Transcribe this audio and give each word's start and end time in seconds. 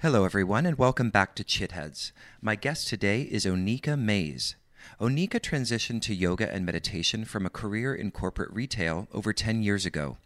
Hello, 0.00 0.26
everyone, 0.26 0.66
and 0.66 0.76
welcome 0.76 1.08
back 1.08 1.34
to 1.34 1.42
Chitheads. 1.42 2.12
My 2.42 2.54
guest 2.54 2.86
today 2.86 3.22
is 3.22 3.46
Onika 3.46 3.98
Mays. 3.98 4.54
Onika 5.00 5.40
transitioned 5.40 6.02
to 6.02 6.14
yoga 6.14 6.52
and 6.52 6.66
meditation 6.66 7.24
from 7.24 7.46
a 7.46 7.50
career 7.50 7.94
in 7.94 8.10
corporate 8.10 8.52
retail 8.52 9.08
over 9.14 9.32
10 9.32 9.62
years 9.62 9.86
ago. 9.86 10.18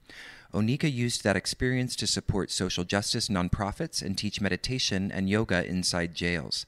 Onika 0.52 0.92
used 0.92 1.22
that 1.22 1.36
experience 1.36 1.94
to 1.94 2.08
support 2.08 2.50
social 2.50 2.82
justice 2.82 3.28
nonprofits 3.28 4.02
and 4.02 4.18
teach 4.18 4.40
meditation 4.40 5.12
and 5.12 5.30
yoga 5.30 5.64
inside 5.64 6.16
jails. 6.16 6.66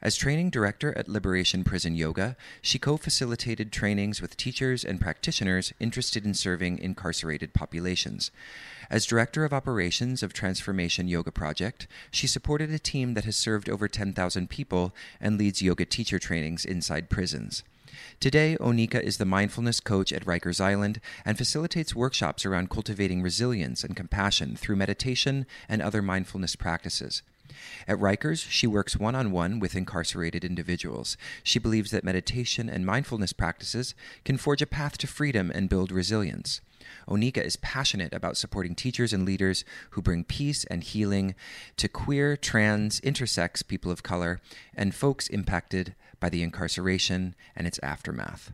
As 0.00 0.16
training 0.16 0.50
director 0.50 0.96
at 0.96 1.08
Liberation 1.08 1.64
Prison 1.64 1.96
Yoga, 1.96 2.36
she 2.62 2.78
co 2.78 2.96
facilitated 2.96 3.72
trainings 3.72 4.22
with 4.22 4.36
teachers 4.36 4.84
and 4.84 5.00
practitioners 5.00 5.72
interested 5.80 6.24
in 6.24 6.34
serving 6.34 6.78
incarcerated 6.78 7.52
populations. 7.52 8.30
As 8.90 9.06
director 9.06 9.44
of 9.44 9.52
operations 9.52 10.22
of 10.22 10.32
Transformation 10.32 11.08
Yoga 11.08 11.32
Project, 11.32 11.88
she 12.12 12.26
supported 12.26 12.70
a 12.70 12.78
team 12.78 13.14
that 13.14 13.24
has 13.24 13.36
served 13.36 13.68
over 13.68 13.88
10,000 13.88 14.48
people 14.48 14.94
and 15.20 15.36
leads 15.36 15.62
yoga 15.62 15.84
teacher 15.84 16.18
trainings 16.18 16.64
inside 16.64 17.10
prisons. 17.10 17.64
Today, 18.20 18.56
Onika 18.60 19.00
is 19.00 19.18
the 19.18 19.24
mindfulness 19.24 19.80
coach 19.80 20.12
at 20.12 20.24
Rikers 20.24 20.60
Island 20.60 21.00
and 21.24 21.36
facilitates 21.36 21.94
workshops 21.94 22.46
around 22.46 22.70
cultivating 22.70 23.22
resilience 23.22 23.82
and 23.82 23.96
compassion 23.96 24.56
through 24.56 24.76
meditation 24.76 25.46
and 25.68 25.82
other 25.82 26.02
mindfulness 26.02 26.54
practices. 26.54 27.22
At 27.86 27.98
Rikers, 27.98 28.46
she 28.48 28.66
works 28.66 28.96
one 28.96 29.14
on 29.14 29.30
one 29.30 29.58
with 29.58 29.76
incarcerated 29.76 30.44
individuals. 30.44 31.16
She 31.42 31.58
believes 31.58 31.90
that 31.90 32.04
meditation 32.04 32.68
and 32.68 32.84
mindfulness 32.84 33.32
practices 33.32 33.94
can 34.24 34.36
forge 34.36 34.62
a 34.62 34.66
path 34.66 34.98
to 34.98 35.06
freedom 35.06 35.50
and 35.54 35.68
build 35.68 35.92
resilience. 35.92 36.60
Onika 37.08 37.38
is 37.38 37.56
passionate 37.56 38.12
about 38.12 38.36
supporting 38.36 38.74
teachers 38.74 39.12
and 39.12 39.24
leaders 39.24 39.64
who 39.90 40.02
bring 40.02 40.24
peace 40.24 40.64
and 40.64 40.82
healing 40.82 41.34
to 41.76 41.88
queer, 41.88 42.36
trans, 42.36 43.00
intersex 43.00 43.66
people 43.66 43.90
of 43.90 44.02
color 44.02 44.40
and 44.74 44.94
folks 44.94 45.28
impacted 45.28 45.94
by 46.20 46.28
the 46.28 46.42
incarceration 46.42 47.34
and 47.56 47.66
its 47.66 47.80
aftermath. 47.82 48.52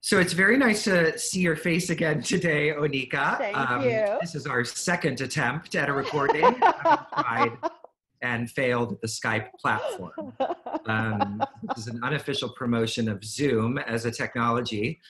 So 0.00 0.18
it's 0.20 0.32
very 0.32 0.56
nice 0.56 0.84
to 0.84 1.18
see 1.18 1.40
your 1.40 1.56
face 1.56 1.90
again 1.90 2.22
today, 2.22 2.72
Onika. 2.72 3.36
Thank 3.38 3.56
um, 3.56 3.82
you. 3.82 4.16
This 4.20 4.34
is 4.34 4.46
our 4.46 4.64
second 4.64 5.20
attempt 5.20 5.74
at 5.74 5.88
a 5.88 5.92
recording. 5.92 6.44
and 8.22 8.50
failed 8.50 8.92
at 8.92 9.00
the 9.00 9.06
Skype 9.06 9.48
platform. 9.60 10.32
Um, 10.86 11.42
this 11.62 11.78
is 11.78 11.86
an 11.88 12.00
unofficial 12.02 12.48
promotion 12.50 13.08
of 13.08 13.24
Zoom 13.24 13.78
as 13.78 14.04
a 14.04 14.10
technology. 14.10 15.00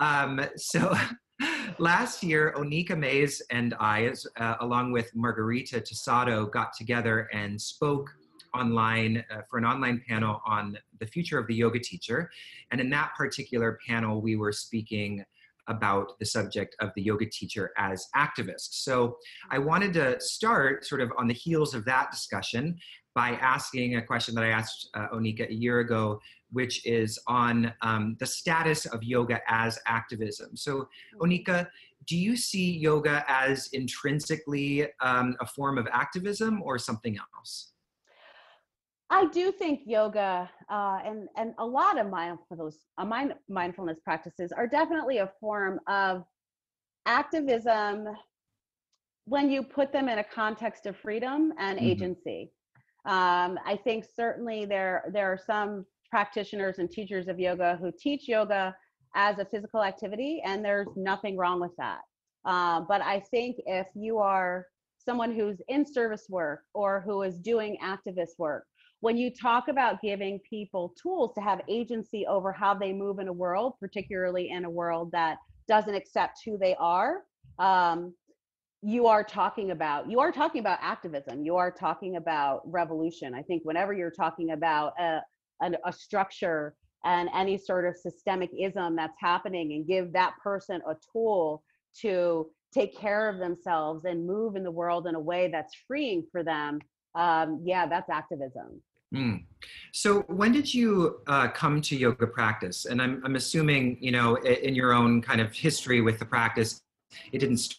Um, 0.00 0.40
so 0.56 0.94
last 1.78 2.22
year, 2.22 2.54
Onika 2.56 2.98
Mays 2.98 3.42
and 3.50 3.74
I, 3.80 4.12
uh, 4.38 4.54
along 4.60 4.92
with 4.92 5.10
Margarita 5.14 5.80
Tosado, 5.80 6.50
got 6.50 6.72
together 6.72 7.28
and 7.32 7.60
spoke 7.60 8.10
online 8.54 9.24
uh, 9.30 9.40
for 9.50 9.58
an 9.58 9.64
online 9.64 10.02
panel 10.08 10.40
on 10.46 10.78
the 11.00 11.06
future 11.06 11.38
of 11.38 11.46
the 11.46 11.54
yoga 11.54 11.80
teacher. 11.80 12.30
And 12.70 12.80
in 12.80 12.88
that 12.90 13.12
particular 13.16 13.78
panel, 13.86 14.20
we 14.20 14.36
were 14.36 14.52
speaking 14.52 15.24
about 15.68 16.18
the 16.18 16.26
subject 16.26 16.76
of 16.80 16.90
the 16.94 17.02
yoga 17.02 17.26
teacher 17.26 17.72
as 17.76 18.06
activists. 18.16 18.82
So 18.82 19.18
I 19.50 19.58
wanted 19.58 19.92
to 19.94 20.20
start 20.20 20.84
sort 20.84 21.00
of 21.00 21.12
on 21.18 21.26
the 21.26 21.34
heels 21.34 21.74
of 21.74 21.84
that 21.86 22.10
discussion 22.10 22.78
by 23.14 23.30
asking 23.40 23.96
a 23.96 24.02
question 24.02 24.34
that 24.34 24.44
I 24.44 24.48
asked 24.48 24.90
uh, 24.94 25.08
Onika 25.14 25.48
a 25.48 25.54
year 25.54 25.80
ago, 25.80 26.20
which 26.50 26.84
is 26.84 27.18
on 27.26 27.72
um, 27.82 28.16
the 28.18 28.26
status 28.26 28.86
of 28.86 29.02
yoga 29.04 29.40
as 29.46 29.78
activism. 29.86 30.56
So, 30.56 30.88
Onika, 31.20 31.68
do 32.06 32.16
you 32.16 32.36
see 32.36 32.76
yoga 32.76 33.24
as 33.28 33.68
intrinsically 33.72 34.88
um, 35.00 35.36
a 35.40 35.46
form 35.46 35.78
of 35.78 35.86
activism 35.92 36.62
or 36.62 36.78
something 36.78 37.16
else? 37.36 37.73
I 39.10 39.26
do 39.26 39.52
think 39.52 39.80
yoga 39.84 40.50
uh, 40.70 40.98
and 41.04 41.28
and 41.36 41.54
a 41.58 41.66
lot 41.66 41.98
of 41.98 42.08
mindfulness 42.10 42.78
uh, 42.98 43.04
mind, 43.04 43.34
mindfulness 43.48 43.98
practices 44.02 44.50
are 44.50 44.66
definitely 44.66 45.18
a 45.18 45.30
form 45.40 45.78
of 45.88 46.24
activism 47.06 48.08
when 49.26 49.50
you 49.50 49.62
put 49.62 49.92
them 49.92 50.08
in 50.08 50.18
a 50.18 50.24
context 50.24 50.86
of 50.86 50.96
freedom 50.96 51.52
and 51.58 51.78
mm-hmm. 51.78 51.86
agency. 51.86 52.50
Um, 53.06 53.58
I 53.66 53.78
think 53.84 54.06
certainly 54.16 54.64
there 54.64 55.04
there 55.12 55.30
are 55.30 55.38
some 55.38 55.84
practitioners 56.10 56.78
and 56.78 56.90
teachers 56.90 57.28
of 57.28 57.38
yoga 57.38 57.76
who 57.80 57.92
teach 57.98 58.26
yoga 58.28 58.74
as 59.14 59.38
a 59.38 59.44
physical 59.44 59.82
activity, 59.82 60.42
and 60.44 60.64
there's 60.64 60.88
nothing 60.96 61.36
wrong 61.36 61.60
with 61.60 61.76
that. 61.76 62.00
Uh, 62.44 62.80
but 62.80 63.00
I 63.02 63.20
think 63.20 63.56
if 63.66 63.86
you 63.94 64.18
are 64.18 64.66
someone 64.98 65.34
who's 65.34 65.60
in 65.68 65.84
service 65.84 66.26
work 66.30 66.62
or 66.72 67.02
who 67.02 67.22
is 67.22 67.38
doing 67.38 67.76
activist 67.82 68.38
work 68.38 68.64
when 69.04 69.18
you 69.18 69.30
talk 69.30 69.68
about 69.68 70.00
giving 70.00 70.40
people 70.48 70.94
tools 71.00 71.34
to 71.34 71.40
have 71.42 71.60
agency 71.68 72.24
over 72.26 72.50
how 72.50 72.72
they 72.72 72.90
move 72.90 73.18
in 73.18 73.28
a 73.28 73.32
world, 73.32 73.74
particularly 73.78 74.48
in 74.48 74.64
a 74.64 74.70
world 74.70 75.12
that 75.12 75.36
doesn't 75.68 75.94
accept 75.94 76.38
who 76.42 76.56
they 76.56 76.74
are, 76.76 77.18
um, 77.58 78.14
you 78.80 79.06
are 79.06 79.22
talking 79.22 79.72
about 79.72 80.10
you 80.10 80.20
are 80.20 80.32
talking 80.32 80.60
about 80.60 80.78
activism. 80.80 81.44
You 81.44 81.56
are 81.56 81.70
talking 81.70 82.16
about 82.16 82.62
revolution. 82.64 83.34
I 83.34 83.42
think 83.42 83.62
whenever 83.66 83.92
you're 83.92 84.10
talking 84.10 84.52
about 84.52 84.94
a, 84.98 85.20
a, 85.60 85.72
a 85.84 85.92
structure 85.92 86.74
and 87.04 87.28
any 87.34 87.58
sort 87.58 87.84
of 87.86 87.98
systemic 87.98 88.48
ism 88.58 88.96
that's 88.96 89.18
happening, 89.20 89.74
and 89.74 89.86
give 89.86 90.14
that 90.14 90.32
person 90.42 90.80
a 90.88 90.94
tool 91.12 91.62
to 92.00 92.46
take 92.72 92.98
care 92.98 93.28
of 93.28 93.38
themselves 93.38 94.06
and 94.06 94.26
move 94.26 94.56
in 94.56 94.64
the 94.64 94.70
world 94.70 95.06
in 95.06 95.14
a 95.14 95.20
way 95.20 95.50
that's 95.52 95.74
freeing 95.86 96.24
for 96.32 96.42
them 96.42 96.78
um, 97.14 97.60
yeah 97.64 97.86
that's 97.86 98.10
activism 98.10 98.80
Mm. 99.14 99.44
So 99.92 100.20
when 100.22 100.52
did 100.52 100.72
you 100.72 101.20
uh, 101.26 101.48
come 101.48 101.80
to 101.82 101.96
yoga 101.96 102.26
practice? 102.26 102.84
And 102.86 103.00
I'm, 103.00 103.22
I'm 103.24 103.36
assuming, 103.36 103.96
you 104.00 104.10
know, 104.10 104.36
in 104.36 104.74
your 104.74 104.92
own 104.92 105.22
kind 105.22 105.40
of 105.40 105.52
history 105.52 106.00
with 106.00 106.18
the 106.18 106.24
practice, 106.24 106.80
it 107.32 107.38
didn't 107.38 107.76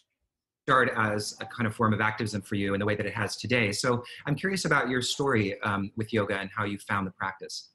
start 0.66 0.90
as 0.96 1.36
a 1.40 1.46
kind 1.46 1.66
of 1.66 1.74
form 1.74 1.92
of 1.92 2.00
activism 2.00 2.42
for 2.42 2.56
you 2.56 2.74
in 2.74 2.80
the 2.80 2.86
way 2.86 2.96
that 2.96 3.06
it 3.06 3.14
has 3.14 3.36
today. 3.36 3.70
So 3.70 4.02
I'm 4.26 4.34
curious 4.34 4.64
about 4.64 4.88
your 4.88 5.02
story 5.02 5.60
um, 5.62 5.92
with 5.96 6.12
yoga 6.12 6.38
and 6.38 6.50
how 6.54 6.64
you 6.64 6.78
found 6.78 7.06
the 7.06 7.12
practice. 7.12 7.70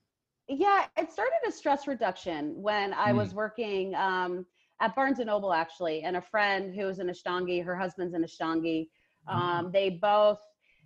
Yeah, 0.50 0.88
it 0.98 1.12
started 1.12 1.38
as 1.48 1.56
stress 1.56 1.88
reduction 1.88 2.54
when 2.62 2.94
I 2.94 3.12
mm. 3.12 3.18
was 3.18 3.34
working 3.34 3.96
um, 3.96 4.46
at 4.82 4.96
Barnes 4.96 5.20
and 5.20 5.28
Noble 5.28 5.54
actually, 5.54 6.04
and 6.04 6.18
a 6.18 6.22
friend 6.22 6.76
who 6.76 6.86
was 6.86 7.00
an 7.00 7.08
Ashtangi, 7.08 7.64
her 7.64 7.76
husband's 7.78 8.14
an 8.14 8.24
Ashtangi. 8.24 8.88
Mm-hmm. 9.30 9.38
Um, 9.38 9.66
mm. 9.68 9.72
They 9.72 9.92
both 9.92 10.40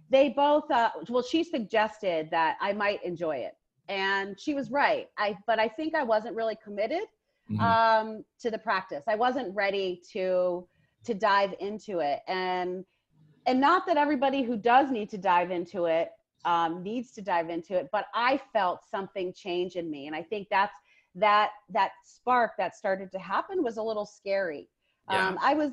they 0.10 0.30
both 0.30 0.70
uh, 0.72 0.90
well 1.10 1.24
she 1.24 1.44
suggested 1.44 2.30
that 2.32 2.58
i 2.62 2.74
might 2.74 3.04
enjoy 3.04 3.38
it. 3.38 3.56
And 3.88 4.40
she 4.40 4.56
was 4.56 4.72
right. 4.72 5.10
I 5.18 5.38
but 5.48 5.60
i 5.60 5.68
think 5.68 5.96
i 5.96 6.04
wasn't 6.04 6.36
really 6.36 6.58
committed 6.64 7.04
mm-hmm. 7.50 7.60
um, 7.62 8.26
to 8.40 8.52
the 8.52 8.58
practice. 8.58 9.04
I 9.08 9.16
wasn't 9.16 9.56
ready 9.56 10.02
to 10.12 10.68
to 11.06 11.14
dive 11.14 11.54
into 11.60 12.00
it. 12.00 12.22
And 12.28 12.86
and 13.46 13.60
not 13.60 13.86
that 13.86 13.98
everybody 13.98 14.42
who 14.42 14.58
does 14.58 14.90
need 14.90 15.10
to 15.12 15.18
dive 15.20 15.52
into 15.52 15.86
it 15.86 16.10
um, 16.46 16.82
needs 16.84 17.12
to 17.12 17.22
dive 17.22 17.50
into 17.50 17.76
it 17.76 17.90
but 17.92 18.06
i 18.14 18.40
felt 18.54 18.80
something 18.90 19.34
change 19.34 19.76
in 19.76 19.90
me. 19.90 20.08
And 20.08 20.16
i 20.16 20.24
think 20.24 20.48
that's 20.50 20.78
that 21.16 21.52
that 21.70 21.92
spark 22.04 22.52
that 22.58 22.76
started 22.76 23.12
to 23.12 23.20
happen 23.20 23.64
was 23.64 23.78
a 23.78 23.84
little 23.84 24.06
scary. 24.06 24.70
Yeah. 25.10 25.28
um, 25.28 25.40
i 25.42 25.54
was 25.54 25.72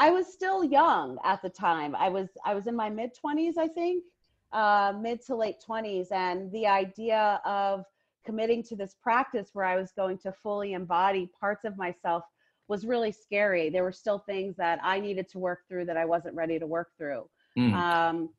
I 0.00 0.10
was 0.10 0.32
still 0.32 0.64
young 0.64 1.18
at 1.24 1.42
the 1.42 1.50
time. 1.50 1.94
I 1.94 2.08
was 2.08 2.28
I 2.44 2.54
was 2.54 2.66
in 2.66 2.74
my 2.74 2.88
mid 2.88 3.10
20s, 3.14 3.58
I 3.58 3.68
think, 3.68 4.02
uh, 4.50 4.94
mid 4.98 5.20
to 5.26 5.36
late 5.36 5.56
20s, 5.66 6.10
and 6.10 6.50
the 6.52 6.66
idea 6.66 7.40
of 7.44 7.84
committing 8.24 8.62
to 8.64 8.76
this 8.76 8.96
practice 9.02 9.50
where 9.52 9.66
I 9.66 9.76
was 9.76 9.92
going 9.92 10.16
to 10.18 10.32
fully 10.32 10.72
embody 10.72 11.30
parts 11.38 11.64
of 11.66 11.76
myself 11.76 12.24
was 12.66 12.86
really 12.86 13.12
scary. 13.12 13.68
There 13.68 13.82
were 13.82 13.92
still 13.92 14.20
things 14.20 14.56
that 14.56 14.78
I 14.82 15.00
needed 15.00 15.28
to 15.30 15.38
work 15.38 15.68
through 15.68 15.84
that 15.86 15.98
I 15.98 16.06
wasn't 16.06 16.34
ready 16.34 16.58
to 16.58 16.66
work 16.66 16.92
through. 16.96 17.28
Mm. 17.58 17.74
Um, 17.74 18.30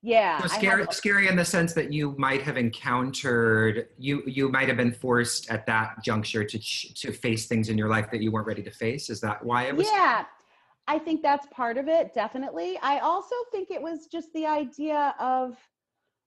yeah, 0.00 0.40
so 0.40 0.48
scary, 0.48 0.86
scary 0.90 1.28
in 1.28 1.36
the 1.36 1.44
sense 1.44 1.72
that 1.74 1.92
you 1.92 2.14
might 2.18 2.42
have 2.42 2.56
encountered 2.56 3.88
you 3.98 4.22
you 4.26 4.50
might 4.50 4.68
have 4.68 4.76
been 4.76 4.92
forced 4.92 5.50
at 5.50 5.66
that 5.66 6.02
juncture 6.02 6.44
to 6.44 6.58
to 6.58 7.12
face 7.12 7.46
things 7.46 7.68
in 7.68 7.76
your 7.76 7.88
life 7.88 8.10
that 8.10 8.22
you 8.22 8.30
weren't 8.30 8.46
ready 8.46 8.62
to 8.62 8.70
face. 8.70 9.10
Is 9.10 9.20
that 9.20 9.44
why 9.44 9.64
it 9.64 9.76
was? 9.76 9.86
Yeah, 9.86 10.24
I 10.86 10.98
think 10.98 11.22
that's 11.22 11.46
part 11.46 11.78
of 11.78 11.88
it, 11.88 12.12
definitely. 12.14 12.78
I 12.82 12.98
also 12.98 13.34
think 13.50 13.70
it 13.70 13.80
was 13.80 14.06
just 14.06 14.32
the 14.34 14.46
idea 14.46 15.14
of 15.18 15.56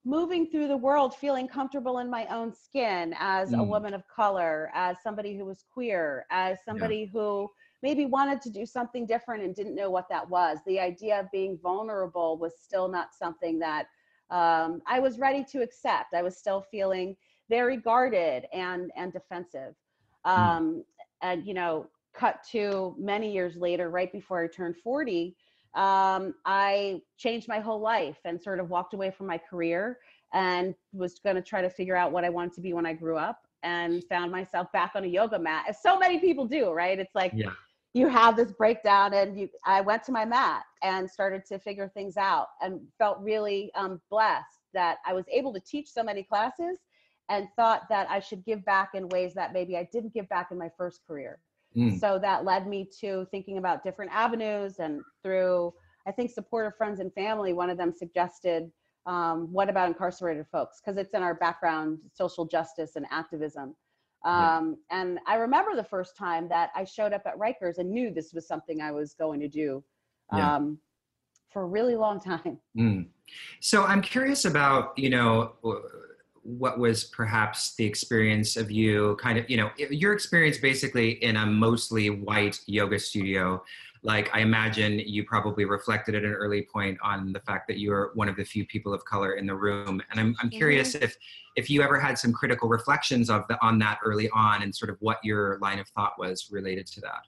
moving 0.04 0.48
through 0.48 0.68
the 0.68 0.78
world 0.78 1.14
feeling 1.16 1.48
comfortable 1.48 2.00
in 2.00 2.10
my 2.10 2.26
own 2.28 2.54
skin 2.54 3.14
as 3.20 3.52
mm. 3.52 3.60
a 3.60 3.64
woman 3.64 3.94
of 3.94 4.08
color, 4.08 4.72
as 4.74 4.96
somebody 5.04 5.38
who 5.38 5.46
was 5.46 5.66
queer, 5.72 6.26
as 6.32 6.58
somebody 6.66 7.00
yeah. 7.00 7.12
who 7.12 7.50
maybe 7.84 8.06
wanted 8.06 8.42
to 8.42 8.50
do 8.50 8.66
something 8.66 9.06
different 9.06 9.44
and 9.44 9.54
didn't 9.54 9.76
know 9.76 9.90
what 9.90 10.10
that 10.10 10.28
was. 10.28 10.60
The 10.66 10.80
idea 10.80 11.20
of 11.20 11.28
being 11.32 11.60
vulnerable 11.62 12.38
was 12.38 12.54
still 12.60 12.88
not 12.88 13.10
something 13.14 13.60
that 13.60 13.88
um, 14.32 14.82
I 14.88 15.00
was 15.00 15.20
ready 15.20 15.44
to 15.52 15.62
accept. 15.62 16.14
I 16.14 16.22
was 16.22 16.38
still 16.38 16.62
feeling 16.72 17.16
very 17.50 17.78
guarded 17.78 18.46
and 18.54 18.92
and 18.96 19.14
defensive. 19.14 19.76
Mm. 20.26 20.38
Um, 20.38 20.64
mm. 20.64 20.84
And 21.22 21.46
you 21.46 21.54
know, 21.54 21.88
cut 22.14 22.40
to 22.52 22.96
many 22.98 23.32
years 23.32 23.56
later, 23.56 23.90
right 23.90 24.12
before 24.12 24.44
I 24.44 24.48
turned 24.48 24.78
40, 24.78 25.36
um, 25.76 26.34
I 26.46 27.02
changed 27.18 27.48
my 27.48 27.60
whole 27.60 27.80
life 27.80 28.18
and 28.26 28.42
sort 28.42 28.60
of 28.60 28.70
walked 28.70 28.94
away 28.94 29.12
from 29.12 29.28
my 29.28 29.38
career 29.38 30.00
and 30.34 30.74
was 30.94 31.20
going 31.20 31.36
to 31.36 31.42
try 31.42 31.62
to 31.62 31.70
figure 31.70 31.96
out 31.96 32.12
what 32.12 32.26
I 32.26 32.30
wanted 32.30 32.54
to 32.54 32.62
be 32.62 32.74
when 32.74 32.86
I 32.86 32.94
grew 32.94 33.18
up 33.18 33.48
and 33.64 34.04
found 34.06 34.32
myself 34.32 34.72
back 34.72 34.92
on 34.96 35.04
a 35.04 35.08
yoga 35.08 35.40
mat 35.40 35.66
as 35.68 35.82
so 35.82 35.98
many 35.98 36.20
people 36.20 36.46
do 36.46 36.72
right 36.72 37.00
it's 37.00 37.16
like 37.16 37.32
yeah. 37.36 37.50
you 37.94 38.08
have 38.08 38.36
this 38.36 38.52
breakdown 38.52 39.14
and 39.14 39.40
you 39.40 39.50
i 39.66 39.82
went 39.82 40.04
to 40.04 40.12
my 40.12 40.24
mat 40.24 40.64
and 40.84 41.10
started 41.10 41.44
to 41.46 41.58
figure 41.60 41.90
things 41.94 42.18
out 42.18 42.48
and 42.62 42.80
felt 42.98 43.18
really 43.20 43.72
um, 43.76 44.00
blessed 44.10 44.60
that 44.74 44.98
i 45.06 45.14
was 45.14 45.26
able 45.32 45.52
to 45.52 45.60
teach 45.60 45.90
so 45.90 46.04
many 46.04 46.22
classes 46.24 46.80
and 47.30 47.48
thought 47.56 47.84
that 47.90 48.10
i 48.10 48.20
should 48.20 48.46
give 48.46 48.64
back 48.64 48.92
in 48.94 49.10
ways 49.10 49.34
that 49.34 49.54
maybe 49.54 49.76
i 49.76 49.88
didn't 49.92 50.14
give 50.14 50.30
back 50.30 50.50
in 50.52 50.58
my 50.58 50.70
first 50.78 51.02
career 51.08 51.40
mm. 51.78 52.00
so 52.00 52.20
that 52.20 52.44
led 52.44 52.68
me 52.68 52.90
to 53.00 53.28
thinking 53.32 53.58
about 53.58 53.84
different 53.84 54.12
avenues 54.12 54.80
and 54.80 55.02
through 55.24 55.74
i 56.08 56.12
think 56.12 56.32
supportive 56.32 56.76
friends 56.78 57.00
and 57.00 57.14
family 57.14 57.54
one 57.54 57.70
of 57.70 57.78
them 57.78 57.94
suggested 57.94 58.72
um, 59.08 59.48
what 59.52 59.70
about 59.70 59.88
incarcerated 59.88 60.46
folks? 60.52 60.82
Because 60.82 60.98
it's 60.98 61.14
in 61.14 61.24
our 61.24 61.34
background, 61.34 62.00
social 62.14 62.46
justice 62.46 62.98
and 62.98 63.06
activism. 63.10 63.74
Um, 64.26 64.76
yeah. 64.92 65.00
And 65.00 65.20
I 65.26 65.36
remember 65.36 65.76
the 65.76 65.84
first 65.84 66.18
time 66.18 66.50
that 66.50 66.72
I 66.76 66.84
showed 66.84 67.14
up 67.14 67.22
at 67.26 67.40
Rikers 67.40 67.78
and 67.78 67.90
knew 67.90 68.14
this 68.14 68.34
was 68.34 68.48
something 68.48 68.82
I 68.82 68.92
was 68.92 69.14
going 69.14 69.40
to 69.40 69.48
do 69.48 69.84
um, 70.32 70.40
yeah. 70.40 70.60
for 71.54 71.62
a 71.62 71.68
really 71.68 71.96
long 71.96 72.20
time. 72.32 72.60
Mm. 72.78 73.08
So 73.62 73.84
I'm 73.84 74.02
curious 74.02 74.44
about, 74.44 74.98
you 74.98 75.10
know, 75.10 75.54
what 76.48 76.80
was 76.80 77.04
perhaps 77.04 77.76
the 77.76 77.84
experience 77.84 78.56
of 78.56 78.72
you 78.72 79.18
kind 79.20 79.38
of, 79.38 79.50
you 79.50 79.58
know, 79.58 79.70
your 79.78 80.14
experience 80.14 80.58
basically 80.58 81.12
in 81.24 81.36
a 81.36 81.46
mostly 81.46 82.10
white 82.10 82.58
yoga 82.68 82.98
studio. 82.98 83.62
Like 84.02 84.30
i 84.34 84.40
imagine 84.40 85.00
you 85.00 85.26
probably 85.26 85.66
reflected 85.66 86.16
at 86.16 86.24
an 86.24 86.32
early 86.32 86.62
point 86.62 86.98
on 87.04 87.34
the 87.34 87.42
fact 87.42 87.68
that 87.68 87.80
you're 87.80 88.12
one 88.14 88.30
of 88.30 88.38
the 88.38 88.46
few 88.46 88.66
people 88.66 88.94
of 88.94 89.04
color 89.04 89.34
in 89.34 89.46
the 89.46 89.56
room. 89.56 90.02
And 90.10 90.20
i'm, 90.20 90.36
I'm 90.42 90.50
curious 90.50 90.94
mm-hmm. 90.94 91.04
if 91.04 91.18
if 91.58 91.70
you 91.70 91.82
ever 91.82 92.00
had 92.00 92.18
some 92.18 92.32
critical 92.32 92.70
reflections 92.70 93.30
of 93.30 93.46
the 93.50 93.62
on 93.62 93.78
that 93.80 94.00
early 94.06 94.30
on 94.30 94.64
and 94.64 94.74
sort 94.74 94.90
of 94.90 94.96
what 95.02 95.18
your 95.24 95.58
line 95.60 95.80
of 95.80 95.90
thought 95.90 96.14
was 96.18 96.48
related 96.50 96.88
to 96.88 97.02
that. 97.02 97.24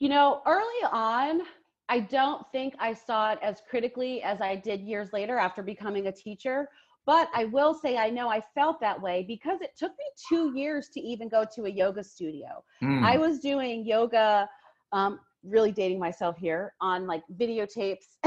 You 0.00 0.08
know 0.08 0.42
early 0.46 0.82
on 0.90 1.42
i 1.88 2.00
don't 2.00 2.44
think 2.50 2.74
i 2.80 2.92
saw 2.92 3.32
it 3.32 3.38
as 3.40 3.62
critically 3.68 4.22
as 4.22 4.40
i 4.40 4.56
did 4.56 4.80
years 4.80 5.12
later 5.12 5.38
after 5.38 5.62
becoming 5.62 6.06
a 6.06 6.12
teacher 6.12 6.68
but 7.06 7.28
I 7.34 7.46
will 7.46 7.74
say, 7.74 7.96
I 7.96 8.10
know 8.10 8.28
I 8.28 8.42
felt 8.54 8.80
that 8.80 9.00
way 9.00 9.24
because 9.26 9.60
it 9.60 9.70
took 9.76 9.92
me 9.92 10.04
two 10.28 10.56
years 10.56 10.88
to 10.94 11.00
even 11.00 11.28
go 11.28 11.44
to 11.54 11.64
a 11.64 11.68
yoga 11.68 12.04
studio. 12.04 12.62
Mm. 12.82 13.04
I 13.04 13.16
was 13.16 13.38
doing 13.40 13.84
yoga 13.84 14.48
um, 14.92 15.20
really 15.42 15.72
dating 15.72 15.98
myself 15.98 16.36
here 16.36 16.74
on 16.80 17.06
like 17.06 17.22
videotapes 17.36 18.06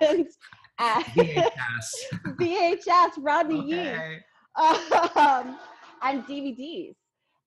and 0.00 0.26
VHS, 0.80 1.50
VHS, 2.40 3.10
Rodney 3.18 3.74
okay. 3.74 4.20
um, 4.56 5.58
and 6.02 6.24
DVDs. 6.24 6.94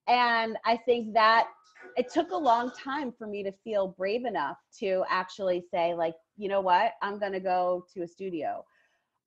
And 0.06 0.56
I 0.64 0.76
think 0.76 1.12
that 1.14 1.48
it 1.96 2.10
took 2.12 2.30
a 2.30 2.36
long 2.36 2.70
time 2.72 3.12
for 3.16 3.26
me 3.26 3.42
to 3.42 3.52
feel 3.64 3.88
brave 3.88 4.24
enough 4.24 4.56
to 4.80 5.04
actually 5.10 5.64
say, 5.72 5.94
like, 5.94 6.14
you 6.36 6.48
know 6.48 6.60
what, 6.60 6.92
I'm 7.02 7.18
going 7.18 7.32
to 7.32 7.40
go 7.40 7.84
to 7.94 8.02
a 8.02 8.08
studio. 8.08 8.64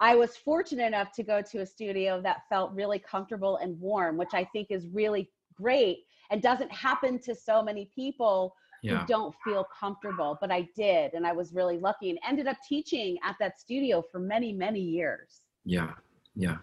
I 0.01 0.15
was 0.15 0.35
fortunate 0.35 0.87
enough 0.87 1.11
to 1.13 1.23
go 1.23 1.43
to 1.43 1.59
a 1.59 1.65
studio 1.65 2.19
that 2.23 2.41
felt 2.49 2.73
really 2.73 2.97
comfortable 2.97 3.57
and 3.57 3.79
warm, 3.79 4.17
which 4.17 4.33
I 4.33 4.43
think 4.45 4.67
is 4.71 4.87
really 4.87 5.29
great 5.55 5.99
and 6.31 6.41
doesn't 6.41 6.71
happen 6.71 7.19
to 7.19 7.35
so 7.35 7.61
many 7.61 7.89
people 7.93 8.55
yeah. 8.81 8.97
who 8.97 9.05
don't 9.05 9.35
feel 9.43 9.67
comfortable, 9.79 10.39
but 10.41 10.51
I 10.51 10.67
did. 10.75 11.13
And 11.13 11.25
I 11.25 11.33
was 11.33 11.53
really 11.53 11.77
lucky 11.77 12.09
and 12.09 12.17
ended 12.27 12.47
up 12.47 12.57
teaching 12.67 13.17
at 13.23 13.35
that 13.39 13.59
studio 13.59 14.03
for 14.11 14.19
many, 14.19 14.51
many 14.53 14.79
years. 14.79 15.41
Yeah. 15.65 15.91
Yeah. 16.35 16.57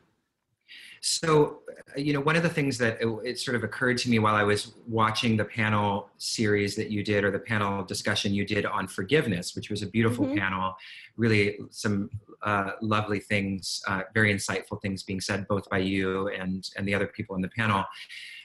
So, 1.01 1.61
uh, 1.97 2.01
you 2.01 2.13
know, 2.13 2.21
one 2.21 2.37
of 2.37 2.43
the 2.43 2.49
things 2.49 2.77
that 2.79 3.01
it, 3.01 3.07
it, 3.25 3.39
sort 3.39 3.55
of 3.55 3.65
occurred 3.65 3.99
to 3.99 4.11
me 4.11 4.19
while 4.19 4.35
I 4.35 4.43
was 4.43 4.75
watching 4.87 5.37
the 5.37 5.45
panel 5.45 6.11
series 6.19 6.75
that 6.77 6.91
you 6.91 7.03
did, 7.03 7.25
or 7.25 7.31
the 7.31 7.39
panel 7.39 7.85
discussion 7.85 8.35
you 8.35 8.45
did 8.45 8.67
on 8.67 8.87
forgiveness, 8.87 9.55
which 9.55 9.71
was 9.71 9.83
a 9.83 9.87
beautiful 9.87 10.27
mm-hmm. 10.27 10.39
panel, 10.39 10.75
really 11.17 11.59
some 11.71 12.11
uh, 12.43 12.73
lovely 12.81 13.21
things, 13.21 13.83
uh, 13.89 14.03
very 14.15 14.33
insightful 14.33 14.81
things 14.81 15.03
being 15.03 15.21
said 15.21 15.47
both 15.49 15.69
by 15.69 15.79
you 15.79 16.29
and 16.29 16.69
and 16.77 16.87
the 16.87 16.95
other 16.95 17.07
people 17.07 17.37
in 17.37 17.43
the 17.43 17.51
panel. 17.51 17.85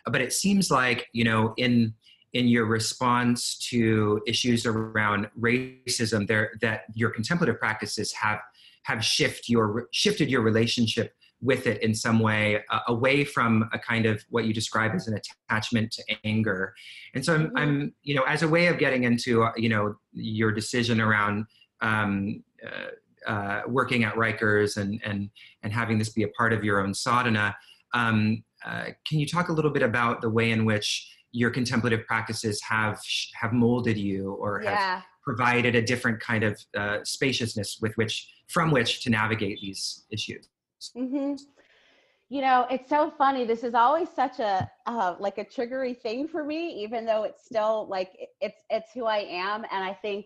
But 0.06 0.22
it 0.22 0.34
seems 0.34 0.72
like 0.72 1.08
you 1.14 1.24
know 1.24 1.54
in 1.58 1.94
in 2.34 2.48
your 2.48 2.66
response 2.66 3.58
to 3.70 4.22
issues 4.26 4.66
around 4.66 5.30
racism 5.40 6.28
there 6.28 6.54
that 6.62 6.82
your 6.94 7.12
contemplative 7.12 7.60
practices 7.60 8.12
have 8.14 8.40
have 8.84 9.04
shift 9.04 9.48
your 9.48 9.88
shifted 9.92 10.30
your 10.30 10.42
relationship 10.42 11.16
with 11.42 11.68
it 11.68 11.82
in 11.84 11.94
some 11.94 12.20
way 12.20 12.64
uh, 12.70 12.80
away 12.88 13.24
from 13.24 13.70
a 13.74 13.80
kind 13.80 14.06
of 14.06 14.24
what 14.30 14.46
you 14.46 14.54
describe 14.54 14.94
as 14.96 15.08
an 15.08 15.20
attachment 15.50 15.92
to 15.92 16.04
anger 16.24 16.74
and 17.14 17.24
so 17.24 17.36
I'm, 17.36 17.48
mm-hmm. 17.48 17.58
I'm 17.58 17.94
you 18.04 18.16
know 18.16 18.24
as 18.24 18.42
a 18.42 18.48
way 18.48 18.68
of 18.68 18.80
getting 18.80 19.04
into 19.04 19.44
uh, 19.44 19.52
you 19.56 19.70
know 19.70 19.96
your 20.12 20.52
decision 20.52 21.00
around 21.00 21.46
um, 21.82 22.44
uh, 22.66 22.92
uh, 23.28 23.62
working 23.68 24.04
at 24.04 24.14
Rikers 24.16 24.78
and 24.78 25.02
and 25.04 25.30
and 25.64 25.74
having 25.74 25.98
this 25.98 26.10
be 26.10 26.24
a 26.24 26.30
part 26.30 26.54
of 26.54 26.64
your 26.64 26.82
own 26.82 26.94
sadhana 26.94 27.56
um, 27.94 28.44
uh, 28.66 28.86
can 29.08 29.20
you 29.20 29.28
talk 29.28 29.50
a 29.50 29.54
little 29.54 29.72
bit 29.72 29.84
about 29.84 30.22
the 30.22 30.30
way 30.30 30.52
in 30.52 30.66
which 30.66 31.10
your 31.32 31.50
contemplative 31.50 32.06
practices 32.06 32.62
have 32.62 33.00
have 33.40 33.54
molded 33.54 33.98
you 33.98 34.34
or 34.34 34.62
yeah. 34.64 34.96
have 34.96 35.04
provided 35.24 35.76
a 35.76 35.82
different 35.82 36.20
kind 36.20 36.44
of 36.44 36.60
uh, 36.78 37.00
spaciousness 37.04 37.80
with 37.82 37.96
which 37.98 38.30
from 38.48 38.72
which 38.72 39.04
to 39.04 39.10
navigate 39.10 39.60
these 39.60 40.06
issues 40.12 40.50
mm-hmm. 40.96 41.36
you 42.30 42.42
know 42.42 42.68
it's 42.70 42.90
so 42.90 43.12
funny 43.18 43.46
this 43.46 43.64
is 43.64 43.74
always 43.74 44.08
such 44.16 44.40
a 44.40 44.70
uh, 44.86 45.16
like 45.20 45.38
a 45.38 45.46
triggery 45.46 46.00
thing 46.00 46.28
for 46.28 46.44
me 46.44 46.70
even 46.84 47.06
though 47.06 47.24
it's 47.24 47.44
still 47.44 47.88
like 47.90 48.12
it's 48.40 48.62
it's 48.70 48.92
who 48.94 49.06
i 49.06 49.20
am 49.20 49.66
and 49.72 49.84
i 49.84 49.94
think 49.94 50.26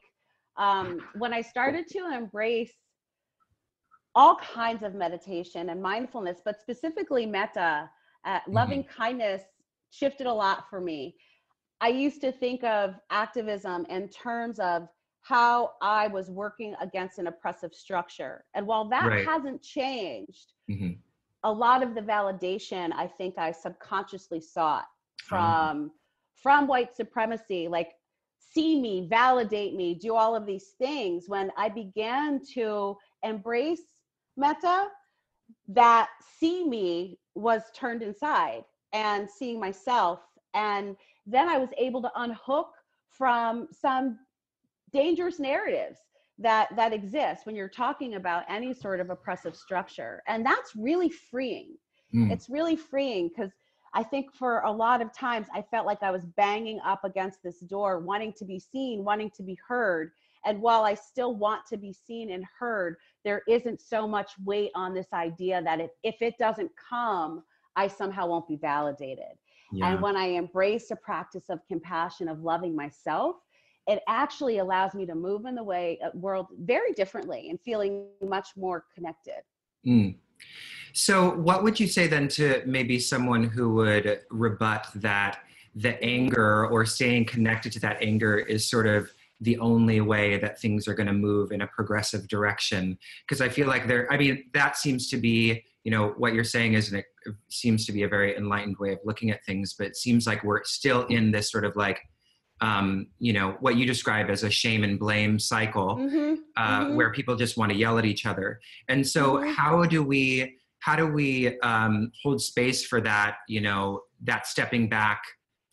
um, 0.58 1.00
when 1.16 1.34
i 1.34 1.42
started 1.42 1.88
to 1.88 2.12
embrace 2.14 2.74
all 4.18 4.36
kinds 4.38 4.84
of 4.84 4.96
meditation 4.96 5.70
and 5.70 5.82
mindfulness 5.82 6.40
but 6.44 6.60
specifically 6.60 7.26
metta 7.26 7.90
uh, 8.26 8.40
loving 8.48 8.84
mm-hmm. 8.84 9.02
kindness 9.02 9.44
shifted 9.90 10.28
a 10.28 10.34
lot 10.34 10.70
for 10.70 10.82
me. 10.82 11.16
I 11.80 11.90
used 11.90 12.22
to 12.22 12.32
think 12.32 12.64
of 12.64 12.96
activism 13.10 13.86
in 13.90 14.10
terms 14.10 14.60
of 14.60 14.88
how 15.22 15.74
I 15.82 16.08
was 16.08 16.30
working 16.30 16.76
against 16.82 17.20
an 17.20 17.28
oppressive 17.28 17.74
structure. 17.74 18.46
And 18.56 18.66
while 18.66 18.90
that 18.90 19.06
right. 19.06 19.26
hasn't 19.26 19.62
changed, 19.62 20.54
mm-hmm. 20.70 20.94
a 21.44 21.52
lot 21.52 21.84
of 21.84 21.96
the 21.96 22.02
validation 22.02 22.92
I 22.94 23.08
think 23.08 23.38
I 23.38 23.52
subconsciously 23.52 24.42
sought 24.42 24.86
uh-huh. 24.86 25.30
from 25.30 25.78
um. 25.78 25.92
from 26.34 26.68
white 26.68 26.96
supremacy, 26.96 27.68
like 27.68 27.92
see 28.54 28.80
me, 28.80 29.08
validate 29.10 29.76
me, 29.76 29.94
do 29.96 30.16
all 30.16 30.36
of 30.36 30.46
these 30.46 30.70
things. 30.78 31.26
When 31.28 31.52
I 31.58 31.70
began 31.70 32.42
to 32.54 32.98
embrace 33.24 33.97
metta, 34.38 34.88
that 35.68 36.10
see 36.40 36.66
me 36.66 37.20
was 37.36 37.64
turned 37.74 38.02
inside 38.02 38.64
and 38.94 39.30
seeing 39.30 39.60
myself. 39.60 40.20
And 40.54 40.96
then 41.26 41.50
I 41.50 41.58
was 41.58 41.70
able 41.78 42.02
to 42.02 42.12
unhook 42.16 42.70
from 43.10 43.68
some 43.72 44.20
dangerous 44.94 45.40
narratives 45.40 46.00
that 46.40 46.70
that 46.76 46.94
exist 46.94 47.46
when 47.46 47.56
you're 47.56 47.68
talking 47.68 48.16
about 48.16 48.44
any 48.48 48.74
sort 48.74 49.00
of 49.00 49.10
oppressive 49.10 49.56
structure 49.56 50.22
and 50.28 50.46
that's 50.46 50.76
really 50.76 51.10
freeing 51.10 51.76
mm. 52.14 52.32
it's 52.32 52.50
really 52.50 52.76
freeing 52.76 53.28
because 53.28 53.52
i 53.94 54.04
think 54.04 54.32
for 54.32 54.60
a 54.62 54.72
lot 54.72 55.02
of 55.02 55.12
times 55.12 55.48
i 55.54 55.62
felt 55.62 55.86
like 55.86 56.04
i 56.04 56.12
was 56.12 56.24
banging 56.36 56.80
up 56.86 57.04
against 57.04 57.42
this 57.44 57.60
door 57.62 58.00
wanting 58.00 58.32
to 58.32 58.46
be 58.46 58.60
seen 58.60 59.04
wanting 59.04 59.32
to 59.32 59.42
be 59.42 59.58
heard 59.68 60.12
and 60.46 60.62
while 60.62 60.84
i 60.84 60.94
still 60.94 61.36
want 61.36 61.62
to 61.68 61.76
be 61.76 61.92
seen 61.92 62.32
and 62.32 62.46
heard 62.60 62.96
there 63.28 63.44
isn't 63.46 63.82
so 63.82 64.08
much 64.08 64.32
weight 64.46 64.72
on 64.74 64.94
this 64.94 65.08
idea 65.12 65.62
that 65.62 65.82
if, 65.82 65.92
if 66.02 66.22
it 66.22 66.36
doesn't 66.40 66.72
come 66.90 67.44
I 67.76 67.88
somehow 67.88 68.28
won't 68.28 68.48
be 68.48 68.56
validated. 68.56 69.36
Yeah. 69.72 69.92
And 69.92 70.02
when 70.02 70.16
I 70.16 70.28
embrace 70.28 70.92
a 70.92 70.96
practice 70.96 71.44
of 71.50 71.60
compassion, 71.68 72.30
of 72.30 72.40
loving 72.40 72.74
myself, 72.74 73.36
it 73.86 74.02
actually 74.08 74.58
allows 74.58 74.96
me 74.96 75.06
to 75.06 75.14
move 75.14 75.46
in 75.46 75.56
the 75.56 75.64
way 75.64 76.00
uh, 76.04 76.10
world 76.14 76.48
very 76.62 76.94
differently 76.94 77.50
and 77.50 77.60
feeling 77.62 78.08
much 78.24 78.48
more 78.56 78.86
connected. 78.96 79.42
Mm. 79.86 80.16
So, 80.94 81.36
what 81.36 81.64
would 81.64 81.80
you 81.80 81.88
say 81.88 82.08
then 82.08 82.30
to 82.30 82.64
maybe 82.66 82.98
someone 82.98 83.44
who 83.44 83.74
would 83.76 84.22
rebut 84.32 84.88
that 84.96 85.40
the 85.76 86.02
anger 86.02 86.66
or 86.68 86.86
staying 86.86 87.26
connected 87.26 87.72
to 87.74 87.80
that 87.82 87.98
anger 88.02 88.38
is 88.38 88.68
sort 88.68 88.88
of 88.88 89.12
the 89.42 89.58
only 89.60 90.02
way 90.02 90.38
that 90.40 90.60
things 90.60 90.88
are 90.88 90.94
going 90.94 91.08
to 91.08 91.14
move 91.14 91.52
in 91.52 91.62
a 91.62 91.68
progressive 91.68 92.28
direction? 92.28 92.98
Because 93.28 93.42
I 93.42 93.50
feel 93.50 93.68
like 93.68 93.88
there, 93.88 94.12
I 94.12 94.18
mean, 94.18 94.46
that 94.54 94.78
seems 94.78 95.10
to 95.10 95.18
be 95.18 95.64
you 95.84 95.92
know 95.92 96.10
what 96.18 96.34
you're 96.34 96.44
saying 96.44 96.74
is 96.74 96.92
an, 96.92 96.98
it 96.98 97.06
seems 97.50 97.86
to 97.86 97.94
be 97.94 98.04
a 98.04 98.10
very 98.10 98.36
enlightened 98.36 98.76
way 98.78 98.92
of 98.92 99.00
looking 99.06 99.32
at 99.32 99.46
things 99.46 99.74
but 99.78 99.88
it 99.88 99.96
seems 99.96 100.28
like 100.28 100.44
we're 100.44 100.62
still 100.66 101.06
in 101.06 101.32
this 101.32 101.50
sort 101.50 101.64
of 101.64 101.78
like 101.78 102.02
um, 102.60 103.08
you 103.20 103.32
know 103.32 103.56
what 103.62 103.78
you 103.78 103.86
describe 103.86 104.30
as 104.30 104.44
a 104.44 104.50
shame 104.50 104.84
and 104.84 105.00
blame 105.00 105.40
cycle 105.40 105.96
Mhm, 105.96 106.38
uh, 106.58 106.86
mhm. 106.88 106.96
where 106.96 107.14
people 107.14 107.38
just 107.38 107.56
want 107.56 107.72
to 107.72 107.78
yell 107.78 107.98
at 107.98 108.04
each 108.04 108.26
other 108.26 108.60
and 108.90 109.08
so 109.08 109.36
Mhm. 109.36 109.54
how 109.56 109.84
do 109.86 110.04
we 110.04 110.58
how 110.80 110.98
do 110.98 111.08
we 111.08 111.58
um, 111.62 112.12
hold 112.22 112.42
space 112.42 112.86
for 112.86 113.00
that 113.02 113.38
you 113.48 113.62
know 113.62 114.02
that 114.24 114.46
stepping 114.46 114.90
back 114.90 115.22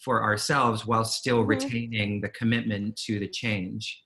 for 0.05 0.23
ourselves 0.23 0.87
while 0.87 1.05
still 1.05 1.43
Mhm. 1.45 1.49
retaining 1.49 2.21
the 2.21 2.29
commitment 2.31 2.97
to 2.97 3.19
the 3.19 3.29
change 3.29 4.03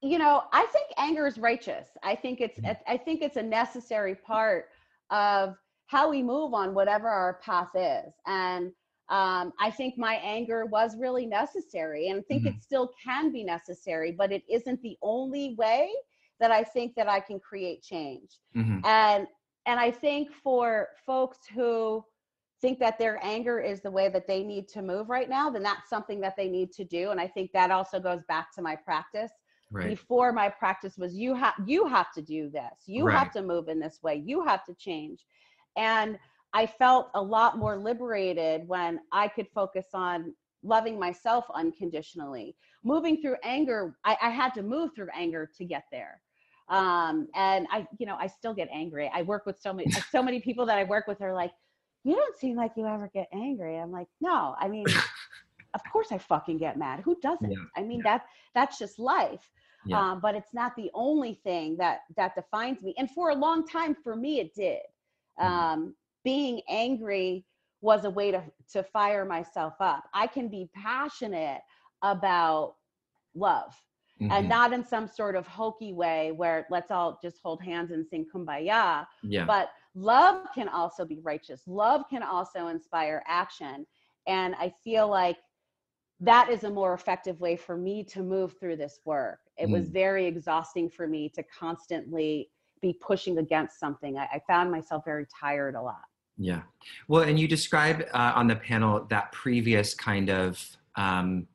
you 0.00 0.16
know 0.18 0.44
i 0.52 0.64
think 0.66 0.86
anger 0.96 1.26
is 1.26 1.38
righteous 1.38 1.88
i 2.04 2.14
think 2.14 2.40
it's 2.40 2.58
Mhm. 2.60 2.76
i 2.86 2.96
think 2.96 3.20
it's 3.20 3.36
a 3.36 3.42
necessary 3.42 4.14
part 4.14 4.70
of 5.10 5.56
how 5.86 6.08
we 6.08 6.22
move 6.22 6.54
on 6.54 6.72
whatever 6.74 7.08
our 7.08 7.34
path 7.42 7.70
is 7.74 8.14
and 8.26 8.72
um, 9.08 9.52
i 9.58 9.70
think 9.70 9.98
my 9.98 10.14
anger 10.16 10.66
was 10.66 10.96
really 10.96 11.26
necessary 11.26 12.08
and 12.08 12.20
i 12.20 12.22
think 12.28 12.44
Mhm. 12.44 12.54
it 12.54 12.62
still 12.62 12.90
can 13.02 13.32
be 13.32 13.42
necessary 13.42 14.12
but 14.12 14.30
it 14.30 14.44
isn't 14.48 14.80
the 14.82 14.96
only 15.02 15.54
way 15.56 15.90
that 16.40 16.52
i 16.52 16.62
think 16.62 16.94
that 16.94 17.08
i 17.08 17.18
can 17.18 17.40
create 17.40 17.82
change 17.82 18.38
Mhm. 18.54 18.80
and 18.84 19.26
and 19.66 19.80
i 19.80 19.90
think 19.90 20.32
for 20.32 20.88
folks 21.04 21.40
who 21.48 22.04
think 22.60 22.78
that 22.78 22.98
their 22.98 23.18
anger 23.22 23.60
is 23.60 23.80
the 23.80 23.90
way 23.90 24.08
that 24.08 24.26
they 24.26 24.42
need 24.42 24.68
to 24.68 24.82
move 24.82 25.08
right 25.08 25.28
now 25.28 25.48
then 25.50 25.62
that's 25.62 25.88
something 25.88 26.20
that 26.20 26.36
they 26.36 26.48
need 26.48 26.72
to 26.72 26.84
do. 26.84 27.10
And 27.10 27.20
i 27.20 27.26
think 27.26 27.52
that 27.52 27.70
also 27.70 28.00
goes 28.00 28.22
back 28.28 28.52
to 28.54 28.62
my 28.62 28.76
practice. 28.76 29.32
Right. 29.70 29.90
Before 29.90 30.32
my 30.32 30.48
practice 30.48 30.96
was 30.96 31.14
you 31.14 31.34
have 31.34 31.54
you 31.66 31.86
have 31.86 32.12
to 32.14 32.22
do 32.22 32.48
this. 32.50 32.84
You 32.86 33.04
Right. 33.06 33.18
have 33.18 33.30
to 33.32 33.42
move 33.42 33.68
in 33.68 33.78
this 33.78 34.02
way. 34.02 34.22
You 34.24 34.44
have 34.44 34.64
to 34.64 34.74
change. 34.74 35.24
And 35.76 36.18
i 36.54 36.64
felt 36.64 37.10
a 37.14 37.22
lot 37.22 37.58
more 37.58 37.76
liberated 37.76 38.66
when 38.66 39.00
i 39.12 39.28
could 39.28 39.46
focus 39.54 39.86
on 39.94 40.34
loving 40.62 40.98
myself 40.98 41.44
unconditionally. 41.54 42.56
Moving 42.82 43.20
through 43.20 43.36
anger 43.44 43.96
i, 44.04 44.16
I 44.22 44.30
had 44.30 44.54
to 44.54 44.62
move 44.62 44.94
through 44.94 45.08
anger 45.14 45.48
to 45.58 45.64
get 45.64 45.84
there. 45.92 46.20
Um, 46.68 47.28
and 47.34 47.66
i 47.70 47.86
you 47.98 48.06
know 48.06 48.16
i 48.18 48.26
still 48.26 48.54
get 48.54 48.68
angry. 48.72 49.10
I 49.14 49.22
work 49.22 49.44
with 49.46 49.58
so 49.60 49.72
many 49.72 49.90
so 50.10 50.22
many 50.22 50.40
people 50.40 50.64
that 50.66 50.78
i 50.78 50.84
work 50.84 51.06
with 51.06 51.20
are 51.20 51.34
like 51.34 51.52
you 52.04 52.14
don't 52.14 52.36
seem 52.36 52.56
like 52.56 52.72
you 52.76 52.86
ever 52.86 53.10
get 53.12 53.28
angry 53.32 53.76
i'm 53.78 53.90
like 53.92 54.08
no 54.20 54.54
i 54.60 54.68
mean 54.68 54.86
of 55.74 55.80
course 55.92 56.08
i 56.12 56.18
fucking 56.18 56.58
get 56.58 56.78
mad 56.78 57.00
who 57.00 57.16
doesn't 57.20 57.50
Yeah, 57.50 57.64
i 57.76 57.82
mean 57.82 58.02
yeah. 58.04 58.12
that 58.18 58.22
that's 58.54 58.78
just 58.78 58.98
life 58.98 59.50
Yeah. 59.84 59.98
um, 59.98 60.20
but 60.20 60.34
it's 60.34 60.54
not 60.54 60.74
the 60.76 60.90
only 60.94 61.34
thing 61.34 61.76
that 61.78 62.00
that 62.16 62.34
defines 62.34 62.82
me 62.82 62.94
and 62.98 63.10
for 63.10 63.30
a 63.30 63.34
long 63.34 63.66
time 63.66 63.94
for 63.94 64.16
me 64.16 64.40
it 64.40 64.54
did 64.54 64.80
Mhm. 65.40 65.44
um, 65.46 65.94
being 66.24 66.60
angry 66.68 67.44
was 67.80 68.04
a 68.04 68.10
way 68.10 68.30
to 68.30 68.42
to 68.72 68.82
fire 68.82 69.24
myself 69.24 69.74
up 69.80 70.04
i 70.14 70.26
can 70.26 70.48
be 70.48 70.68
passionate 70.74 71.60
about 72.02 72.74
love 73.34 73.74
Mhm. 74.20 74.32
and 74.32 74.48
not 74.48 74.72
in 74.72 74.84
some 74.84 75.06
sort 75.06 75.36
of 75.36 75.46
hokey 75.46 75.92
way 75.92 76.32
where 76.32 76.66
let's 76.70 76.90
all 76.90 77.18
just 77.22 77.38
hold 77.42 77.62
hands 77.62 77.90
and 77.92 78.06
sing 78.06 78.26
kumbaya 78.32 79.06
yeah 79.22 79.44
but 79.46 79.70
love 79.98 80.46
can 80.54 80.68
also 80.68 81.04
be 81.04 81.18
righteous. 81.20 81.62
Love 81.66 82.04
can 82.08 82.22
also 82.22 82.68
inspire 82.68 83.22
action. 83.26 83.86
And 84.26 84.54
i 84.56 84.72
feel 84.84 85.08
like 85.08 85.38
that 86.20 86.48
is 86.50 86.64
a 86.64 86.70
more 86.70 86.94
effective 86.94 87.40
way 87.40 87.56
for 87.56 87.76
me 87.76 88.02
to 88.04 88.22
move 88.22 88.58
through 88.58 88.76
this 88.76 89.00
work. 89.04 89.40
It 89.56 89.68
was 89.70 89.88
Mm. 89.88 89.92
very 89.92 90.26
exhausting 90.26 90.90
for 90.90 91.06
me 91.06 91.28
to 91.30 91.42
constantly 91.44 92.50
be 92.80 92.92
pushing 92.92 93.38
against 93.38 93.78
something. 93.78 94.18
I, 94.18 94.24
I 94.34 94.40
found 94.46 94.70
myself 94.70 95.04
very 95.04 95.26
tired 95.26 95.74
a 95.74 95.82
lot. 95.82 96.04
Yeah. 96.36 96.62
Well, 97.08 97.22
and 97.22 97.38
you 97.38 97.48
describe 97.48 98.02
uh, 98.12 98.32
on 98.34 98.46
the 98.46 98.56
panel 98.56 99.04
that 99.10 99.32
previous 99.32 99.94
kind 99.94 100.28
of 100.30 100.76
um, 100.94 101.46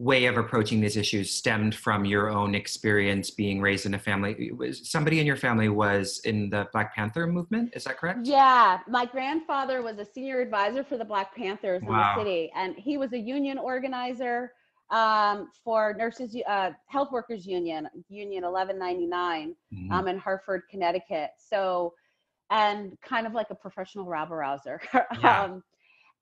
way 0.00 0.26
of 0.26 0.36
approaching 0.36 0.80
these 0.80 0.96
issues 0.96 1.30
stemmed 1.32 1.74
from 1.74 2.04
your 2.04 2.30
own 2.30 2.54
experience 2.54 3.30
being 3.30 3.60
raised 3.60 3.84
in 3.84 3.94
a 3.94 3.98
family. 3.98 4.52
Was 4.52 4.88
somebody 4.88 5.18
in 5.18 5.26
your 5.26 5.36
family 5.36 5.68
was 5.68 6.20
in 6.24 6.48
the 6.50 6.68
Black 6.72 6.94
Panther 6.94 7.26
movement? 7.26 7.72
Is 7.74 7.84
that 7.84 7.98
correct? 7.98 8.20
yeah 8.24 8.78
my 8.88 9.04
grandfather 9.06 9.82
was 9.82 9.98
a 9.98 10.04
senior 10.04 10.40
advisor 10.40 10.84
for 10.84 10.96
the 10.96 11.04
black 11.04 11.34
panthers 11.34 11.82
in 11.82 11.88
the 11.88 12.16
city 12.16 12.50
and 12.54 12.74
he 12.76 12.96
was 12.96 13.12
a 13.12 13.18
union 13.18 13.58
organizer 13.58 14.52
um, 14.90 15.48
for 15.64 15.94
nurses 15.98 16.36
uh, 16.48 16.70
health 16.86 17.10
workers 17.12 17.46
union 17.46 17.88
union 18.08 18.44
1199 18.44 19.54
Mhm. 19.74 19.90
um, 19.92 20.08
in 20.08 20.18
Hartford, 20.18 20.62
Connecticut. 20.70 21.30
So, 21.38 21.92
and 22.50 22.96
kind 23.02 23.26
of 23.26 23.32
like 23.34 23.48
a 23.50 23.54
professional 23.54 24.06
rabble 24.06 24.36
rouser. 24.36 24.80
Yeah. 25.20 25.42
um, 25.42 25.62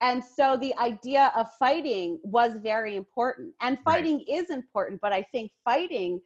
and 0.00 0.22
so 0.22 0.56
the 0.56 0.74
idea 0.78 1.32
of 1.36 1.46
fighting 1.58 2.18
was 2.22 2.52
very 2.62 2.96
important. 2.96 3.54
And 3.60 3.78
fighting 3.84 4.24
is 4.28 4.50
important, 4.50 5.00
but 5.00 5.12
I 5.12 5.22
think 5.22 5.50
fighting 5.64 6.20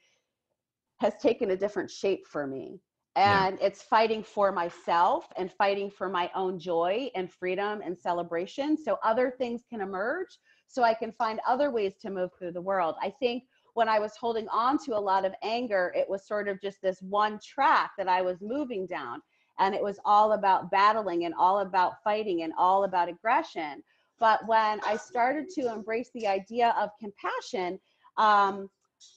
has 0.98 1.14
taken 1.22 1.52
a 1.52 1.56
different 1.56 1.90
shape 1.90 2.26
for 2.26 2.46
me. 2.46 2.80
Yeah. 3.16 3.46
And 3.46 3.58
it's 3.60 3.82
fighting 3.82 4.22
for 4.22 4.52
myself 4.52 5.26
and 5.36 5.52
fighting 5.52 5.90
for 5.90 6.08
my 6.08 6.30
own 6.34 6.58
joy 6.58 7.10
and 7.14 7.30
freedom 7.30 7.80
and 7.84 7.98
celebration 7.98 8.76
so 8.76 8.98
other 9.02 9.34
things 9.36 9.62
can 9.68 9.80
emerge 9.80 10.38
so 10.68 10.84
I 10.84 10.94
can 10.94 11.12
find 11.12 11.40
other 11.46 11.70
ways 11.70 11.94
to 12.02 12.10
move 12.10 12.30
through 12.38 12.52
the 12.52 12.60
world. 12.60 12.94
I 13.02 13.10
think 13.10 13.44
when 13.74 13.88
I 13.88 13.98
was 13.98 14.16
holding 14.16 14.48
on 14.48 14.78
to 14.84 14.96
a 14.96 15.00
lot 15.00 15.24
of 15.24 15.34
anger, 15.42 15.92
it 15.96 16.08
was 16.08 16.26
sort 16.26 16.48
of 16.48 16.60
just 16.60 16.80
this 16.82 17.00
one 17.02 17.38
track 17.44 17.92
that 17.98 18.08
I 18.08 18.22
was 18.22 18.38
moving 18.40 18.86
down. 18.86 19.20
And 19.60 19.74
it 19.74 19.82
was 19.82 19.98
all 20.04 20.32
about 20.32 20.70
battling 20.70 21.24
and 21.26 21.34
all 21.34 21.60
about 21.60 22.02
fighting 22.02 22.42
and 22.42 22.52
all 22.58 22.84
about 22.84 23.08
aggression. 23.08 23.82
But 24.18 24.46
when 24.46 24.80
I 24.84 24.96
started 24.96 25.48
to 25.50 25.72
embrace 25.72 26.10
the 26.14 26.26
idea 26.26 26.74
of 26.78 26.90
compassion, 26.98 27.78
um, 28.16 28.68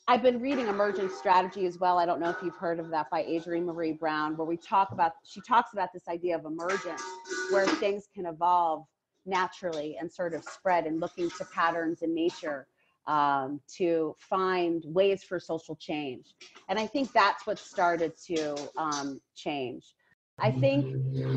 I've 0.08 0.22
been 0.22 0.40
reading 0.40 0.68
Emergent 0.68 1.12
Strategy 1.12 1.66
as 1.66 1.78
well. 1.78 1.98
I 1.98 2.06
don't 2.06 2.22
know 2.22 2.30
if 2.30 2.38
you've 2.42 2.56
heard 2.56 2.80
of 2.80 2.90
that 2.92 3.10
by 3.10 3.24
Adrienne 3.24 3.66
Maree 3.66 3.98
Brown, 3.98 4.38
where 4.38 4.48
we 4.48 4.56
talk 4.56 4.92
about, 4.92 5.14
she 5.26 5.42
talks 5.42 5.74
about 5.74 5.90
this 5.94 6.08
idea 6.08 6.38
of 6.38 6.46
emergence, 6.46 7.04
where 7.52 7.66
things 7.66 8.08
can 8.14 8.26
evolve 8.26 8.86
naturally 9.26 9.98
and 10.00 10.12
sort 10.12 10.34
of 10.34 10.44
spread 10.44 10.86
and 10.86 11.00
looking 11.00 11.30
to 11.32 11.46
patterns 11.54 12.02
in 12.02 12.14
nature 12.14 12.68
um, 13.08 13.60
to 13.78 14.16
find 14.20 14.84
ways 14.86 15.24
for 15.24 15.40
social 15.40 15.76
change. 15.76 16.36
And 16.70 16.80
I 16.80 16.88
think 16.88 17.12
that's 17.12 17.46
what 17.46 17.60
started 17.60 18.14
to 18.28 18.56
um, 18.78 19.20
change. 19.36 19.96
I 20.44 20.52
think, 20.52 20.88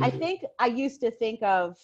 I 0.02 0.10
think 0.10 0.42
I 0.60 0.66
used 0.66 1.00
to 1.02 1.10
think 1.10 1.42
of 1.42 1.78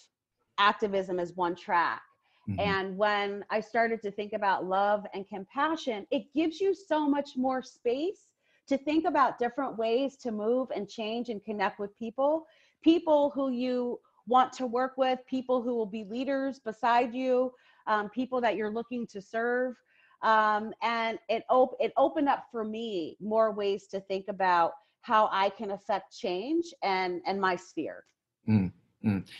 activism 0.59 1.19
as 1.19 1.33
one 1.35 1.55
track. 1.55 2.01
Mhm. 2.49 2.59
And 2.59 2.97
when 2.97 3.45
I 3.49 3.61
started 3.61 4.01
to 4.03 4.11
think 4.11 4.33
about 4.33 4.65
love 4.65 5.07
and 5.13 5.27
compassion, 5.27 6.07
it 6.11 6.33
gives 6.33 6.61
you 6.61 6.75
so 6.75 7.09
much 7.09 7.37
more 7.37 7.63
space 7.63 8.29
to 8.67 8.77
think 8.77 9.05
about 9.05 9.39
different 9.39 9.77
ways 9.77 10.17
to 10.17 10.31
move 10.31 10.69
and 10.75 10.89
change 10.89 11.29
and 11.29 11.43
connect 11.43 11.79
with 11.79 11.97
people, 11.97 12.45
people 12.83 13.31
who 13.31 13.49
you 13.51 13.99
want 14.27 14.53
to 14.53 14.67
work 14.67 14.93
with, 14.97 15.19
people 15.27 15.61
who 15.61 15.75
will 15.75 15.87
be 15.87 16.05
leaders 16.05 16.59
beside 16.59 17.13
you, 17.13 17.53
um, 17.87 18.09
people 18.09 18.41
that 18.41 18.55
you're 18.55 18.71
looking 18.71 19.07
to 19.07 19.21
serve. 19.21 19.75
Um, 20.21 20.73
and 20.81 21.19
it, 21.29 21.43
op- 21.49 21.75
it 21.79 21.93
opened 21.97 22.29
up 22.29 22.45
for 22.51 22.63
me 22.63 23.17
more 23.19 23.51
ways 23.51 23.87
to 23.87 23.99
think 24.01 24.27
about 24.29 24.73
how 25.03 25.29
I 25.31 25.49
can 25.49 25.71
affect 25.71 26.17
change 26.17 26.65
and, 26.81 27.21
and 27.27 27.39
my 27.39 27.55
sphere. 27.55 28.03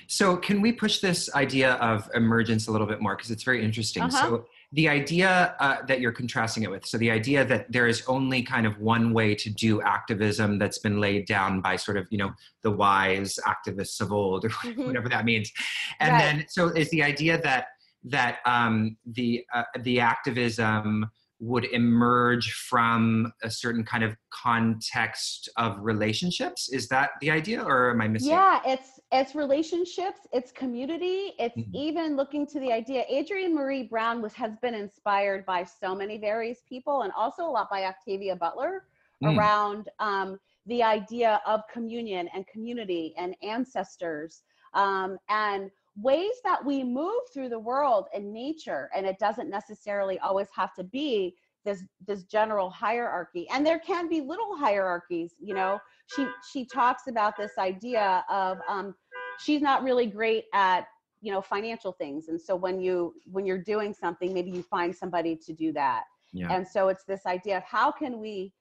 So, 0.08 0.36
can 0.38 0.62
we 0.62 0.72
push 0.74 1.00
this 1.00 1.34
idea 1.36 1.74
of 1.76 2.10
emergence 2.14 2.68
a 2.68 2.72
little 2.72 2.88
bit 2.88 3.02
more? 3.02 3.16
Because 3.16 3.32
it's 3.32 3.44
very 3.44 3.64
interesting. 3.64 4.04
Uh-huh. 4.04 4.22
So, 4.22 4.46
the 4.74 4.90
idea 4.90 5.56
uh, 5.60 5.86
that 5.86 6.02
you're 6.02 6.12
contrasting 6.12 6.64
it 6.64 6.72
with, 6.72 6.86
so 6.86 6.98
the 6.98 7.12
idea 7.12 7.46
that 7.46 7.72
there 7.72 7.88
is 7.88 8.04
only 8.08 8.42
kind 8.44 8.66
of 8.66 8.80
one 8.80 9.14
way 9.14 9.36
to 9.36 9.50
do 9.50 9.82
activism 9.82 10.58
that's 10.58 10.80
been 10.80 11.00
laid 11.00 11.28
down 11.28 11.62
by 11.62 11.76
sort 11.76 11.96
of, 11.96 12.08
you 12.10 12.18
know, 12.18 12.34
the 12.64 12.72
wise 12.72 13.40
activists 13.46 14.02
of 14.02 14.12
old, 14.12 14.46
or 14.46 14.50
Mhm. 14.64 14.86
whatever 14.88 15.08
that 15.10 15.26
means. 15.26 15.52
And 16.00 16.14
Right. 16.14 16.20
then, 16.20 16.46
so 16.50 16.68
is 16.68 16.90
the 16.90 17.04
idea 17.04 17.40
that 17.42 17.68
that 18.06 18.40
um, 18.46 18.98
the 19.06 19.46
uh, 19.54 19.64
the 19.80 20.02
activism 20.02 21.10
would 21.44 21.66
emerge 21.66 22.54
from 22.54 23.32
a 23.44 23.50
certain 23.50 23.84
kind 23.84 24.04
of 24.04 24.16
context 24.32 25.50
of 25.58 25.78
relationships? 25.80 26.70
Is 26.72 26.88
that 26.88 27.12
the 27.22 27.30
idea, 27.30 27.62
or 27.62 27.92
am 27.92 28.02
I 28.02 28.08
missing? 28.08 28.30
Yeah, 28.32 28.62
it's 28.66 29.00
it's 29.12 29.36
relationships, 29.36 30.22
it's 30.32 30.52
community, 30.52 31.34
it's 31.38 31.58
Mhm. 31.58 31.74
even 31.74 32.16
looking 32.16 32.48
to 32.48 32.60
the 32.60 32.72
idea. 32.72 33.04
Adrienne 33.12 33.54
Maree 33.54 33.90
Brown 33.90 34.22
was 34.22 34.34
has 34.36 34.56
been 34.62 34.74
inspired 34.74 35.46
by 35.46 35.64
so 35.64 35.94
many 35.94 36.18
various 36.18 36.62
people, 36.68 37.02
and 37.02 37.12
also 37.14 37.44
a 37.44 37.52
lot 37.58 37.70
by 37.70 37.86
Octavia 37.86 38.36
Butler 38.36 38.86
Mm. 39.22 39.38
around 39.38 39.90
um, 40.00 40.40
the 40.66 40.82
idea 40.82 41.42
of 41.46 41.62
communion 41.72 42.30
and 42.34 42.48
community 42.48 43.14
and 43.18 43.36
ancestors 43.44 44.44
um, 44.74 45.18
and 45.30 45.70
ways 45.96 46.34
that 46.44 46.64
we 46.64 46.84
move 46.84 47.22
through 47.34 47.50
the 47.50 47.60
world 47.60 48.08
and 48.14 48.34
nature. 48.34 48.90
And 48.96 49.06
it 49.06 49.20
doesn't 49.20 49.50
necessarily 49.50 50.20
always 50.20 50.48
have 50.56 50.74
to 50.76 50.84
be 50.84 51.36
this 51.66 51.84
this 52.06 52.24
general 52.24 52.70
hierarchy. 52.70 53.48
And 53.54 53.66
there 53.66 53.80
can 53.80 54.10
be 54.10 54.22
little 54.22 54.58
hierarchies. 54.58 55.36
You 55.40 55.54
know, 55.54 55.80
she 56.08 56.28
she 56.52 56.66
talks 56.66 57.08
about 57.08 57.38
this 57.38 57.54
idea 57.58 58.26
of 58.30 58.58
um, 58.68 58.96
she's 59.40 59.62
not 59.62 59.84
really 59.84 60.06
great 60.08 60.46
at 60.54 60.88
you 61.22 61.32
know 61.32 61.42
financial 61.42 61.94
things 61.94 62.28
and 62.28 62.40
so 62.40 62.54
when 62.56 62.82
you 62.82 63.14
when 63.32 63.46
you're 63.46 63.58
doing 63.58 63.94
something 63.94 64.34
maybe 64.34 64.52
you 64.52 64.62
find 64.62 64.94
somebody 64.94 65.38
to 65.38 65.54
do 65.54 65.72
that 65.72 66.04
Yeah. 66.34 66.52
and 66.52 66.68
so 66.68 66.90
it's 66.90 67.06
this 67.06 67.26
idea 67.26 67.58
of 67.58 67.64
how 67.64 67.92
can 67.92 68.20
we 68.20 68.52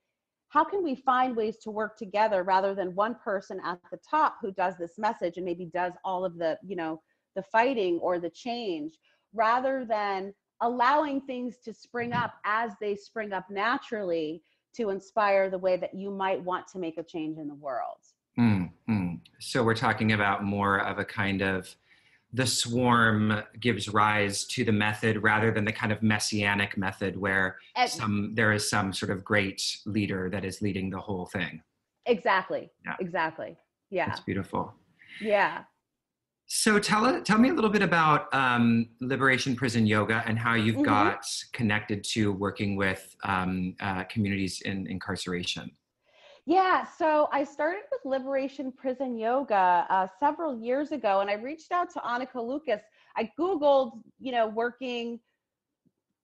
how 0.49 0.63
can 0.63 0.83
we 0.85 0.95
find 0.95 1.35
ways 1.35 1.57
to 1.59 1.71
work 1.71 1.97
together 1.97 2.45
rather 2.45 2.73
than 2.75 2.95
one 2.95 3.17
person 3.17 3.61
at 3.65 3.81
the 3.91 3.99
top 4.09 4.37
who 4.41 4.53
does 4.53 4.77
this 4.79 4.97
message 4.97 5.39
and 5.39 5.45
maybe 5.45 5.67
does 5.67 5.95
all 6.05 6.25
of 6.25 6.39
the 6.39 6.57
you 6.65 6.77
know 6.77 7.01
the 7.35 7.43
fighting 7.43 7.99
or 7.99 8.19
the 8.19 8.31
change 8.31 8.99
rather 9.35 9.85
than 9.85 10.33
allowing 10.61 11.21
things 11.21 11.57
to 11.65 11.73
spring 11.75 12.13
up 12.13 12.35
as 12.45 12.73
they 12.81 12.95
spring 12.95 13.33
up 13.33 13.49
naturally 13.51 14.43
to 14.75 14.91
inspire 14.91 15.51
the 15.51 15.59
way 15.59 15.77
that 15.77 15.95
you 15.95 16.11
might 16.11 16.43
want 16.43 16.67
to 16.69 16.79
make 16.79 16.99
a 16.99 17.03
change 17.03 17.39
in 17.39 17.49
the 17.49 17.55
world 17.55 17.99
Mm, 18.39 18.71
mm. 18.89 19.21
So 19.41 19.63
we're 19.63 19.75
talking 19.75 20.13
about 20.13 20.45
more 20.45 20.79
of 20.79 20.99
a 20.99 21.05
kind 21.05 21.43
of 21.43 21.75
the 22.33 22.47
swarm 22.47 23.43
gives 23.61 23.91
rise 23.91 24.45
to 24.47 24.65
the 24.65 24.73
method 24.73 25.23
rather 25.23 25.51
than 25.51 25.67
the 25.67 25.73
kind 25.73 25.93
of 25.93 26.03
messianic 26.03 26.79
method 26.79 27.17
where 27.19 27.59
and 27.77 27.91
some 27.91 28.35
there 28.35 28.53
is 28.53 28.69
some 28.71 28.93
sort 28.93 29.11
of 29.11 29.23
great 29.23 29.63
leader 29.85 30.31
that 30.31 30.45
is 30.45 30.63
leading 30.63 30.89
the 30.89 30.99
whole 30.99 31.27
thing. 31.27 31.63
exactly 32.07 32.71
Yeah. 32.87 32.97
exactly 33.01 33.57
yeah 33.91 34.07
That's 34.07 34.21
beautiful. 34.21 34.73
yeah 35.21 35.65
So 36.55 36.79
tell 36.79 37.23
tell 37.23 37.39
me 37.39 37.49
a 37.49 37.55
little 37.55 37.71
bit 37.71 37.81
about 37.81 38.33
um, 38.35 38.91
Liberation 39.01 39.57
Prison 39.57 39.87
Yoga 39.87 40.23
and 40.27 40.39
how 40.39 40.53
you've 40.53 40.77
Mhm. 40.77 40.85
got 40.85 41.25
connected 41.55 42.05
to 42.13 42.31
working 42.31 42.77
with 42.77 43.17
um, 43.25 43.75
uh, 43.81 44.05
communities 44.05 44.61
in 44.61 44.87
incarceration. 44.87 45.75
Yeah, 46.45 46.85
so 46.85 47.31
I 47.33 47.43
started 47.45 47.85
with 47.91 48.05
Liberation 48.05 48.71
Prison 48.71 49.17
Yoga 49.17 49.87
uh, 49.89 50.07
several 50.21 50.55
years 50.55 50.93
ago, 50.93 51.21
and 51.21 51.31
I 51.31 51.35
reached 51.35 51.73
out 51.73 51.89
to 51.95 52.01
Anneke 52.01 52.35
Lucas. 52.35 52.83
I 53.17 53.33
Googled, 53.39 54.03
you 54.21 54.33
know, 54.33 54.47
working 54.49 55.21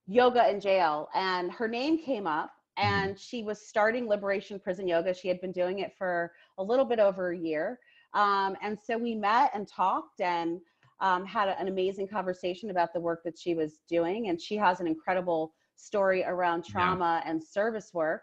yoga 0.07 0.51
in 0.51 0.61
jail, 0.61 1.09
and 1.15 1.51
her 1.53 1.69
name 1.69 1.97
came 1.97 2.27
up, 2.27 2.53
and 2.77 3.19
she 3.19 3.43
was 3.45 3.67
starting 3.67 4.07
Liberation 4.07 4.61
Prison 4.61 4.87
Yoga. 4.87 5.15
She 5.15 5.29
had 5.29 5.41
been 5.41 5.53
doing 5.53 5.79
it 5.79 5.97
for 5.97 6.35
a 6.59 6.63
little 6.63 6.85
bit 6.85 6.99
over 6.99 7.31
a 7.31 7.39
year. 7.39 7.81
Um, 8.15 8.57
and 8.63 8.79
so 8.79 8.97
we 8.99 9.15
met 9.15 9.51
and 9.55 9.67
talked 9.69 10.21
and 10.21 10.61
um, 11.01 11.25
had 11.25 11.49
an 11.49 11.69
amazing 11.69 12.09
conversation 12.09 12.71
about 12.71 12.93
the 12.93 13.01
work 13.01 13.23
that 13.25 13.39
she 13.39 13.55
was 13.55 13.81
doing. 13.89 14.29
And 14.29 14.41
she 14.41 14.57
has 14.57 14.81
an 14.81 14.87
incredible 14.87 15.53
story 15.77 16.25
around 16.25 16.65
Yeah. 16.67 16.97
trauma 16.97 17.23
and 17.25 17.43
service 17.43 17.93
work 17.93 18.23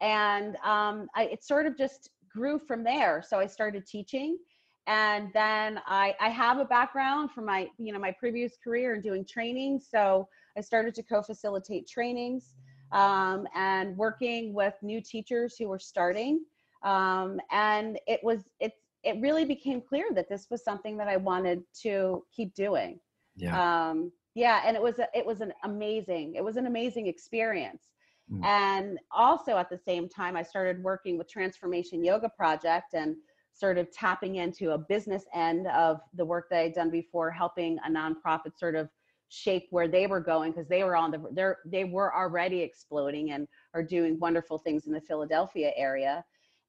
and 0.00 0.56
um, 0.64 1.08
I, 1.14 1.24
it 1.32 1.44
sort 1.44 1.66
of 1.66 1.76
just 1.76 2.10
grew 2.30 2.58
from 2.58 2.84
there. 2.84 3.22
So 3.26 3.38
I 3.38 3.46
started 3.46 3.86
teaching, 3.86 4.38
and 4.86 5.30
then 5.32 5.80
I, 5.86 6.14
I 6.20 6.28
have 6.28 6.58
a 6.58 6.64
background 6.64 7.30
from 7.30 7.46
my 7.46 7.68
you 7.78 7.92
know 7.92 7.98
my 7.98 8.12
previous 8.12 8.56
career 8.62 8.94
in 8.94 9.00
doing 9.00 9.24
training. 9.24 9.80
So 9.80 10.28
I 10.56 10.60
started 10.60 10.94
to 10.96 11.02
co-facilitate 11.02 11.88
trainings 11.88 12.54
um, 12.92 13.46
and 13.54 13.96
working 13.96 14.52
with 14.54 14.74
new 14.82 15.00
teachers 15.00 15.56
who 15.58 15.68
were 15.68 15.78
starting, 15.78 16.44
um, 16.82 17.40
and 17.50 17.98
it 18.06 18.20
was 18.22 18.48
it 18.60 18.72
it 19.04 19.20
really 19.20 19.44
became 19.44 19.80
clear 19.80 20.06
that 20.14 20.28
this 20.28 20.46
was 20.50 20.64
something 20.64 20.96
that 20.96 21.08
I 21.08 21.16
wanted 21.16 21.62
to 21.82 22.24
keep 22.34 22.54
doing. 22.54 22.98
Yeah. 23.36 23.88
Um, 23.88 24.12
yeah, 24.34 24.62
and 24.64 24.76
it 24.76 24.82
was 24.82 24.98
a, 24.98 25.06
it 25.14 25.24
was 25.24 25.40
an 25.40 25.52
amazing 25.62 26.34
it 26.34 26.44
was 26.44 26.56
an 26.56 26.66
amazing 26.66 27.06
experience. 27.06 27.90
Mm. 28.32 28.44
And 28.44 28.98
also 29.10 29.56
at 29.58 29.68
the 29.68 29.78
same 29.78 30.08
time, 30.08 30.36
I 30.36 30.42
started 30.42 30.82
working 30.82 31.18
with 31.18 31.28
Transformation 31.28 32.02
Yoga 32.02 32.30
Project 32.30 32.94
and 32.94 33.16
sort 33.52 33.78
of 33.78 33.90
tapping 33.92 34.36
into 34.36 34.72
a 34.72 34.78
business 34.78 35.24
end 35.34 35.66
of 35.68 36.00
the 36.14 36.24
work 36.24 36.46
that 36.50 36.60
I'd 36.60 36.74
done 36.74 36.90
before, 36.90 37.30
helping 37.30 37.78
a 37.86 37.90
nonprofit 37.90 38.58
sort 38.58 38.74
of 38.74 38.88
shape 39.28 39.66
where 39.70 39.88
they 39.88 40.06
were 40.06 40.20
going 40.20 40.52
because 40.52 40.68
they 40.68 40.84
were 40.84 40.96
on 40.96 41.10
the 41.10 41.22
they're 41.32 41.58
they 41.66 41.84
were 41.84 42.14
already 42.14 42.60
exploding 42.60 43.32
and 43.32 43.46
are 43.74 43.82
doing 43.82 44.18
wonderful 44.18 44.58
things 44.58 44.86
in 44.86 44.92
the 44.92 45.00
Philadelphia 45.00 45.72
area. 45.76 46.24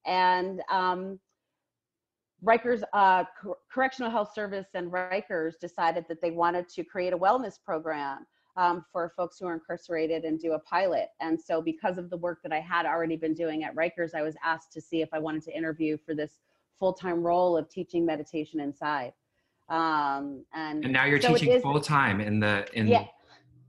And 0.05 0.61
um, 0.69 1.19
Rikers 2.45 2.83
uh, 2.93 3.23
Cor- 3.41 3.57
Correctional 3.71 4.11
Health 4.11 4.33
Service 4.33 4.67
and 4.73 4.91
Rikers 4.91 5.53
decided 5.59 6.05
that 6.07 6.21
they 6.21 6.31
wanted 6.31 6.69
to 6.69 6.83
create 6.83 7.13
a 7.13 7.17
wellness 7.17 7.55
program 7.63 8.25
um, 8.57 8.85
for 8.91 9.11
folks 9.17 9.37
who 9.39 9.47
are 9.47 9.53
incarcerated 9.53 10.23
and 10.23 10.39
do 10.39 10.53
a 10.53 10.59
pilot. 10.59 11.09
And 11.19 11.39
so, 11.39 11.61
because 11.61 11.97
of 11.97 12.09
the 12.09 12.17
work 12.17 12.39
that 12.43 12.53
I 12.53 12.59
had 12.59 12.85
already 12.85 13.17
been 13.17 13.33
doing 13.33 13.63
at 13.63 13.75
Rikers, 13.75 14.13
I 14.13 14.21
was 14.21 14.35
asked 14.43 14.71
to 14.73 14.81
see 14.81 15.01
if 15.01 15.09
I 15.11 15.19
wanted 15.19 15.43
to 15.43 15.57
interview 15.57 15.97
for 16.05 16.13
this 16.13 16.39
full 16.79 16.93
time 16.93 17.23
role 17.23 17.57
of 17.57 17.69
teaching 17.69 18.05
meditation 18.05 18.59
inside. 18.59 19.13
Um, 19.69 20.45
and 20.53 20.83
And 20.83 20.93
now 20.93 21.05
you're 21.05 21.19
so 21.21 21.35
teaching 21.35 21.59
full 21.61 21.81
time 21.81 22.21
in 22.21 22.39
the 22.39 22.67
in 22.73 22.87
Yeah. 22.87 23.05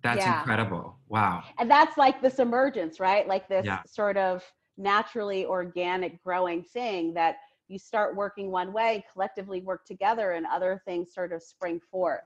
that's 0.03 0.21
Yeah. 0.21 0.39
incredible. 0.41 0.97
Wow. 1.09 1.45
and 1.59 1.71
that's 1.71 1.97
like 1.97 2.21
this 2.21 2.39
emergence, 2.41 2.99
right? 3.01 3.27
Like 3.27 3.49
this 3.49 3.65
Yeah. 3.65 3.81
sort 3.87 4.17
of 4.17 4.45
naturally 4.77 5.47
organic 5.47 6.23
growing 6.23 6.62
thing 6.65 7.15
that 7.15 7.37
you 7.69 7.79
start 7.79 8.17
working 8.17 8.51
one 8.51 8.73
way, 8.73 9.05
collectively 9.13 9.61
work 9.61 9.85
together, 9.85 10.33
and 10.33 10.47
other 10.47 10.81
things 10.85 11.13
sort 11.13 11.33
of 11.33 11.43
spring 11.43 11.81
forth. 11.91 12.23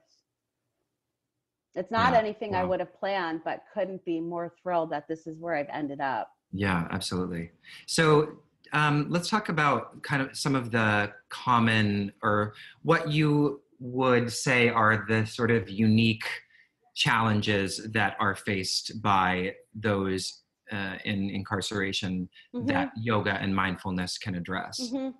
It's 1.73 1.91
not 1.91 2.13
Yeah, 2.13 2.19
anything 2.19 2.53
I 2.53 2.63
would 2.63 2.79
have 2.79 2.93
planned, 2.93 3.41
but 3.45 3.63
couldn't 3.73 4.03
be 4.03 4.19
more 4.19 4.53
thrilled 4.61 4.89
that 4.91 5.07
this 5.07 5.25
is 5.25 5.37
where 5.39 5.55
I've 5.55 5.69
ended 5.69 6.01
up. 6.01 6.29
Yeah, 6.51 6.87
absolutely. 6.91 7.51
So 7.87 8.39
um, 8.73 9.07
let's 9.09 9.29
talk 9.29 9.49
about 9.49 10.01
kind 10.03 10.21
of 10.21 10.37
some 10.37 10.53
of 10.53 10.71
the 10.71 11.13
common 11.29 12.11
or 12.21 12.53
what 12.83 13.09
you 13.09 13.61
would 13.79 14.31
say 14.31 14.69
are 14.69 15.05
the 15.07 15.25
sort 15.25 15.49
of 15.49 15.69
unique 15.69 16.25
challenges 16.93 17.87
that 17.93 18.17
are 18.19 18.35
faced 18.35 19.01
by 19.01 19.55
those 19.73 20.43
uh, 20.71 20.97
in 21.05 21.29
incarceration 21.29 22.29
Mhm. 22.53 22.67
that 22.67 22.91
yoga 22.95 23.33
and 23.41 23.55
mindfulness 23.55 24.17
can 24.17 24.35
address. 24.35 24.79
Mhm. 24.91 25.13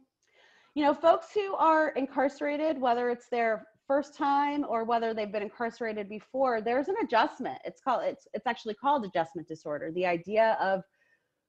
You 0.75 0.83
know, 0.83 0.93
folks 0.93 1.27
who 1.33 1.55
are 1.55 1.89
incarcerated, 1.89 2.79
whether 2.79 3.09
it's 3.09 3.27
their 3.29 3.65
first 3.87 4.15
time 4.15 4.65
or 4.67 4.85
whether 4.85 5.13
they've 5.13 5.31
been 5.31 5.43
incarcerated 5.43 6.07
before, 6.07 6.61
there's 6.61 6.87
an 6.87 6.95
adjustment. 7.03 7.59
It's 7.65 7.81
called 7.81 8.03
it's 8.03 8.27
it's 8.33 8.47
actually 8.47 8.75
called 8.75 9.05
adjustment 9.05 9.47
disorder. 9.47 9.91
The 9.91 10.05
idea 10.05 10.57
of 10.61 10.83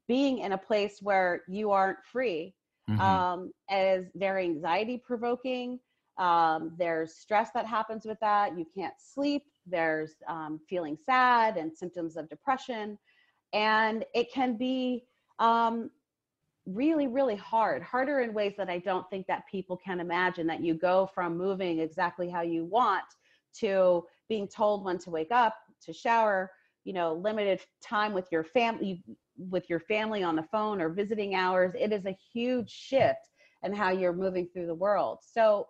being 0.08 0.38
in 0.38 0.52
a 0.52 0.58
place 0.58 0.98
where 1.00 1.42
you 1.48 1.70
aren't 1.70 1.98
free 2.04 2.54
Mhm. 2.88 2.98
um, 3.00 3.52
is 3.70 4.10
very 4.16 4.44
anxiety 4.44 4.98
provoking. 4.98 5.78
Um, 6.18 6.74
there's 6.78 7.14
stress 7.14 7.50
that 7.54 7.66
happens 7.66 8.04
with 8.04 8.18
that. 8.20 8.58
You 8.58 8.66
can't 8.76 8.94
sleep. 8.98 9.44
There's 9.66 10.14
um, 10.28 10.60
feeling 10.68 10.96
sad 10.96 11.56
and 11.56 11.76
symptoms 11.76 12.16
of 12.16 12.28
depression. 12.28 12.98
And 13.52 14.04
it 14.14 14.32
can 14.32 14.56
be 14.56 15.04
um, 15.38 15.90
really, 16.66 17.06
really 17.06 17.36
hard, 17.36 17.82
harder 17.82 18.20
in 18.20 18.32
ways 18.32 18.54
that 18.56 18.70
I 18.70 18.78
don't 18.78 19.08
think 19.10 19.26
that 19.26 19.44
people 19.50 19.76
can 19.76 20.00
imagine. 20.00 20.46
That 20.46 20.62
you 20.62 20.74
go 20.74 21.10
from 21.14 21.36
moving 21.36 21.80
exactly 21.80 22.28
how 22.28 22.42
you 22.42 22.64
want 22.64 23.04
to 23.54 24.04
being 24.28 24.48
told 24.48 24.84
when 24.84 24.98
to 24.98 25.10
wake 25.10 25.30
up, 25.30 25.54
to 25.82 25.92
shower, 25.92 26.50
you 26.84 26.92
know, 26.92 27.14
limited 27.14 27.60
time 27.82 28.12
with 28.12 28.28
your 28.30 28.44
family 28.44 29.02
with 29.50 29.68
your 29.68 29.80
family 29.80 30.22
on 30.22 30.36
the 30.36 30.42
phone 30.42 30.80
or 30.80 30.90
visiting 30.90 31.34
hours. 31.34 31.72
It 31.78 31.92
is 31.92 32.06
a 32.06 32.16
huge 32.32 32.70
shift 32.70 33.30
in 33.62 33.72
how 33.72 33.90
you're 33.90 34.12
moving 34.12 34.46
through 34.46 34.66
the 34.66 34.74
world. 34.74 35.18
So 35.22 35.66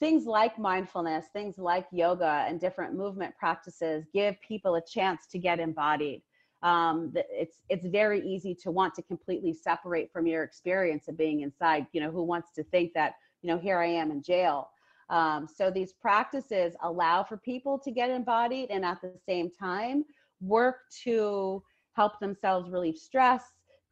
things 0.00 0.26
like 0.26 0.58
mindfulness, 0.58 1.26
things 1.32 1.58
like 1.58 1.86
yoga 1.90 2.44
and 2.46 2.60
different 2.60 2.94
movement 2.94 3.34
practices 3.36 4.04
give 4.12 4.40
people 4.40 4.76
a 4.76 4.84
chance 4.84 5.26
to 5.28 5.38
get 5.38 5.58
embodied. 5.58 6.22
Um, 6.62 7.12
it's 7.14 7.58
it's 7.68 7.86
very 7.86 8.26
easy 8.26 8.54
to 8.62 8.70
want 8.70 8.94
to 8.94 9.02
completely 9.02 9.54
separate 9.54 10.10
from 10.12 10.26
your 10.26 10.42
experience 10.42 11.08
of 11.08 11.16
being 11.16 11.40
inside. 11.42 11.86
You 11.92 12.00
know, 12.00 12.10
who 12.10 12.24
wants 12.24 12.50
to 12.52 12.64
think 12.64 12.92
that 12.94 13.14
you 13.42 13.48
know 13.48 13.58
here 13.58 13.78
I 13.78 13.86
am 13.86 14.10
in 14.10 14.22
jail? 14.22 14.70
Um, 15.10 15.48
so 15.48 15.70
these 15.70 15.92
practices 15.92 16.74
allow 16.82 17.24
for 17.24 17.36
people 17.36 17.78
to 17.78 17.90
get 17.90 18.10
embodied 18.10 18.70
and 18.70 18.84
at 18.84 19.00
the 19.00 19.12
same 19.26 19.50
time 19.50 20.04
work 20.40 20.80
to 21.04 21.62
help 21.94 22.20
themselves 22.20 22.70
relieve 22.70 22.96
stress, 22.96 23.42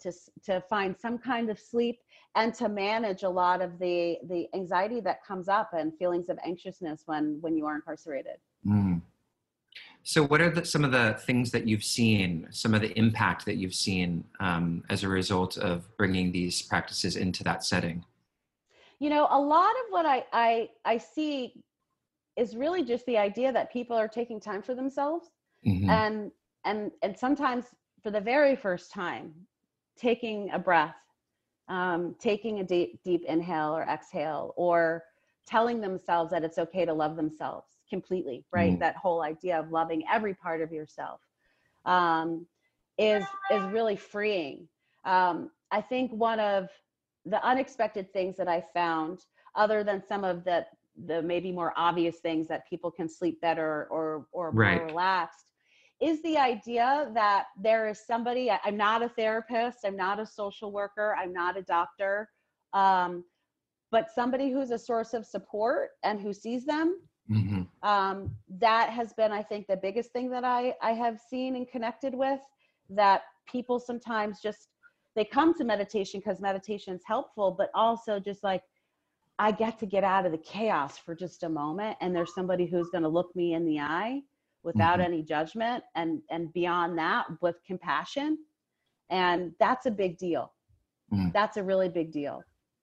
to 0.01 0.13
to 0.45 0.61
find 0.69 0.97
some 0.97 1.19
kind 1.19 1.51
of 1.51 1.59
sleep, 1.59 2.01
and 2.35 2.53
to 2.55 2.69
manage 2.69 3.23
a 3.23 3.29
lot 3.29 3.63
of 3.63 3.79
the 3.79 4.19
the 4.29 4.47
anxiety 4.55 5.01
that 5.01 5.25
comes 5.25 5.49
up 5.49 5.71
and 5.73 5.97
feelings 5.99 6.29
of 6.29 6.39
anxiousness 6.45 7.03
when 7.07 7.39
when 7.41 7.57
you 7.57 7.65
are 7.67 7.77
incarcerated. 7.77 8.39
Mm. 8.67 9.01
So, 10.09 10.23
what 10.23 10.41
are 10.41 10.51
the, 10.51 10.65
some 10.65 10.85
of 10.85 10.93
the 10.93 11.19
things 11.27 11.51
that 11.51 11.67
you've 11.67 11.83
seen, 11.83 12.47
some 12.53 12.75
of 12.75 12.81
the 12.81 12.97
impact 12.97 13.45
that 13.45 13.57
you've 13.57 13.75
seen 13.75 14.23
um, 14.39 14.85
as 14.89 15.03
a 15.03 15.09
result 15.09 15.59
of 15.59 15.85
bringing 15.97 16.31
these 16.31 16.63
practices 16.63 17.17
into 17.17 17.43
that 17.43 17.65
setting? 17.65 18.05
You 19.01 19.11
know, 19.11 19.27
a 19.29 19.41
lot 19.41 19.73
of 19.73 19.91
what 19.91 20.07
I 20.07 20.25
I 20.33 20.69
I 20.85 20.99
see 20.99 21.61
is 22.37 22.55
really 22.55 22.85
just 22.85 23.05
the 23.07 23.19
idea 23.19 23.53
that 23.53 23.73
people 23.73 23.97
are 23.97 24.07
taking 24.07 24.39
time 24.39 24.63
for 24.63 24.77
themselves 24.77 25.27
Mhm. 25.67 25.91
and 25.91 26.31
and 26.65 26.93
and 27.03 27.19
sometimes 27.19 27.65
for 28.01 28.13
the 28.13 28.21
very 28.21 28.55
first 28.55 28.93
time 28.93 29.35
taking 29.97 30.51
a 30.51 30.59
breath 30.59 30.95
um, 31.67 32.15
taking 32.21 32.61
a 32.61 32.65
deep 32.65 33.03
deep 33.03 33.25
inhale 33.25 33.77
or 33.77 33.83
exhale 33.83 34.55
or 34.57 35.03
telling 35.47 35.81
themselves 35.81 36.31
that 36.31 36.45
it's 36.45 36.59
okay 36.59 36.85
to 36.85 36.93
love 36.93 37.17
themselves 37.17 37.76
completely 37.89 38.45
right 38.53 38.75
Mm. 38.75 38.81
that 38.81 38.97
whole 38.97 39.23
idea 39.23 39.59
of 39.59 39.71
loving 39.71 40.03
every 40.13 40.35
part 40.35 40.61
of 40.63 40.73
yourself 40.73 41.21
um, 41.85 42.47
is 42.99 43.25
is 43.53 43.63
really 43.73 43.97
freeing 43.97 44.69
um, 45.05 45.51
i 45.71 45.81
think 45.81 46.11
one 46.13 46.41
of 46.41 46.69
the 47.27 47.43
unexpected 47.45 48.13
things 48.13 48.37
that 48.37 48.49
i 48.49 48.61
found 48.75 49.21
other 49.55 49.83
than 49.85 50.03
some 50.07 50.25
of 50.25 50.45
the 50.45 50.65
the 51.07 51.21
maybe 51.23 51.53
more 51.53 51.73
obvious 51.77 52.19
things 52.21 52.49
that 52.49 52.67
people 52.69 52.91
can 52.91 53.09
sleep 53.09 53.41
better 53.41 53.87
or 53.91 54.27
or 54.33 54.53
more 54.53 54.61
Right. 54.61 54.85
relaxed 54.87 55.47
is 56.01 56.23
the 56.23 56.37
idea 56.37 57.11
that 57.15 57.47
there 57.61 57.89
is 57.89 58.05
somebody 58.07 58.51
i'm 58.51 58.77
not 58.77 59.03
a 59.03 59.09
therapist 59.09 59.79
i'm 59.85 59.97
not 59.97 60.19
a 60.21 60.27
social 60.27 60.73
worker 60.73 61.15
i'm 61.19 61.33
not 61.33 61.57
a 61.57 61.63
doctor 61.63 62.29
um, 62.73 63.25
but 63.91 64.11
somebody 64.15 64.51
who's 64.51 64.71
a 64.71 64.79
source 64.79 65.15
of 65.15 65.25
support 65.25 65.91
and 66.03 66.21
who 66.21 66.33
sees 66.33 66.65
them 66.67 67.01
hmm 67.29 67.63
um, 67.83 68.31
that 68.61 68.91
has 68.91 69.13
been 69.13 69.33
i 69.33 69.43
think 69.43 69.67
the 69.67 69.77
biggest 69.77 70.13
thing 70.13 70.31
that 70.31 70.45
i 70.45 70.75
i 70.83 70.93
have 70.93 71.19
seen 71.31 71.57
and 71.57 71.69
connected 71.69 72.15
with 72.15 72.41
that 72.89 73.23
people 73.51 73.79
sometimes 73.79 74.41
just 74.41 74.69
they 75.15 75.25
come 75.25 75.55
to 75.55 75.65
meditation 75.65 76.21
because 76.21 76.41
meditation 76.41 76.95
is 76.95 77.03
helpful 77.07 77.55
but 77.57 77.71
also 77.75 78.19
just 78.19 78.43
like 78.43 78.63
i 79.39 79.51
get 79.53 79.79
to 79.79 79.87
get 79.87 80.05
out 80.05 80.27
of 80.27 80.33
the 80.33 80.39
chaos 80.39 80.99
for 80.99 81.15
just 81.15 81.43
a 81.43 81.49
moment 81.49 81.97
and 82.01 82.15
there's 82.15 82.35
somebody 82.35 82.67
who's 82.67 82.89
going 82.91 83.03
to 83.03 83.09
look 83.09 83.35
me 83.37 83.55
in 83.55 83.65
the 83.65 83.79
eye 83.79 84.21
without 84.63 84.99
Mhm. 84.99 85.05
any 85.05 85.23
judgment 85.23 85.85
and 85.95 86.21
and 86.31 86.53
beyond 86.53 86.99
that 86.99 87.27
with 87.43 87.57
compassion 87.67 88.39
and 89.11 89.53
that's 89.61 89.87
a 89.87 89.91
big 89.91 90.19
deal 90.19 90.53
Mm. 91.13 91.33
that's 91.33 91.57
a 91.57 91.63
really 91.63 91.89
big 91.89 92.11
deal 92.13 92.43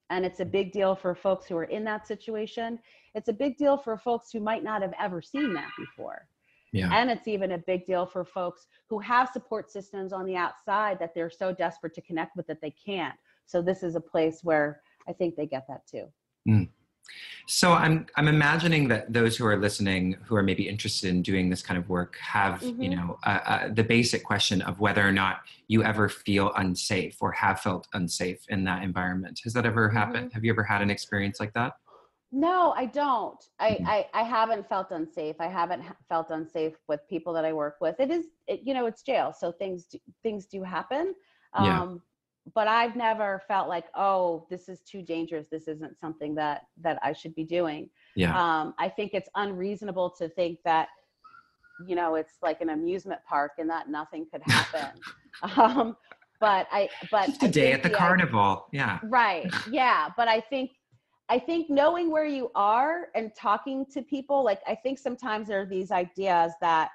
and 0.10 0.26
it's 0.26 0.40
a 0.40 0.44
mm-hmm. 0.44 0.52
big 0.52 0.72
deal 0.72 0.96
for 0.96 1.16
folks 1.16 1.48
who 1.48 1.58
are 1.58 1.66
in 1.66 1.84
that 1.86 2.08
situation. 2.08 2.80
It's 3.16 3.30
a 3.30 3.34
big 3.34 3.58
deal 3.58 3.78
for 3.78 3.98
folks 3.98 4.32
who 4.32 4.40
might 4.40 4.64
not 4.64 4.82
have 4.82 4.94
ever 5.00 5.22
seen 5.22 5.54
that 5.54 5.70
before. 5.78 6.28
Yeah. 6.76 6.90
and 6.92 7.12
it's 7.12 7.28
even 7.28 7.52
a 7.52 7.60
big 7.60 7.86
deal 7.86 8.08
for 8.08 8.26
folks 8.26 8.66
who 8.90 8.98
have 8.98 9.30
support 9.30 9.70
systems 9.70 10.12
on 10.12 10.26
the 10.26 10.36
outside 10.36 10.98
that 10.98 11.14
they're 11.14 11.30
so 11.30 11.54
desperate 11.54 11.94
to 11.94 12.02
connect 12.02 12.36
with 12.36 12.48
that 12.48 12.62
they 12.62 12.72
can't. 12.72 13.14
So 13.46 13.62
this 13.62 13.84
is 13.84 13.96
a 13.96 14.02
place 14.02 14.40
where 14.44 14.82
i 15.08 15.14
think 15.14 15.36
they 15.36 15.46
get 15.46 15.66
that 15.68 15.86
too 15.88 16.06
mm. 16.48 16.68
So 17.48 17.74
I'm 17.74 18.06
I'm 18.16 18.28
imagining 18.28 18.88
that 18.90 19.12
those 19.12 19.36
who 19.38 19.46
are 19.46 19.58
listening, 19.58 20.14
who 20.26 20.36
are 20.36 20.44
maybe 20.44 20.68
interested 20.70 21.10
in 21.10 21.22
doing 21.22 21.50
this 21.50 21.62
kind 21.62 21.78
of 21.78 21.90
work, 21.90 22.18
have 22.20 22.72
you 22.80 22.90
Mhm. 22.90 22.96
know 22.96 23.20
uh, 23.26 23.40
uh, 23.46 23.70
the 23.74 23.84
basic 23.84 24.24
question 24.24 24.62
of 24.62 24.80
whether 24.80 25.06
or 25.06 25.12
not 25.12 25.42
you 25.68 25.84
ever 25.84 26.08
feel 26.10 26.52
unsafe 26.56 27.18
or 27.22 27.32
have 27.34 27.60
felt 27.60 27.88
unsafe 27.94 28.40
in 28.50 28.64
that 28.66 28.84
environment. 28.84 29.42
Has 29.44 29.54
that 29.54 29.66
ever 29.66 29.90
happened? 29.90 30.32
Have 30.34 30.44
you 30.46 30.52
ever 30.52 30.64
had 30.64 30.82
an 30.82 30.90
experience 30.90 31.40
like 31.40 31.54
that? 31.54 31.74
No, 32.32 32.72
I 32.76 32.86
don't. 32.88 33.44
I, 33.60 33.80
Mhm. 33.80 33.86
I, 33.86 34.08
I 34.14 34.24
haven't 34.24 34.68
felt 34.68 34.92
unsafe. 34.92 35.36
I 35.40 35.48
haven't 35.48 35.84
felt 36.10 36.32
unsafe 36.32 36.74
with 36.88 37.00
people 37.08 37.32
that 37.34 37.46
I 37.46 37.54
work 37.54 37.76
with. 37.80 38.00
It 38.00 38.10
is, 38.10 38.26
it, 38.48 38.62
you 38.64 38.74
know, 38.74 38.88
it's 38.88 39.04
jail, 39.04 39.34
so 39.38 39.52
things 39.52 39.86
do, 39.86 40.00
things 40.24 40.48
do 40.48 40.64
happen. 40.64 41.14
Um, 41.54 41.64
Yeah. 41.66 41.86
But 42.54 42.68
I've 42.68 42.96
never 42.96 43.42
felt 43.48 43.70
like, 43.70 43.86
oh, 43.96 44.46
this 44.50 44.68
is 44.68 44.82
too 44.82 45.02
dangerous. 45.02 45.48
This 45.50 45.68
isn't 45.68 45.98
something 45.98 46.36
that 46.36 46.64
that 46.82 47.00
I 47.02 47.14
should 47.14 47.34
be 47.36 47.46
doing. 47.46 47.90
Yeah. 48.16 48.38
Um, 48.38 48.74
I 48.78 48.90
think 48.90 49.14
it's 49.14 49.30
unreasonable 49.36 50.10
to 50.18 50.28
think 50.28 50.60
that, 50.66 50.90
you 51.88 51.96
know, 51.96 52.16
it's 52.16 52.34
like 52.42 52.60
an 52.62 52.70
amusement 52.70 53.22
park 53.28 53.54
and 53.60 53.70
that 53.70 53.90
nothing 53.90 54.28
could 54.32 54.42
happen. 54.46 55.00
um, 55.58 55.96
but 56.44 56.68
I, 56.74 56.90
but 57.10 57.28
Just 57.28 57.44
a 57.44 57.46
I 57.46 57.52
day 57.52 57.72
at 57.72 57.84
the 57.84 57.90
carnival. 57.90 58.68
Yeah. 58.74 59.00
right 59.04 59.50
yeah 59.72 60.10
but 60.18 60.28
i 60.28 60.42
think 60.42 60.72
i 61.30 61.40
think 61.40 61.70
knowing 61.70 62.12
where 62.12 62.26
you 62.26 62.52
are 62.54 63.08
and 63.16 63.32
talking 63.34 63.86
to 63.94 64.02
people 64.02 64.44
like 64.44 64.60
i 64.68 64.76
think 64.76 65.00
sometimes 65.00 65.48
there 65.48 65.62
are 65.62 65.66
these 65.66 65.90
ideas 65.90 66.52
that 66.60 66.90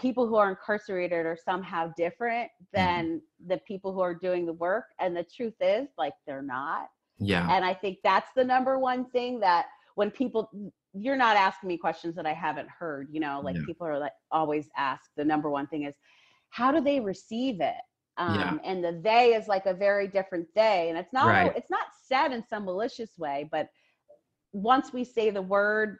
people 0.00 0.26
who 0.26 0.36
are 0.36 0.50
incarcerated 0.50 1.26
are 1.26 1.36
somehow 1.36 1.92
different 1.96 2.50
than 2.72 3.20
the 3.46 3.58
people 3.58 3.92
who 3.92 4.00
are 4.00 4.14
doing 4.14 4.46
the 4.46 4.52
work 4.54 4.86
and 4.98 5.14
the 5.16 5.24
truth 5.24 5.54
is 5.60 5.88
like 5.98 6.14
they're 6.26 6.42
not 6.42 6.88
Yeah. 7.18 7.46
and 7.54 7.64
i 7.64 7.74
think 7.74 7.98
that's 8.02 8.30
the 8.34 8.44
number 8.44 8.78
one 8.78 9.04
thing 9.10 9.40
that 9.40 9.66
when 9.96 10.10
people 10.10 10.50
you're 10.94 11.16
not 11.16 11.36
asking 11.36 11.68
me 11.68 11.76
questions 11.76 12.14
that 12.16 12.26
i 12.26 12.32
haven't 12.32 12.68
heard 12.68 13.08
you 13.12 13.20
know 13.20 13.40
like 13.44 13.56
Yeah. 13.56 13.62
people 13.66 13.86
are 13.86 13.98
like 13.98 14.12
always 14.32 14.68
ask 14.76 15.04
the 15.16 15.24
number 15.24 15.50
one 15.50 15.66
thing 15.66 15.84
is 15.84 15.94
how 16.50 16.72
do 16.72 16.80
they 16.80 17.00
receive 17.00 17.60
it 17.60 17.82
um, 18.16 18.34
Yeah. 18.38 18.58
and 18.64 18.82
the 18.84 19.00
they 19.02 19.34
is 19.34 19.48
like 19.48 19.66
a 19.66 19.74
very 19.74 20.08
different 20.08 20.46
they 20.54 20.88
and 20.88 20.98
it's 20.98 21.12
not 21.12 21.26
Right. 21.28 21.52
it's 21.56 21.70
not 21.70 21.86
said 22.02 22.32
in 22.32 22.42
some 22.42 22.64
malicious 22.64 23.18
way 23.18 23.48
but 23.52 23.68
once 24.52 24.92
we 24.92 25.04
say 25.04 25.30
the 25.30 25.42
word 25.42 25.98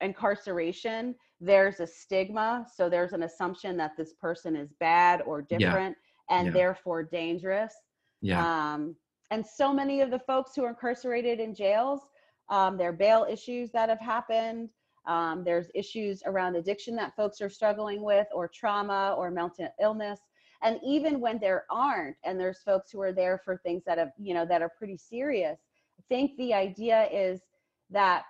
incarceration 0.00 1.14
there's 1.40 1.80
a 1.80 1.86
stigma 1.86 2.66
so 2.74 2.88
there's 2.88 3.12
an 3.12 3.22
assumption 3.24 3.76
that 3.76 3.96
this 3.96 4.12
person 4.14 4.56
is 4.56 4.72
bad 4.80 5.20
or 5.22 5.42
Yeah. 5.50 5.58
different 5.58 5.96
and 6.30 6.46
Yeah. 6.48 6.52
therefore 6.52 7.02
dangerous 7.02 7.74
Yeah. 8.20 8.46
um, 8.46 8.96
and 9.30 9.44
so 9.44 9.72
many 9.72 10.00
of 10.00 10.10
the 10.10 10.18
folks 10.20 10.54
who 10.54 10.64
are 10.64 10.68
incarcerated 10.70 11.40
in 11.40 11.54
jails, 11.54 12.02
um, 12.50 12.76
there 12.76 12.90
are 12.90 12.92
bail 12.92 13.26
issues 13.28 13.70
that 13.72 13.88
have 13.88 14.00
happened. 14.00 14.68
Um, 15.06 15.44
there's 15.44 15.70
issues 15.74 16.22
around 16.24 16.56
addiction 16.56 16.94
that 16.96 17.16
folks 17.16 17.40
are 17.40 17.48
struggling 17.48 18.02
with, 18.02 18.26
or 18.32 18.48
trauma, 18.48 19.14
or 19.18 19.30
mental 19.30 19.68
illness. 19.80 20.20
And 20.62 20.78
even 20.84 21.20
when 21.20 21.38
there 21.38 21.64
aren't, 21.70 22.16
and 22.24 22.38
there's 22.38 22.60
folks 22.62 22.90
who 22.90 23.00
are 23.00 23.12
there 23.12 23.38
for 23.44 23.56
things 23.58 23.82
that 23.86 23.98
have, 23.98 24.12
you 24.18 24.34
know, 24.34 24.46
that 24.46 24.62
are 24.62 24.70
pretty 24.78 24.96
serious. 24.96 25.58
I 25.98 26.02
think 26.08 26.36
the 26.36 26.54
idea 26.54 27.08
is 27.10 27.40
that 27.90 28.24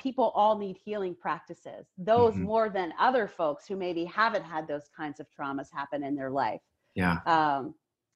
people 0.00 0.32
all 0.34 0.56
need 0.58 0.76
healing 0.76 1.14
practices. 1.14 1.86
Those 1.98 2.34
Mhm. 2.36 2.44
more 2.44 2.68
than 2.70 2.92
other 2.98 3.28
folks 3.28 3.66
who 3.66 3.76
maybe 3.76 4.04
haven't 4.04 4.44
had 4.44 4.66
those 4.66 4.88
kinds 4.96 5.20
of 5.20 5.26
traumas 5.30 5.70
happen 5.72 6.02
in 6.02 6.14
their 6.14 6.30
life. 6.30 6.60
Yeah. 6.94 7.18
Um, 7.26 7.74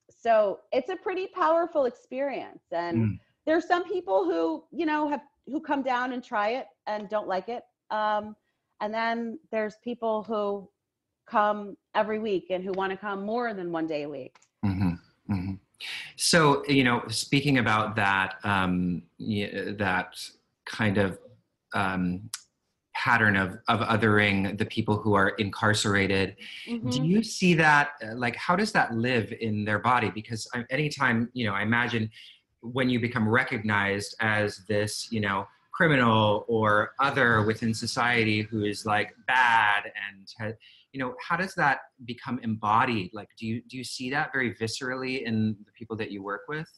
so 0.09 0.59
it's 0.71 0.89
a 0.89 0.95
pretty 0.95 1.27
powerful 1.27 1.85
experience. 1.85 2.63
And 2.71 2.97
Mm. 2.97 3.19
there's 3.45 3.67
some 3.67 3.83
people 3.83 4.25
who, 4.25 4.63
you 4.71 4.85
know, 4.85 5.07
have 5.07 5.21
who 5.47 5.61
come 5.61 5.83
down 5.83 6.13
and 6.13 6.23
try 6.23 6.49
it 6.49 6.67
and 6.87 7.07
don't 7.09 7.27
like 7.27 7.49
it. 7.49 7.63
Um, 7.91 8.35
and 8.81 8.93
then 8.93 9.39
there's 9.51 9.75
people 9.83 10.23
who 10.23 10.69
come 11.27 11.77
every 11.93 12.19
week 12.19 12.47
and 12.49 12.63
who 12.63 12.71
want 12.73 12.91
to 12.91 12.97
come 12.97 13.23
more 13.25 13.53
than 13.53 13.71
one 13.71 13.87
day 13.87 14.03
a 14.03 14.09
week. 14.09 14.35
hmm 14.63 14.95
hmm 15.27 15.53
So 16.15 16.65
you 16.67 16.83
know, 16.83 17.03
speaking 17.07 17.59
about 17.59 17.95
that, 17.95 18.35
um, 18.43 19.03
that 19.19 20.15
kind 20.65 20.97
of 20.97 21.19
um, 21.75 22.29
pattern 22.95 23.35
of 23.35 23.57
of 23.67 23.81
othering 23.81 24.57
the 24.57 24.65
people 24.65 24.97
who 24.97 25.13
are 25.13 25.29
incarcerated. 25.29 26.37
Do 26.89 26.99
Mhm. 27.01 27.05
you 27.05 27.23
see 27.23 27.53
that? 27.55 27.89
uh, 28.03 28.15
Like, 28.15 28.35
how 28.37 28.55
does 28.55 28.71
that 28.71 28.93
live 28.93 29.33
in 29.47 29.65
their 29.65 29.79
body? 29.79 30.09
Because 30.09 30.47
I- 30.55 30.65
anytime 30.69 31.29
you 31.33 31.45
know, 31.45 31.53
I 31.53 31.61
imagine 31.61 32.09
when 32.61 32.89
you 32.89 32.99
become 32.99 33.27
recognized 33.27 34.15
as 34.21 34.65
this, 34.67 35.11
you 35.11 35.19
know, 35.19 35.45
criminal 35.71 36.45
or 36.47 36.91
other 36.99 37.43
within 37.43 37.73
society 37.73 38.41
who 38.41 38.63
is 38.63 38.85
like 38.85 39.09
bad 39.27 39.83
and 40.07 40.55
you 40.93 40.99
know 41.01 41.13
how 41.27 41.35
does 41.35 41.53
that 41.55 41.79
become 42.05 42.39
embodied 42.43 43.09
like 43.13 43.27
do 43.37 43.45
you 43.45 43.61
do 43.67 43.75
you 43.75 43.83
see 43.83 44.09
that 44.09 44.31
very 44.31 44.55
viscerally 44.55 45.23
in 45.23 45.53
the 45.65 45.71
people 45.73 45.97
that 45.97 46.11
you 46.11 46.23
work 46.23 46.43
with 46.47 46.69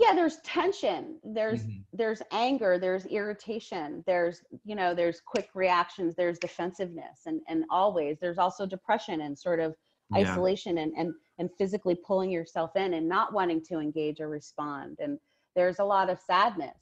yeah, 0.00 0.14
there's 0.14 0.38
tension. 0.42 1.20
There's 1.24 1.64
Mhm. 1.64 1.84
there's 1.92 2.20
anger. 2.32 2.78
There's 2.78 3.06
irritation. 3.06 4.04
There's 4.06 4.42
you 4.64 4.74
know 4.74 4.94
there's 4.94 5.20
quick 5.20 5.50
reactions. 5.54 6.14
There's 6.14 6.38
defensiveness, 6.38 7.26
and 7.26 7.40
and 7.48 7.64
always 7.70 8.18
there's 8.20 8.38
also 8.38 8.66
depression 8.66 9.22
and 9.22 9.38
sort 9.38 9.60
of 9.60 9.74
Yeah. 10.10 10.20
isolation 10.20 10.78
and, 10.78 10.92
and 10.96 11.14
and 11.38 11.50
physically 11.58 11.94
pulling 11.94 12.30
yourself 12.30 12.76
in 12.76 12.94
and 12.94 13.08
not 13.08 13.32
wanting 13.32 13.62
to 13.64 13.78
engage 13.78 14.20
or 14.20 14.28
respond 14.28 14.98
and 15.00 15.18
there's 15.54 15.80
a 15.80 15.84
lot 15.84 16.08
of 16.08 16.18
sadness 16.20 16.78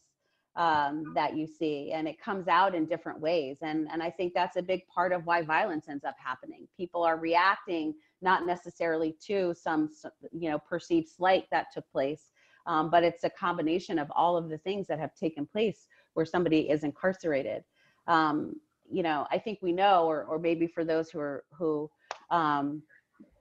um, 0.57 1.13
that 1.15 1.37
you 1.37 1.47
see 1.47 1.93
and 1.93 2.09
it 2.09 2.19
comes 2.21 2.49
out 2.49 2.75
in 2.75 2.87
different 2.87 3.21
ways 3.21 3.59
and 3.63 3.89
and 3.91 4.03
i 4.03 4.11
think 4.11 4.33
that's 4.33 4.57
a 4.57 4.63
big 4.63 4.87
part 4.87 5.13
of 5.13 5.27
why 5.27 5.43
violence 5.43 5.89
ends 5.89 6.05
up 6.05 6.15
happening 6.19 6.67
people 6.77 7.03
are 7.03 7.19
reacting 7.19 7.95
not 8.23 8.47
necessarily 8.47 9.13
to 9.21 9.53
some 9.55 9.91
you 10.33 10.49
know 10.51 10.59
perceived 10.59 11.09
slight 11.09 11.45
that 11.51 11.67
took 11.73 11.89
place 11.91 12.31
um, 12.67 12.91
but 12.91 13.03
it's 13.03 13.25
a 13.25 13.31
combination 13.31 13.99
of 13.99 14.11
all 14.15 14.37
of 14.37 14.49
the 14.49 14.59
things 14.59 14.87
that 14.87 14.99
have 14.99 15.15
taken 15.15 15.47
place 15.47 15.87
where 16.15 16.27
somebody 16.27 16.69
is 16.71 16.85
incarcerated. 16.85 17.65
Um, 18.07 18.57
you 18.91 19.03
know 19.03 19.27
i 19.31 19.39
think 19.39 19.59
we 19.63 19.73
know 19.73 20.05
or, 20.07 20.25
or 20.25 20.39
maybe 20.39 20.67
for 20.67 20.85
those 20.85 21.11
who 21.11 21.19
are 21.19 21.45
who 21.53 21.91
um, 22.31 22.83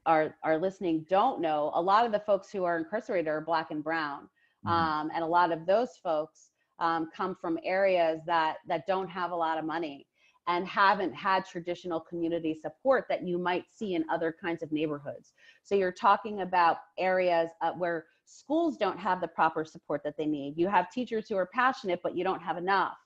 are 0.05 0.35
are 0.43 0.57
listening 0.57 1.05
don't 1.09 1.41
know 1.41 1.71
a 1.75 1.81
lot 1.81 2.05
of 2.05 2.11
the 2.11 2.19
folks 2.19 2.49
who 2.51 2.63
are 2.63 2.77
incarcerated 2.77 3.27
are 3.27 3.41
black 3.41 3.71
and 3.71 3.83
brown. 3.83 4.29
Mhm. 4.65 4.71
um, 4.71 5.11
and 5.13 5.23
a 5.23 5.27
lot 5.27 5.51
of 5.51 5.65
those 5.65 5.97
folks 6.01 6.51
um, 6.79 7.09
come 7.15 7.35
from 7.35 7.57
areas 7.63 8.19
that 8.25 8.57
that 8.67 8.85
don't 8.87 9.09
have 9.09 9.31
a 9.31 9.35
lot 9.35 9.57
of 9.57 9.65
money 9.65 10.07
and 10.47 10.67
haven't 10.67 11.13
had 11.13 11.43
traditional 11.45 11.99
community 11.99 12.53
support 12.53 13.05
that 13.09 13.23
you 13.23 13.37
might 13.39 13.65
see 13.71 13.95
in 13.95 14.05
other 14.11 14.35
kinds 14.39 14.61
of 14.61 14.71
neighborhoods. 14.71 15.33
So 15.63 15.73
you're 15.73 15.91
talking 15.91 16.41
about 16.41 16.77
areas 16.99 17.49
uh, 17.61 17.71
where 17.71 18.05
schools 18.25 18.77
don't 18.77 18.99
have 18.99 19.21
the 19.21 19.27
proper 19.27 19.63
support 19.63 20.01
that 20.03 20.17
they 20.17 20.25
need. 20.25 20.57
You 20.57 20.67
have 20.67 20.91
teachers 20.91 21.27
who 21.29 21.35
are 21.35 21.49
passionate 21.53 22.01
but 22.03 22.17
you 22.17 22.23
don't 22.23 22.41
have 22.41 22.57
enough. 22.57 22.97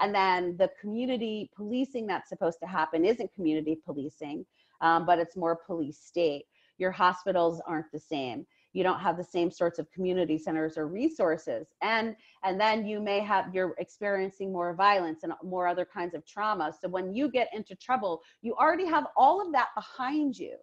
And 0.00 0.14
then 0.14 0.56
the 0.58 0.70
community 0.80 1.50
policing 1.56 2.06
that's 2.06 2.28
supposed 2.28 2.58
to 2.60 2.66
happen 2.66 3.04
isn't 3.04 3.34
community 3.34 3.78
policing 3.84 4.44
um, 4.80 5.06
but 5.06 5.18
it's 5.18 5.36
more 5.36 5.56
police 5.56 5.98
state. 5.98 6.44
Your 6.78 6.90
hospitals 6.90 7.62
aren't 7.66 7.90
the 7.92 7.98
same. 7.98 8.46
You 8.72 8.82
don't 8.82 8.98
have 8.98 9.16
the 9.16 9.24
same 9.24 9.52
sorts 9.52 9.78
of 9.78 9.90
community 9.92 10.36
centers 10.36 10.76
or 10.76 10.88
resources. 10.88 11.68
And 11.80 12.16
and 12.42 12.60
then 12.60 12.84
you 12.84 13.00
may 13.00 13.20
have 13.20 13.54
you're 13.54 13.76
experiencing 13.78 14.52
more 14.52 14.74
violence 14.74 15.22
and 15.22 15.32
more 15.44 15.68
other 15.68 15.84
kinds 15.84 16.14
of 16.14 16.26
trauma. 16.26 16.72
So 16.80 16.88
when 16.88 17.14
you 17.14 17.30
get 17.30 17.48
into 17.54 17.76
trouble 17.76 18.22
you 18.42 18.54
already 18.56 18.86
have 18.86 19.06
all 19.16 19.40
of 19.40 19.52
that 19.52 19.68
behind 19.76 20.36
you 20.36 20.56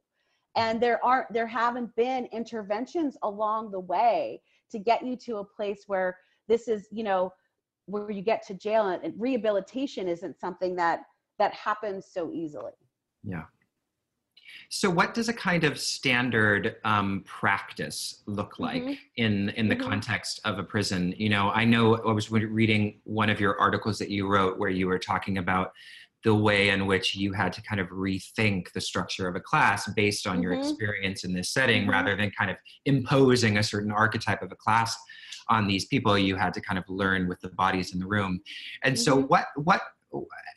and 0.55 0.81
there 0.81 1.03
aren't 1.03 1.31
there 1.31 1.47
haven't 1.47 1.95
been 1.95 2.25
interventions 2.31 3.17
along 3.23 3.71
the 3.71 3.79
way 3.79 4.41
to 4.71 4.79
get 4.79 5.05
you 5.05 5.15
to 5.15 5.37
a 5.37 5.43
place 5.43 5.83
where 5.87 6.17
this 6.47 6.67
is 6.67 6.87
you 6.91 7.03
know 7.03 7.31
where 7.85 8.11
you 8.11 8.21
get 8.21 8.45
to 8.47 8.53
jail 8.53 8.87
and 8.87 9.13
rehabilitation 9.17 10.07
isn't 10.07 10.39
something 10.39 10.75
that 10.75 11.01
that 11.39 11.53
happens 11.53 12.05
so 12.11 12.31
easily 12.31 12.73
yeah 13.23 13.43
so, 14.69 14.89
what 14.89 15.13
does 15.13 15.27
a 15.27 15.33
kind 15.33 15.63
of 15.63 15.79
standard 15.79 16.77
um, 16.85 17.23
practice 17.25 18.23
look 18.25 18.59
like 18.59 18.83
mm-hmm. 18.83 18.93
in 19.17 19.49
in 19.49 19.67
the 19.67 19.75
mm-hmm. 19.75 19.89
context 19.89 20.39
of 20.45 20.59
a 20.59 20.63
prison? 20.63 21.13
You 21.17 21.29
know, 21.29 21.51
I 21.51 21.65
know 21.65 21.95
I 21.95 22.11
was 22.11 22.31
reading 22.31 22.99
one 23.03 23.29
of 23.29 23.39
your 23.39 23.59
articles 23.59 23.99
that 23.99 24.09
you 24.09 24.27
wrote 24.27 24.57
where 24.57 24.69
you 24.69 24.87
were 24.87 24.99
talking 24.99 25.37
about 25.37 25.73
the 26.23 26.36
way 26.36 26.69
in 26.69 26.86
which 26.86 27.15
you 27.15 27.34
had 27.34 27.51
to 27.53 27.62
kind 27.62 27.81
of 27.81 27.88
rethink 27.89 28.71
the 28.73 28.81
structure 28.81 29.27
of 29.27 29.36
a 29.36 29.39
class 29.39 29.91
based 29.93 30.27
on 30.27 30.36
mm-hmm. 30.36 30.43
your 30.43 30.53
experience 30.53 31.23
in 31.23 31.34
this 31.34 31.49
setting, 31.51 31.84
mm-hmm. 31.84 31.91
rather 31.91 32.15
than 32.15 32.31
kind 32.31 32.51
of 32.51 32.57
imposing 32.86 33.57
a 33.57 33.63
certain 33.63 33.91
archetype 33.91 34.41
of 34.41 34.51
a 34.51 34.55
class 34.55 34.95
on 35.49 35.67
these 35.67 35.86
people. 35.86 36.17
You 36.17 36.36
had 36.36 36.53
to 36.53 36.62
kind 36.62 36.77
of 36.77 36.86
learn 36.88 37.27
with 37.27 37.39
the 37.41 37.49
bodies 37.49 37.93
in 37.93 37.99
the 37.99 38.07
room, 38.07 38.41
and 38.84 38.97
so 38.97 39.17
mm-hmm. 39.17 39.27
what 39.27 39.45
what 39.55 39.81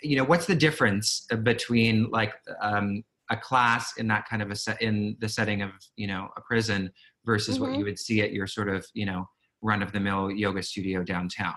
you 0.02 0.16
know 0.16 0.24
what's 0.24 0.46
the 0.46 0.54
difference 0.54 1.26
between 1.42 2.10
like 2.10 2.34
um, 2.60 3.02
a 3.30 3.36
class 3.36 3.96
in 3.96 4.06
that 4.08 4.28
kind 4.28 4.42
of 4.42 4.50
a 4.50 4.56
set 4.56 4.80
in 4.82 5.16
the 5.20 5.28
setting 5.28 5.62
of 5.62 5.70
you 5.96 6.06
know 6.06 6.28
a 6.36 6.40
prison 6.40 6.90
versus 7.24 7.56
mm-hmm. 7.56 7.70
what 7.70 7.78
you 7.78 7.84
would 7.84 7.98
see 7.98 8.20
at 8.20 8.32
your 8.32 8.46
sort 8.46 8.68
of 8.68 8.86
you 8.94 9.06
know 9.06 9.28
run 9.62 9.82
of 9.82 9.92
the 9.92 10.00
mill 10.00 10.30
yoga 10.30 10.62
studio 10.62 11.02
downtown 11.02 11.54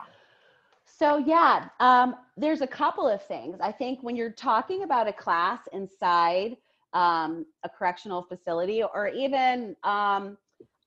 so 0.97 1.17
yeah 1.17 1.67
um, 1.79 2.15
there's 2.35 2.61
a 2.61 2.67
couple 2.67 3.07
of 3.07 3.25
things 3.25 3.57
i 3.61 3.71
think 3.71 3.99
when 4.01 4.15
you're 4.15 4.31
talking 4.31 4.83
about 4.83 5.07
a 5.07 5.13
class 5.13 5.59
inside 5.73 6.55
um, 6.93 7.45
a 7.63 7.69
correctional 7.69 8.23
facility 8.23 8.81
or 8.81 9.07
even 9.09 9.75
um, 9.83 10.37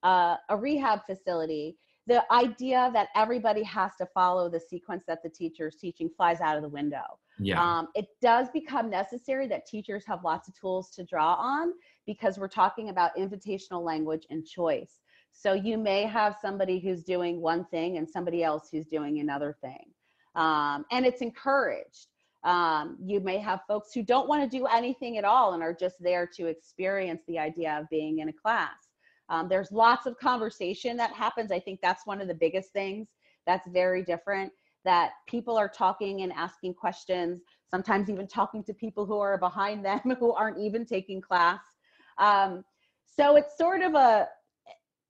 uh, 0.02 0.36
a 0.48 0.56
rehab 0.56 1.00
facility 1.06 1.76
the 2.06 2.24
idea 2.32 2.90
that 2.92 3.08
everybody 3.14 3.62
has 3.62 3.92
to 3.96 4.06
follow 4.06 4.48
the 4.48 4.58
sequence 4.58 5.04
that 5.06 5.22
the 5.22 5.28
teacher 5.28 5.68
is 5.68 5.76
teaching 5.76 6.10
flies 6.16 6.40
out 6.40 6.56
of 6.56 6.62
the 6.62 6.68
window 6.68 7.18
yeah. 7.40 7.62
Um, 7.62 7.88
it 7.94 8.06
does 8.20 8.48
become 8.50 8.90
necessary 8.90 9.46
that 9.48 9.66
teachers 9.66 10.04
have 10.06 10.24
lots 10.24 10.48
of 10.48 10.58
tools 10.58 10.90
to 10.90 11.04
draw 11.04 11.34
on 11.34 11.72
because 12.06 12.38
we're 12.38 12.48
talking 12.48 12.90
about 12.90 13.16
invitational 13.16 13.82
language 13.82 14.26
and 14.30 14.46
choice. 14.46 15.00
So 15.32 15.54
you 15.54 15.78
may 15.78 16.02
have 16.02 16.36
somebody 16.42 16.78
who's 16.78 17.02
doing 17.02 17.40
one 17.40 17.64
thing 17.66 17.96
and 17.96 18.08
somebody 18.08 18.44
else 18.44 18.68
who's 18.70 18.86
doing 18.86 19.20
another 19.20 19.56
thing. 19.62 19.92
Um, 20.34 20.84
and 20.90 21.04
it's 21.04 21.22
encouraged. 21.22 22.06
Um, 22.44 22.96
you 23.04 23.20
may 23.20 23.38
have 23.38 23.60
folks 23.68 23.92
who 23.92 24.02
don't 24.02 24.28
want 24.28 24.42
to 24.42 24.58
do 24.58 24.66
anything 24.66 25.18
at 25.18 25.24
all 25.24 25.52
and 25.52 25.62
are 25.62 25.74
just 25.74 25.96
there 26.00 26.26
to 26.36 26.46
experience 26.46 27.22
the 27.28 27.38
idea 27.38 27.78
of 27.78 27.88
being 27.90 28.20
in 28.20 28.28
a 28.28 28.32
class. 28.32 28.88
Um, 29.28 29.48
there's 29.48 29.70
lots 29.70 30.06
of 30.06 30.18
conversation 30.18 30.96
that 30.96 31.12
happens. 31.12 31.52
I 31.52 31.60
think 31.60 31.80
that's 31.82 32.06
one 32.06 32.20
of 32.20 32.28
the 32.28 32.34
biggest 32.34 32.72
things 32.72 33.08
that's 33.46 33.68
very 33.68 34.02
different 34.02 34.52
that 34.84 35.12
people 35.28 35.56
are 35.56 35.68
talking 35.68 36.22
and 36.22 36.32
asking 36.32 36.74
questions, 36.74 37.40
sometimes 37.70 38.08
even 38.08 38.26
talking 38.26 38.64
to 38.64 38.74
people 38.74 39.06
who 39.06 39.18
are 39.18 39.38
behind 39.38 39.84
them 39.84 40.00
who 40.18 40.32
aren't 40.32 40.58
even 40.58 40.84
taking 40.86 41.20
class. 41.20 41.60
Um, 42.18 42.64
so 43.04 43.36
it's 43.36 43.56
sort 43.58 43.82
of 43.82 43.94
a, 43.94 44.28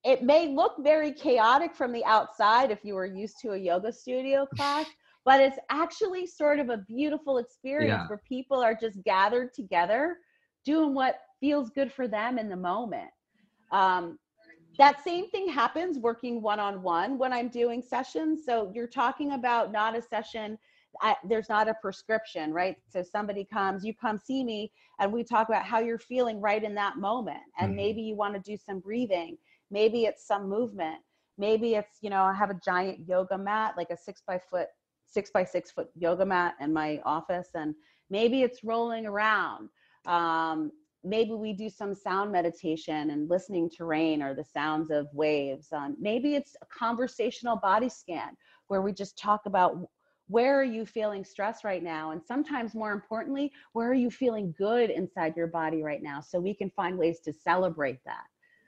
it 0.05 0.23
may 0.23 0.49
look 0.49 0.77
very 0.81 1.13
chaotic 1.13 1.75
from 1.75 1.93
the 1.93 2.05
outside 2.05 2.71
if 2.71 2.85
you 2.85 2.95
were 2.95 3.07
used 3.07 3.37
to 3.43 3.53
a 3.53 3.57
yoga 3.57 3.93
studio 3.93 4.47
class, 4.47 4.87
but 5.25 5.41
it's 5.41 5.59
actually 5.71 6.27
sort 6.27 6.59
of 6.59 6.71
a 6.71 6.79
beautiful 6.89 7.39
experience 7.39 8.01
yeah. 8.03 8.09
where 8.09 8.23
people 8.29 8.61
are 8.61 8.75
just 8.75 9.03
gathered 9.05 9.53
together 9.53 10.17
doing 10.65 10.95
what 10.95 11.21
feels 11.41 11.71
good 11.71 11.93
for 11.93 12.07
them 12.09 12.39
in 12.39 12.49
the 12.49 12.57
moment. 12.57 13.11
Um, 13.73 14.19
that 14.79 15.03
same 15.05 15.29
thing 15.29 15.49
happens 15.49 15.99
working 15.99 16.41
one-on-one 16.41 17.19
when 17.19 17.33
i'm 17.33 17.49
doing 17.49 17.83
sessions 17.83 18.43
so 18.47 18.71
you're 18.75 18.87
talking 18.87 19.33
about 19.33 19.73
not 19.73 19.97
a 19.97 20.03
session 20.03 20.59
I, 21.03 21.17
there's 21.29 21.49
not 21.49 21.69
a 21.69 21.75
prescription 21.75 22.53
right 22.53 22.77
so 22.89 23.03
somebody 23.03 23.45
comes 23.45 23.85
you 23.85 23.95
come 23.95 24.19
see 24.19 24.43
me 24.45 24.73
and 24.99 25.13
we 25.13 25.23
talk 25.23 25.49
about 25.49 25.65
how 25.65 25.81
you're 25.81 25.99
feeling 25.99 26.41
right 26.41 26.63
in 26.63 26.75
that 26.77 26.97
moment 26.97 27.41
and 27.59 27.69
mm-hmm. 27.69 27.77
maybe 27.77 28.01
you 28.01 28.17
want 28.17 28.35
to 28.35 28.41
do 28.41 28.57
some 28.57 28.81
breathing 28.81 29.37
maybe 29.71 30.05
it's 30.05 30.27
some 30.27 30.49
movement 30.49 30.99
maybe 31.37 31.75
it's 31.75 31.99
you 32.01 32.11
know 32.11 32.23
i 32.23 32.33
have 32.33 32.51
a 32.51 32.61
giant 32.65 33.07
yoga 33.07 33.37
mat 33.37 33.75
like 33.77 33.91
a 33.91 33.97
six 33.97 34.23
by 34.27 34.41
foot 34.51 34.69
six 35.11 35.31
by 35.31 35.45
six 35.45 35.71
foot 35.71 35.89
yoga 35.97 36.25
mat 36.25 36.55
in 36.61 36.73
my 36.73 37.01
office 37.05 37.49
and 37.55 37.75
maybe 38.09 38.43
it's 38.43 38.65
rolling 38.65 39.07
around 39.07 39.69
um, 40.07 40.71
maybe 41.03 41.33
we 41.33 41.53
do 41.53 41.71
some 41.71 41.95
sound 41.95 42.31
meditation 42.31 43.11
and 43.11 43.31
listening 43.31 43.71
to 43.77 43.85
rain 43.85 44.23
or 44.23 44.35
the 44.35 44.45
sounds 44.45 44.91
of 44.91 45.07
waves. 45.13 45.69
Um, 45.73 45.97
maybe 45.99 46.35
it's 46.35 46.57
a 46.63 46.67
conversational 46.67 47.57
body 47.57 47.89
scan 47.89 48.37
where 48.69 48.83
we 48.83 48.93
just 48.93 49.19
talk 49.19 49.43
about 49.47 49.79
where 50.29 50.61
are 50.61 50.65
you 50.65 50.87
feeling 50.87 51.25
stress 51.25 51.65
right 51.65 51.83
now? 51.83 52.13
And 52.13 52.23
sometimes 52.23 52.75
more 52.75 52.93
importantly, 52.93 53.51
where 53.73 53.91
are 53.91 53.95
you 53.95 54.11
feeling 54.11 54.55
good 54.57 54.91
inside 54.91 55.37
your 55.37 55.49
body 55.49 55.83
right 55.83 56.03
now? 56.03 56.21
So 56.21 56.39
we 56.39 56.55
can 56.55 56.71
find 56.71 56.97
ways 56.97 57.19
to 57.21 57.33
celebrate 57.33 57.99
that. 58.05 58.25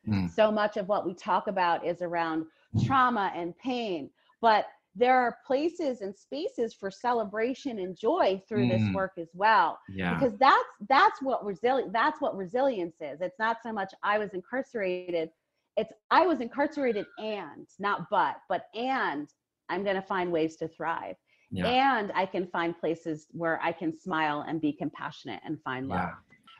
Mm. 0.09 0.31
So 0.31 0.51
much 0.51 0.77
of 0.77 0.89
what 0.89 1.07
we 1.07 1.15
talk 1.15 1.47
about 1.47 1.87
is 1.87 2.03
around 2.03 2.47
trauma 2.85 3.31
and 3.37 3.57
pain, 3.59 4.11
but 4.41 4.67
there 4.95 5.19
are 5.19 5.39
places 5.47 6.03
and 6.03 6.15
spaces 6.15 6.75
for 6.75 6.91
celebration 6.91 7.79
and 7.79 7.97
joy 7.97 8.41
through 8.49 8.67
mm. 8.67 8.71
this 8.71 8.95
work 8.95 9.13
as 9.19 9.29
well 9.35 9.79
yeah. 9.89 10.15
because 10.15 10.37
that's 10.39 10.69
that's 10.89 11.23
what 11.23 11.45
resilient 11.45 11.93
that's 11.93 12.21
what 12.21 12.37
resilience 12.37 12.97
is 13.01 13.21
it's 13.21 13.39
not 13.39 13.59
so 13.63 13.73
much 13.73 13.93
i 14.03 14.19
was 14.19 14.31
incarcerated 14.35 15.31
it's 15.77 15.93
i 16.11 16.27
was 16.27 16.41
incarcerated 16.41 17.07
and 17.19 17.67
not 17.79 18.07
but 18.11 18.37
but 18.49 18.67
and 18.75 19.29
i'm 19.71 19.83
going 19.83 19.97
to 19.97 20.03
find 20.03 20.31
ways 20.31 20.57
to 20.57 20.69
thrive 20.69 21.17
yeah. 21.51 21.67
and 21.67 22.13
i 22.15 22.27
can 22.27 22.47
find 22.47 22.79
places 22.79 23.27
where 23.31 23.61
i 23.63 23.73
can 23.73 23.99
smile 23.99 24.45
and 24.47 24.61
be 24.61 24.73
compassionate 24.73 25.41
and 25.45 25.59
find 25.63 25.89
love 25.89 26.01
yeah. 26.01 26.15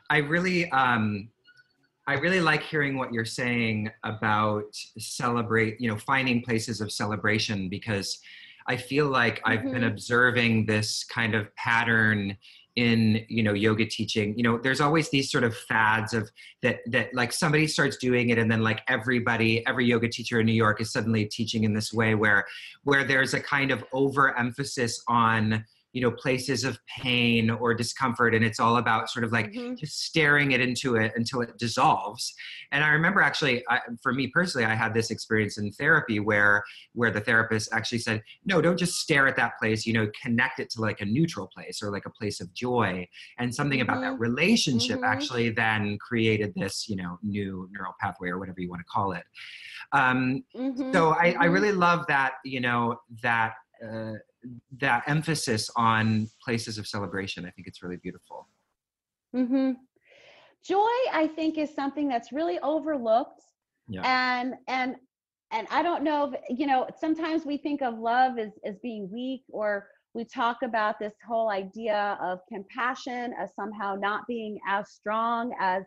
i 0.09 0.17
really 0.17 0.69
um 0.71 1.29
I 2.05 2.13
really 2.15 2.41
like 2.41 2.63
hearing 2.63 2.97
what 2.97 3.13
you're 3.13 3.25
saying 3.25 3.89
about 4.03 4.75
celebrate, 4.97 5.79
you 5.79 5.87
know, 5.89 5.97
finding 5.97 6.41
places 6.41 6.81
of 6.81 6.91
celebration 6.91 7.69
because 7.69 8.19
I 8.67 8.77
feel 8.77 9.07
like 9.07 9.37
mm-hmm. 9.37 9.51
I've 9.51 9.63
been 9.63 9.73
mm-hmm. 9.75 9.83
observing 9.85 10.65
this 10.65 11.03
kind 11.05 11.35
of 11.35 11.53
pattern 11.55 12.37
in 12.75 13.23
you 13.29 13.43
know 13.43 13.53
yoga 13.53 13.85
teaching 13.85 14.35
you 14.35 14.41
know 14.41 14.57
there's 14.57 14.81
always 14.81 15.07
these 15.11 15.31
sort 15.31 15.43
of 15.43 15.55
fads 15.55 16.11
of 16.11 16.31
that 16.63 16.79
that 16.87 17.13
like 17.13 17.31
somebody 17.31 17.67
starts 17.67 17.97
doing 17.97 18.29
it 18.29 18.39
and 18.39 18.49
then 18.49 18.61
like 18.61 18.81
everybody 18.87 19.63
every 19.67 19.85
yoga 19.85 20.09
teacher 20.09 20.39
in 20.39 20.45
new 20.47 20.53
york 20.53 20.81
is 20.81 20.91
suddenly 20.91 21.23
teaching 21.25 21.65
in 21.65 21.73
this 21.73 21.93
way 21.93 22.15
where 22.15 22.45
where 22.83 23.03
there's 23.03 23.35
a 23.35 23.39
kind 23.39 23.69
of 23.69 23.85
overemphasis 23.93 25.03
on 25.07 25.63
you 25.93 26.01
know 26.01 26.11
places 26.11 26.63
of 26.63 26.77
pain 26.87 27.49
or 27.49 27.73
discomfort 27.73 28.35
and 28.35 28.43
it's 28.43 28.59
all 28.59 28.77
about 28.77 29.09
sort 29.09 29.23
of 29.23 29.31
like 29.31 29.51
mm-hmm. 29.51 29.75
just 29.75 30.03
staring 30.03 30.51
it 30.51 30.59
into 30.59 30.95
it 30.95 31.13
until 31.15 31.41
it 31.41 31.57
dissolves 31.57 32.33
and 32.71 32.83
i 32.83 32.89
remember 32.89 33.21
actually 33.21 33.63
I, 33.69 33.79
for 34.01 34.11
me 34.11 34.27
personally 34.27 34.65
i 34.65 34.73
had 34.73 34.93
this 34.93 35.11
experience 35.11 35.57
in 35.57 35.71
therapy 35.71 36.19
where 36.19 36.63
where 36.93 37.11
the 37.11 37.21
therapist 37.21 37.69
actually 37.71 37.99
said 37.99 38.23
no 38.45 38.61
don't 38.61 38.77
just 38.77 38.99
stare 38.99 39.27
at 39.27 39.35
that 39.37 39.57
place 39.59 39.85
you 39.85 39.93
know 39.93 40.09
connect 40.21 40.59
it 40.59 40.69
to 40.71 40.81
like 40.81 41.01
a 41.01 41.05
neutral 41.05 41.47
place 41.47 41.81
or 41.81 41.91
like 41.91 42.07
a 42.07 42.09
place 42.09 42.41
of 42.41 42.51
joy 42.53 43.07
and 43.37 43.53
something 43.53 43.79
mm-hmm. 43.79 43.89
about 43.89 44.01
that 44.01 44.13
mm-hmm. 44.13 44.21
relationship 44.21 44.97
mm-hmm. 44.97 45.05
actually 45.05 45.51
then 45.51 45.97
created 45.99 46.51
this 46.55 46.89
you 46.89 46.95
know 46.95 47.19
new 47.21 47.69
neural 47.71 47.93
pathway 48.01 48.29
or 48.29 48.39
whatever 48.39 48.59
you 48.59 48.69
want 48.69 48.79
to 48.79 48.91
call 48.91 49.11
it 49.11 49.23
um, 49.91 50.43
mm-hmm. 50.55 50.91
so 50.91 51.11
I, 51.11 51.27
I 51.27 51.33
mm-hmm. 51.33 51.51
really 51.51 51.71
love 51.71 52.07
that 52.07 52.33
you 52.43 52.61
know 52.61 52.99
that 53.21 53.53
uh, 53.83 54.13
that 54.79 55.03
emphasis 55.07 55.69
on 55.75 56.29
places 56.43 56.77
of 56.77 56.87
celebration. 56.87 57.45
I 57.45 57.51
think 57.51 57.67
it's 57.67 57.81
really 57.81 57.97
beautiful. 57.97 58.47
Mm-hmm. 59.35 59.71
Joy, 60.65 60.89
I 61.11 61.29
think, 61.35 61.57
is 61.57 61.73
something 61.73 62.07
that's 62.07 62.31
really 62.31 62.59
overlooked. 62.59 63.41
Yeah. 63.87 64.01
And 64.05 64.55
and 64.67 64.95
and 65.51 65.67
I 65.69 65.83
don't 65.83 66.03
know 66.03 66.31
if 66.33 66.59
you 66.59 66.65
know. 66.65 66.87
Sometimes 66.99 67.45
we 67.45 67.57
think 67.57 67.81
of 67.81 67.99
love 67.99 68.37
as 68.37 68.51
as 68.65 68.75
being 68.81 69.09
weak, 69.11 69.43
or 69.49 69.87
we 70.13 70.23
talk 70.23 70.57
about 70.63 70.99
this 70.99 71.13
whole 71.27 71.49
idea 71.49 72.17
of 72.21 72.39
compassion 72.47 73.33
as 73.37 73.53
somehow 73.55 73.95
not 73.95 74.25
being 74.27 74.59
as 74.67 74.89
strong 74.91 75.53
as 75.59 75.83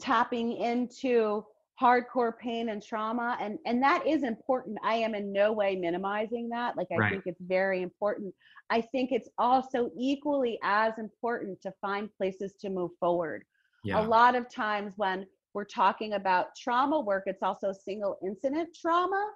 tapping 0.00 0.52
into 0.52 1.44
hardcore 1.80 2.36
pain 2.36 2.68
and 2.68 2.82
trauma 2.82 3.38
and 3.40 3.58
and 3.64 3.82
that 3.82 4.06
is 4.06 4.22
important 4.22 4.76
i 4.84 4.94
am 4.94 5.14
in 5.14 5.32
no 5.32 5.50
way 5.52 5.74
minimizing 5.74 6.48
that 6.48 6.76
like 6.76 6.88
i 6.92 6.96
Right. 6.98 7.12
think 7.12 7.22
it's 7.24 7.40
very 7.40 7.80
important 7.80 8.34
i 8.68 8.80
think 8.80 9.10
it's 9.12 9.28
also 9.38 9.90
equally 9.98 10.58
as 10.62 10.98
important 10.98 11.60
to 11.62 11.72
find 11.80 12.10
places 12.16 12.52
to 12.60 12.68
move 12.68 12.90
forward 13.00 13.44
Yeah. 13.84 14.00
a 14.00 14.02
lot 14.02 14.34
of 14.34 14.50
times 14.50 14.92
when 14.96 15.26
we're 15.54 15.64
talking 15.64 16.12
about 16.14 16.54
trauma 16.54 17.00
work 17.00 17.24
it's 17.26 17.42
also 17.42 17.72
single 17.72 18.18
incident 18.22 18.68
trauma 18.78 19.30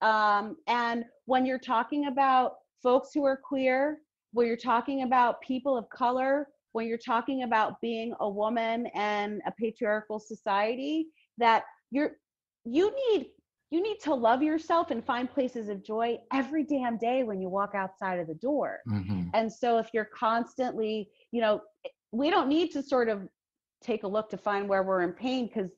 um, 0.00 0.56
and 0.66 1.04
when 1.26 1.44
you're 1.44 1.58
talking 1.58 2.06
about 2.06 2.54
folks 2.82 3.10
who 3.12 3.24
are 3.26 3.36
queer 3.36 3.98
when 4.32 4.46
you're 4.46 4.56
talking 4.56 5.02
about 5.02 5.40
people 5.42 5.76
of 5.76 5.86
color 5.90 6.48
when 6.72 6.86
you're 6.86 6.96
talking 6.96 7.42
about 7.42 7.78
being 7.82 8.14
a 8.20 8.28
woman 8.30 8.86
and 8.94 9.42
a 9.46 9.52
patriarchal 9.52 10.18
society 10.18 11.08
that 11.36 11.64
you're 11.90 12.12
you 12.64 12.92
need 13.08 13.26
you 13.70 13.80
need 13.80 13.98
to 14.00 14.12
love 14.12 14.42
yourself 14.42 14.90
and 14.90 15.04
find 15.04 15.30
places 15.30 15.68
of 15.68 15.84
joy 15.84 16.18
every 16.32 16.64
damn 16.64 16.98
day 16.98 17.22
when 17.22 17.40
you 17.40 17.48
walk 17.48 17.72
outside 17.74 18.18
of 18.18 18.26
the 18.26 18.34
door 18.34 18.80
Mhm. 18.88 19.30
and 19.34 19.52
so 19.52 19.78
if 19.78 19.88
you're 19.94 20.10
constantly 20.16 21.10
you 21.32 21.40
know 21.40 21.60
we 22.12 22.30
don't 22.30 22.48
need 22.48 22.70
to 22.72 22.82
sort 22.82 23.08
of 23.08 23.28
take 23.80 24.02
a 24.02 24.08
look 24.08 24.28
to 24.30 24.36
find 24.36 24.68
where 24.68 24.82
we're 24.82 25.02
in 25.02 25.12
pain 25.12 25.46
because 25.46 25.70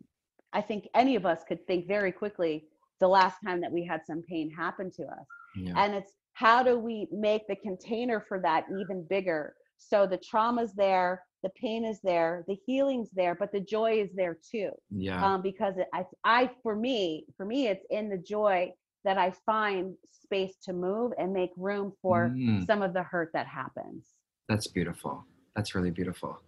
i 0.52 0.60
think 0.60 0.88
any 0.94 1.14
of 1.16 1.24
us 1.26 1.40
could 1.48 1.64
think 1.66 1.86
very 1.86 2.12
quickly 2.12 2.66
the 3.00 3.08
last 3.08 3.38
time 3.44 3.60
that 3.60 3.70
we 3.72 3.84
had 3.84 4.00
some 4.06 4.22
pain 4.22 4.50
happen 4.50 4.90
to 4.90 5.02
us 5.04 5.26
Yeah. 5.56 5.74
and 5.76 5.94
it's 5.94 6.14
how 6.34 6.62
do 6.62 6.78
we 6.78 7.08
make 7.12 7.46
the 7.46 7.56
container 7.56 8.20
for 8.20 8.38
that 8.40 8.64
even 8.80 9.04
bigger 9.04 9.54
so 9.76 10.06
the 10.06 10.18
trauma's 10.18 10.72
there 10.72 11.22
the 11.42 11.50
pain 11.50 11.84
is 11.84 12.00
there 12.02 12.44
the 12.48 12.56
healing's 12.66 13.10
there 13.10 13.34
but 13.34 13.52
the 13.52 13.60
joy 13.60 13.92
is 14.00 14.10
there 14.14 14.36
too 14.50 14.70
Yeah. 14.90 15.22
um, 15.24 15.42
because 15.42 15.76
it, 15.78 15.88
I, 15.92 16.04
I 16.24 16.50
for 16.62 16.74
me 16.76 17.26
for 17.36 17.44
me 17.46 17.66
it's 17.68 17.84
in 17.90 18.08
the 18.08 18.18
joy 18.18 18.72
that 19.04 19.18
i 19.18 19.32
find 19.44 19.94
space 20.10 20.54
to 20.64 20.72
move 20.72 21.12
and 21.18 21.32
make 21.32 21.50
room 21.56 21.92
for 22.00 22.28
Mm. 22.36 22.66
some 22.66 22.82
of 22.82 22.92
the 22.94 23.02
hurt 23.02 23.30
that 23.34 23.46
happens 23.46 24.06
That's 24.48 24.66
beautiful. 24.66 25.24
That's 25.56 25.74
really 25.74 25.90
beautiful. 25.90 26.40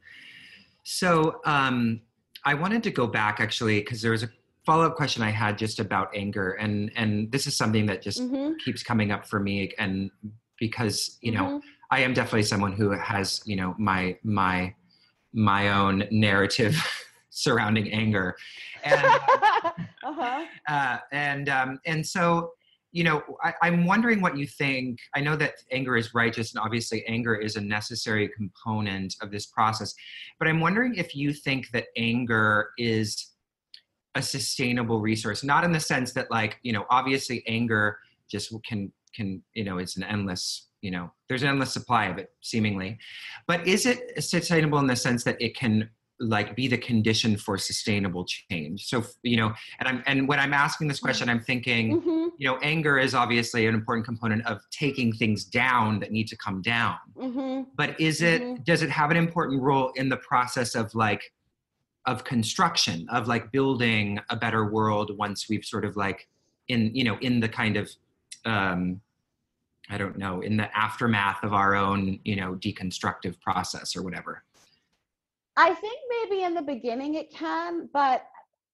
So 0.83 1.41
um, 1.45 2.01
I 2.45 2.55
wanted 2.55 2.83
to 2.85 2.91
go 2.91 3.07
back 3.07 3.41
actually 3.41 3.81
because 3.81 4.03
there 4.03 4.11
was 4.11 4.23
a 4.23 4.29
follow-up 4.67 4.95
question 4.97 5.23
I 5.23 5.31
had 5.31 5.57
just 5.59 5.81
about 5.81 6.09
anger, 6.15 6.53
and 6.53 6.91
and 6.97 7.31
this 7.33 7.47
is 7.47 7.57
something 7.57 7.87
that 7.87 8.03
just 8.03 8.21
Mhm, 8.21 8.59
keeps 8.65 8.83
coming 8.83 9.11
up 9.11 9.27
for 9.27 9.41
me, 9.41 9.73
and 9.79 10.11
because 10.59 11.19
you 11.23 11.33
know 11.33 11.47
mhm. 11.47 11.61
I 11.91 12.01
am 12.01 12.13
definitely 12.13 12.43
someone 12.43 12.73
who 12.73 12.91
has 12.91 13.43
you 13.47 13.57
know 13.57 13.75
my 13.79 14.19
my 14.23 14.75
my 15.35 15.71
own 15.71 16.05
narrative 16.11 16.77
surrounding 17.31 17.93
anger, 17.93 18.37
and 18.85 19.01
uh-huh. 19.05 20.45
uh, 20.69 20.99
and 21.13 21.49
um, 21.49 21.79
and 21.85 22.07
so 22.07 22.53
you 22.93 23.03
know 23.03 23.23
I, 23.43 23.53
i'm 23.63 23.85
wondering 23.85 24.21
what 24.21 24.39
you 24.39 24.47
think. 24.47 25.01
I 25.15 25.21
know 25.21 25.37
that 25.37 25.55
anger 25.73 25.97
is 25.97 26.15
righteous 26.15 26.55
and 26.55 26.65
obviously 26.65 27.05
anger 27.07 27.35
is 27.35 27.57
a 27.57 27.61
necessary 27.61 28.31
component 28.37 29.17
of 29.21 29.31
this 29.31 29.47
process. 29.47 29.93
But 30.39 30.49
i'm 30.49 30.61
wondering 30.61 30.95
if 30.95 31.15
you 31.15 31.33
think 31.33 31.71
that 31.73 31.87
anger 31.97 32.71
is 32.79 33.33
a 34.15 34.23
sustainable 34.23 35.01
resource 35.01 35.43
not 35.43 35.65
in 35.65 35.73
the 35.73 35.81
sense 35.81 36.13
that 36.13 36.31
like 36.31 36.59
you 36.63 36.73
know 36.73 36.87
obviously 36.89 37.43
anger 37.49 37.99
just 38.31 38.55
can 38.65 38.93
can 39.15 39.43
you 39.55 39.65
know 39.65 39.79
it's 39.79 39.97
an 39.97 40.05
endless 40.05 40.69
you 40.85 40.91
know 40.91 41.11
there's 41.29 41.43
an 41.43 41.49
endless 41.49 41.73
supply 41.73 42.05
of 42.07 42.19
it 42.19 42.29
seemingly 42.43 42.99
but 43.47 43.67
is 43.67 43.87
it 43.87 44.23
sustainable 44.23 44.79
in 44.79 44.87
the 44.87 44.95
sense 44.95 45.25
that 45.25 45.41
it 45.41 45.57
can 45.57 45.89
like 46.21 46.55
be 46.55 46.69
the 46.69 46.77
condition 46.79 47.37
for 47.37 47.57
sustainable 47.57 48.25
change 48.27 48.85
so 48.87 49.03
you 49.23 49.37
know 49.37 49.53
and 49.79 49.89
i'm 49.89 50.03
and 50.07 50.29
when 50.29 50.39
i'm 50.39 50.53
asking 50.53 50.87
this 50.87 51.01
question 51.01 51.29
i'm 51.31 51.41
thinking 51.41 52.01
Mhm, 52.03 52.31
you 52.39 52.47
know 52.47 52.59
anger 52.63 52.99
is 52.99 53.15
obviously 53.15 53.67
an 53.67 53.75
important 53.75 54.05
component 54.05 54.47
of 54.47 54.61
taking 54.71 55.13
things 55.13 55.45
down 55.45 55.99
that 56.01 56.13
need 56.13 56.29
to 56.29 56.37
come 56.37 56.61
down 56.61 56.99
mhm. 57.17 57.67
but 57.77 57.99
is 57.99 58.21
it 58.21 58.43
Mhm. 58.43 58.65
does 58.65 58.83
it 58.83 58.91
have 58.91 59.11
an 59.11 59.17
important 59.17 59.61
role 59.63 59.91
in 59.97 60.09
the 60.11 60.19
process 60.19 60.75
of 60.75 60.95
like 60.95 61.33
of 62.07 62.23
construction 62.25 63.07
of 63.09 63.27
like 63.27 63.51
building 63.51 64.19
a 64.29 64.37
better 64.37 64.71
world 64.71 65.17
once 65.17 65.49
we've 65.49 65.65
sort 65.65 65.85
of 65.87 65.97
like 65.97 66.29
in 66.69 66.95
you 66.95 67.05
know 67.05 67.17
in 67.29 67.41
the 67.41 67.49
kind 67.49 67.77
of 67.79 67.91
um 68.45 69.01
i 69.91 69.99
don't 69.99 70.17
know 70.19 70.41
in 70.41 70.57
the 70.57 70.77
aftermath 70.77 71.43
of 71.43 71.53
our 71.53 71.75
own 71.75 72.19
you 72.25 72.37
know 72.37 72.55
deconstructive 72.55 73.41
process 73.41 73.95
or 73.97 74.03
whatever 74.03 74.43
I 75.57 75.73
think 75.75 76.01
maybe 76.11 76.43
in 76.43 76.55
the 76.55 76.63
beginning 76.63 77.15
it 77.15 77.31
can, 77.33 77.89
but 77.93 78.27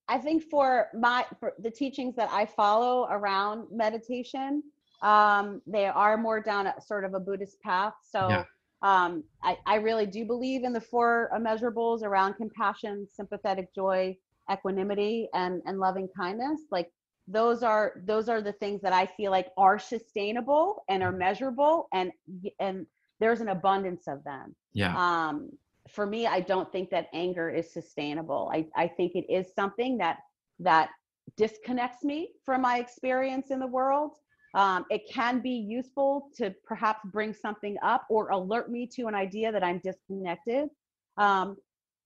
I 0.09 0.18
think 0.18 0.42
for 0.44 0.88
my 0.94 1.25
for 1.38 1.53
the 1.59 1.70
teachings 1.70 2.16
that 2.16 2.31
I 2.33 2.46
follow 2.46 3.07
around 3.11 3.66
meditation, 3.70 4.62
um, 5.03 5.61
they 5.66 5.87
are 5.87 6.16
more 6.16 6.40
down 6.40 6.66
a 6.66 6.75
sort 6.81 7.05
of 7.05 7.14
a 7.14 7.20
Buddhist 7.20 7.61
path. 7.61 7.94
So 8.03 8.29
Yeah. 8.29 8.44
um, 8.83 9.25
I, 9.42 9.59
I 9.66 9.75
really 9.77 10.07
do 10.07 10.25
believe 10.25 10.64
in 10.64 10.73
the 10.73 10.81
four 10.81 11.31
immeasurables 11.37 12.03
around 12.03 12.35
compassion, 12.35 13.07
sympathetic 13.07 13.75
joy, 13.75 14.16
equanimity, 14.51 15.29
and 15.35 15.62
and 15.66 15.79
loving 15.79 16.09
kindness. 16.16 16.62
Like 16.70 16.90
those 17.31 17.62
are 17.62 18.03
those 18.05 18.29
are 18.29 18.40
the 18.40 18.53
things 18.53 18.81
that 18.83 18.93
I 18.93 19.07
feel 19.07 19.31
like 19.31 19.49
are 19.57 19.79
sustainable 19.79 20.85
and 20.88 21.03
are 21.03 21.12
measurable, 21.12 21.88
and 21.93 22.11
and 22.59 22.87
there's 23.21 23.40
an 23.40 23.49
abundance 23.49 24.09
of 24.09 24.25
them. 24.25 24.55
Yeah. 24.73 24.97
Um, 24.97 25.51
for 25.88 26.07
me 26.07 26.27
i 26.27 26.40
don't 26.40 26.71
think 26.71 26.90
that 26.90 27.09
anger 27.12 27.51
is 27.51 27.73
sustainable. 27.73 28.51
I, 28.53 28.66
I 28.77 28.87
think 28.87 29.12
it 29.14 29.27
is 29.33 29.53
something 29.55 29.99
that 29.99 30.19
that 30.59 30.90
disconnects 31.37 32.05
me 32.05 32.31
from 32.45 32.62
my 32.62 32.79
experience 32.79 33.51
in 33.51 33.61
the 33.61 33.66
world. 33.66 34.12
Um, 34.55 34.85
it 34.90 35.03
can 35.11 35.40
be 35.40 35.51
useful 35.51 36.29
to 36.37 36.53
perhaps 36.64 37.01
bring 37.12 37.33
something 37.33 37.77
up 37.83 38.05
or 38.11 38.31
alert 38.31 38.71
me 38.71 38.87
to 38.97 39.07
an 39.07 39.14
idea 39.14 39.53
that 39.53 39.64
i'm 39.64 39.79
disconnected. 39.79 40.69
Um, 41.16 41.57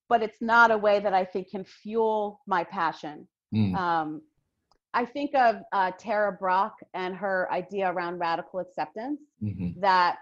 but 0.09 0.23
it's 0.23 0.41
not 0.41 0.71
a 0.71 0.79
way 0.79 1.01
that 1.01 1.15
i 1.15 1.25
think 1.25 1.51
can 1.51 1.65
fuel 1.65 2.41
my 2.47 2.65
passion. 2.65 3.27
Mm, 3.55 3.75
um, 3.77 4.23
i 4.95 5.05
think 5.05 5.35
of 5.35 5.57
uh, 5.73 5.91
Tara 5.99 6.33
Brach 6.33 6.75
and 6.95 7.15
her 7.15 7.51
idea 7.53 7.93
around 7.93 8.19
radical 8.19 8.61
acceptance 8.61 9.21
mhm. 9.43 9.79
that 9.81 10.19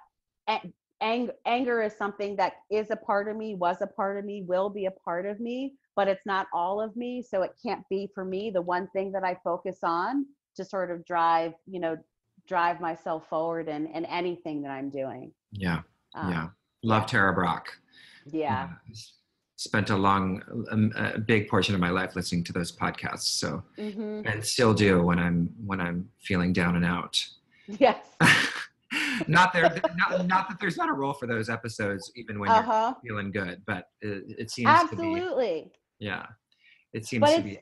ang- 1.02 1.30
anger 1.44 1.82
is 1.82 1.94
something 1.96 2.36
that 2.36 2.54
is 2.70 2.90
a 2.90 2.96
part 2.96 3.28
of 3.28 3.36
me, 3.36 3.54
was 3.54 3.82
a 3.82 3.86
part 3.86 4.18
of 4.18 4.24
me, 4.24 4.42
will 4.42 4.70
be 4.70 4.86
a 4.86 4.90
part 4.90 5.26
of 5.26 5.40
me, 5.40 5.74
but 5.96 6.08
it's 6.08 6.24
not 6.24 6.46
all 6.54 6.80
of 6.80 6.96
me. 6.96 7.22
So 7.22 7.42
it 7.42 7.52
can't 7.62 7.86
be 7.90 8.08
for 8.14 8.24
me 8.24 8.50
the 8.50 8.62
one 8.62 8.88
thing 8.88 9.12
that 9.12 9.24
I 9.24 9.36
focus 9.42 9.78
on 9.82 10.26
to 10.56 10.64
sort 10.64 10.90
of 10.90 11.04
drive, 11.04 11.52
you 11.66 11.80
know, 11.80 11.96
drive 12.46 12.80
myself 12.80 13.28
forward 13.28 13.68
in, 13.68 13.86
in 13.88 14.04
anything 14.06 14.62
that 14.62 14.70
I'm 14.70 14.90
doing. 14.90 15.32
yeah 15.52 15.82
Um, 16.14 16.30
yeah 16.30 16.48
love 16.82 17.06
Tara 17.06 17.32
Brach 17.32 17.68
Yeah. 18.26 18.68
Uh, 18.70 18.94
spent 19.62 19.90
a 19.90 19.96
long 19.96 20.42
um, 20.70 20.92
a 20.96 21.18
big 21.18 21.48
portion 21.48 21.74
of 21.74 21.80
my 21.80 21.90
life 21.90 22.16
listening 22.16 22.42
to 22.44 22.52
those 22.52 22.70
podcasts 22.72 23.28
so 23.42 23.62
hmm 23.78 24.20
and 24.24 24.44
still 24.44 24.74
do 24.74 25.02
when 25.02 25.18
i'm 25.18 25.48
when 25.66 25.80
i'm 25.80 26.08
feeling 26.20 26.52
down 26.52 26.76
and 26.76 26.84
out 26.84 27.16
Yes. 27.78 28.04
not 29.28 29.52
there 29.52 29.80
not, 29.96 30.26
not 30.26 30.48
that 30.48 30.58
there's 30.60 30.76
not 30.76 30.88
a 30.88 30.92
role 30.92 31.12
for 31.14 31.26
those 31.26 31.48
episodes 31.48 32.10
even 32.16 32.38
when 32.40 32.50
Uh 32.50 32.62
you're 32.62 32.96
feeling 33.16 33.30
good 33.32 33.62
but 33.66 33.88
it, 34.00 34.24
it 34.42 34.50
seems 34.50 34.68
to 34.90 34.96
be 34.96 35.02
Absolutely. 35.02 35.72
yeah 35.98 36.26
it 36.92 37.06
seems 37.06 37.22
But 37.22 37.36
to 37.36 37.42
be 37.42 37.58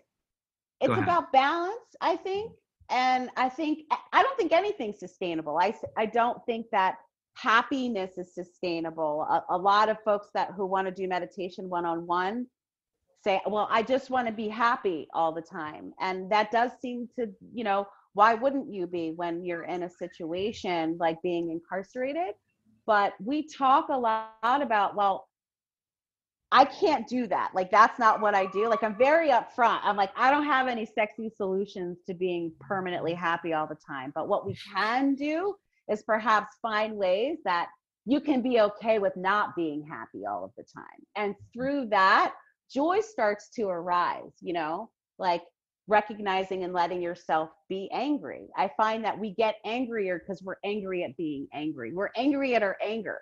it's 0.80 0.90
ahead. 0.90 1.04
about 1.04 1.30
balance 1.32 1.90
i 2.00 2.16
think 2.16 2.52
and 2.88 3.30
i 3.36 3.48
think 3.48 3.80
i 4.12 4.22
don't 4.22 4.36
think 4.38 4.52
anything's 4.52 4.98
sustainable 4.98 5.58
I 5.58 5.74
I 5.96 6.06
don't 6.06 6.44
think 6.46 6.66
that 6.72 6.94
happiness 7.34 8.18
is 8.18 8.34
sustainable 8.34 9.22
a, 9.30 9.54
a 9.54 9.58
lot 9.58 9.88
of 9.88 9.96
folks 10.04 10.28
that 10.34 10.52
who 10.56 10.66
want 10.66 10.86
to 10.86 10.92
do 10.92 11.08
meditation 11.08 11.68
one-on-one 11.68 12.46
say 13.22 13.40
well 13.46 13.68
i 13.70 13.82
just 13.82 14.10
want 14.10 14.26
to 14.26 14.32
be 14.32 14.48
happy 14.48 15.06
all 15.14 15.32
the 15.32 15.42
time 15.42 15.92
and 16.00 16.30
that 16.30 16.50
does 16.50 16.70
seem 16.80 17.08
to 17.14 17.26
you 17.54 17.64
know 17.64 17.86
why 18.14 18.34
wouldn't 18.34 18.72
you 18.72 18.86
be 18.86 19.12
when 19.14 19.44
you're 19.44 19.64
in 19.64 19.84
a 19.84 19.90
situation 19.90 20.96
like 20.98 21.20
being 21.22 21.50
incarcerated 21.50 22.34
but 22.86 23.14
we 23.24 23.46
talk 23.46 23.88
a 23.88 23.98
lot 23.98 24.32
about 24.42 24.96
well 24.96 25.28
I 26.52 26.64
can't 26.64 27.06
do 27.06 27.28
that. 27.28 27.52
Like 27.54 27.70
that's 27.70 27.98
not 27.98 28.20
what 28.20 28.34
I 28.34 28.46
do. 28.46 28.68
Like 28.68 28.82
I'm 28.82 28.96
very 28.98 29.28
upfront. 29.28 29.80
I'm 29.84 29.96
like 29.96 30.10
I 30.16 30.30
don't 30.30 30.46
have 30.46 30.66
any 30.66 30.85
sexy 30.85 31.31
solutions 31.31 31.98
to 32.06 32.14
being 32.14 32.52
permanently 32.60 33.14
happy 33.14 33.52
all 33.52 33.68
the 33.68 33.76
time. 33.87 34.12
But 34.14 34.28
what 34.28 34.46
we 34.46 34.56
can 34.74 35.14
do 35.14 35.54
is 35.90 36.02
perhaps 36.02 36.56
find 36.62 36.96
ways 36.96 37.38
that 37.44 37.68
you 38.06 38.20
can 38.20 38.42
be 38.42 38.60
okay 38.60 38.98
with 38.98 39.16
not 39.16 39.54
being 39.56 39.86
happy 39.86 40.24
all 40.26 40.44
of 40.44 40.52
the 40.56 40.64
time. 40.64 40.84
And 41.16 41.34
through 41.52 41.88
that, 41.90 42.34
joy 42.72 43.00
starts 43.00 43.50
to 43.56 43.64
arise, 43.64 44.32
you 44.40 44.52
know? 44.52 44.90
Like 45.18 45.42
recognizing 45.86 46.64
and 46.64 46.72
letting 46.72 47.02
yourself 47.02 47.50
be 47.68 47.90
angry. 47.92 48.48
I 48.56 48.70
find 48.76 49.04
that 49.04 49.18
we 49.18 49.34
get 49.34 49.56
angrier 49.64 50.18
because 50.18 50.42
we're 50.42 50.56
angry 50.64 51.04
at 51.04 51.16
being 51.16 51.48
angry. 51.52 51.92
We're 51.92 52.10
angry 52.16 52.54
at 52.54 52.62
our 52.62 52.76
anger 52.82 53.18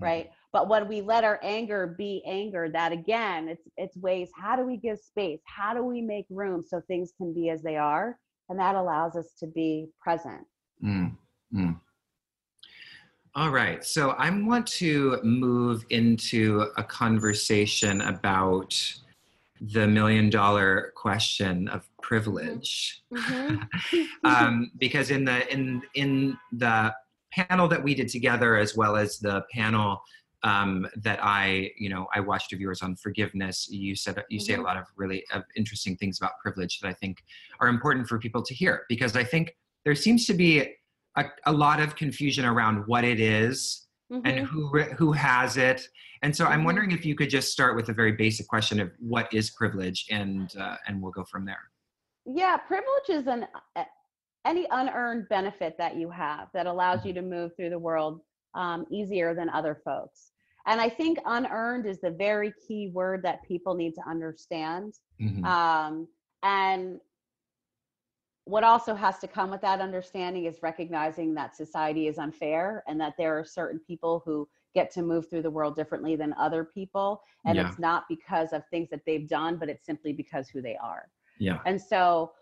right 0.00 0.30
but 0.52 0.68
when 0.68 0.88
we 0.88 1.00
let 1.00 1.24
our 1.24 1.38
anger 1.42 1.94
be 1.98 2.22
anger 2.26 2.68
that 2.68 2.92
again 2.92 3.48
it's 3.48 3.68
it's 3.76 3.96
ways 3.96 4.30
how 4.34 4.56
do 4.56 4.64
we 4.64 4.76
give 4.76 4.98
space 4.98 5.40
how 5.44 5.74
do 5.74 5.82
we 5.82 6.00
make 6.00 6.26
room 6.30 6.62
so 6.66 6.80
things 6.80 7.12
can 7.16 7.32
be 7.32 7.50
as 7.50 7.62
they 7.62 7.76
are 7.76 8.18
and 8.48 8.58
that 8.58 8.74
allows 8.74 9.16
us 9.16 9.32
to 9.38 9.46
be 9.46 9.86
present 10.00 10.46
Mm, 10.82 11.14
mm. 11.54 11.78
All 13.34 13.50
right. 13.50 13.84
So 13.84 14.10
I 14.10 14.28
want 14.30 14.66
to 14.66 15.20
move 15.22 15.84
into 15.90 16.66
a 16.76 16.82
conversation 16.82 18.00
about 18.00 18.74
the 19.60 19.86
million 19.86 20.30
dollar 20.30 20.92
question 20.96 21.68
of 21.68 21.88
privilege. 22.02 23.02
Mhm. 23.12 23.68
um, 24.24 24.72
because 24.78 25.10
in 25.10 25.24
the 25.24 25.50
in 25.52 25.82
in 25.94 26.36
the 26.52 26.92
panel 27.32 27.68
that 27.68 27.82
we 27.82 27.94
did 27.94 28.08
together, 28.08 28.56
as 28.56 28.76
well 28.76 28.96
as 28.96 29.18
the 29.18 29.44
panel 29.52 30.02
um, 30.42 30.88
that 30.96 31.20
I 31.22 31.70
you 31.78 31.88
know 31.88 32.08
I 32.12 32.20
watched 32.20 32.52
of 32.52 32.60
yours 32.60 32.82
on 32.82 32.96
forgiveness, 32.96 33.68
you 33.70 33.94
said 33.94 34.24
you 34.28 34.40
say 34.40 34.54
a 34.54 34.58
Mhm. 34.58 34.64
lot 34.64 34.76
of 34.76 34.86
really 34.96 35.24
of 35.32 35.44
interesting 35.54 35.96
things 35.96 36.18
about 36.18 36.32
privilege 36.42 36.80
that 36.80 36.88
I 36.88 36.94
think 36.94 37.22
are 37.60 37.68
important 37.68 38.08
for 38.08 38.18
people 38.18 38.42
to 38.42 38.54
hear 38.54 38.86
because 38.88 39.14
I 39.14 39.22
think 39.22 39.56
there 39.84 39.94
seems 39.94 40.26
to 40.26 40.34
be 40.34 40.74
a, 41.20 41.24
a 41.46 41.52
lot 41.52 41.78
of 41.80 41.94
confusion 41.96 42.44
around 42.44 42.76
what 42.86 43.04
it 43.04 43.20
is 43.20 43.86
and 44.10 44.24
Mhm. 44.40 44.44
who 44.50 44.62
who 45.00 45.12
has 45.12 45.56
it 45.56 45.80
and 46.22 46.34
so 46.38 46.44
i'm 46.46 46.62
Mhm. 46.62 46.64
wondering 46.68 46.90
if 46.98 47.02
you 47.08 47.14
could 47.14 47.30
just 47.30 47.48
start 47.52 47.72
with 47.76 47.88
a 47.90 47.92
very 48.00 48.12
basic 48.24 48.46
question 48.48 48.80
of 48.80 48.88
what 48.98 49.26
is 49.32 49.46
privilege 49.60 50.00
and 50.10 50.56
uh, 50.64 50.76
and 50.86 51.00
we'll 51.00 51.12
go 51.20 51.24
from 51.32 51.44
there 51.50 51.64
Yeah, 52.42 52.56
privilege 52.72 53.08
is 53.18 53.26
an 53.34 53.46
any 54.52 54.64
unearned 54.80 55.24
benefit 55.36 55.72
that 55.82 55.92
you 56.00 56.08
have 56.10 56.48
that 56.56 56.66
allows 56.66 57.00
you 57.06 57.12
to 57.20 57.22
move 57.22 57.48
through 57.56 57.70
the 57.76 57.78
world 57.88 58.14
um, 58.62 58.80
easier 58.98 59.34
than 59.38 59.48
other 59.50 59.74
folks. 59.84 60.32
And 60.66 60.80
I 60.80 60.88
think 61.00 61.14
unearned 61.26 61.84
is 61.92 61.98
the 62.00 62.10
very 62.26 62.52
key 62.66 62.84
word 63.00 63.22
that 63.28 63.38
people 63.50 63.74
need 63.82 63.94
to 64.00 64.04
understand. 64.14 64.94
Mhm. 65.20 65.44
Um, 65.56 65.92
and 66.42 67.00
what 68.50 68.64
also 68.64 68.94
has 68.94 69.18
to 69.18 69.28
come 69.28 69.50
with 69.50 69.60
that 69.60 69.80
understanding 69.80 70.44
is 70.46 70.62
recognizing 70.62 71.34
that 71.34 71.54
society 71.56 72.08
is 72.08 72.18
unfair 72.18 72.82
and 72.88 73.00
that 73.00 73.14
there 73.16 73.38
are 73.38 73.44
certain 73.44 73.78
people 73.78 74.22
who 74.24 74.48
get 74.74 74.90
to 74.92 75.02
move 75.02 75.28
through 75.28 75.42
the 75.42 75.50
world 75.50 75.76
differently 75.76 76.16
than 76.16 76.32
other 76.34 76.64
people. 76.64 77.22
And 77.44 77.56
Yeah. 77.56 77.68
it's 77.68 77.78
not 77.78 78.08
because 78.08 78.52
of 78.52 78.66
things 78.66 78.90
that 78.90 79.04
they've 79.06 79.28
done, 79.28 79.56
but 79.56 79.68
it's 79.68 79.86
simply 79.86 80.12
because 80.12 80.48
who 80.48 80.60
they 80.60 80.76
are. 80.76 81.08
yeah 81.38 81.58
And 81.64 81.80
so, 81.80 82.32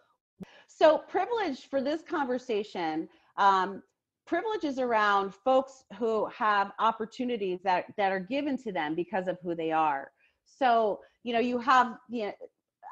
so 0.67 0.99
privilege 0.99 1.69
for 1.69 1.81
this 1.83 2.03
conversation, 2.03 3.09
um, 3.37 3.83
privilege 4.27 4.65
is 4.65 4.79
around 4.79 5.35
folks 5.35 5.85
who 5.99 6.27
have 6.27 6.73
opportunities 6.79 7.61
that 7.65 7.87
that 7.97 8.13
are 8.13 8.21
given 8.21 8.57
to 8.65 8.73
them 8.73 8.95
because 8.95 9.29
of 9.29 9.39
who 9.43 9.55
they 9.55 9.73
are. 9.73 10.11
So, 10.45 11.01
you 11.25 11.33
know, 11.33 11.39
you 11.39 11.59
have 11.59 11.99
you 12.09 12.27
know, 12.27 12.33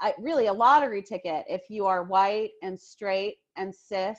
I, 0.00 0.14
really 0.18 0.46
a 0.46 0.52
lottery 0.52 1.02
ticket 1.02 1.44
if 1.48 1.62
you 1.68 1.86
are 1.86 2.02
white 2.04 2.50
and 2.62 2.78
straight 2.78 3.36
and 3.56 3.74
cis 3.74 4.18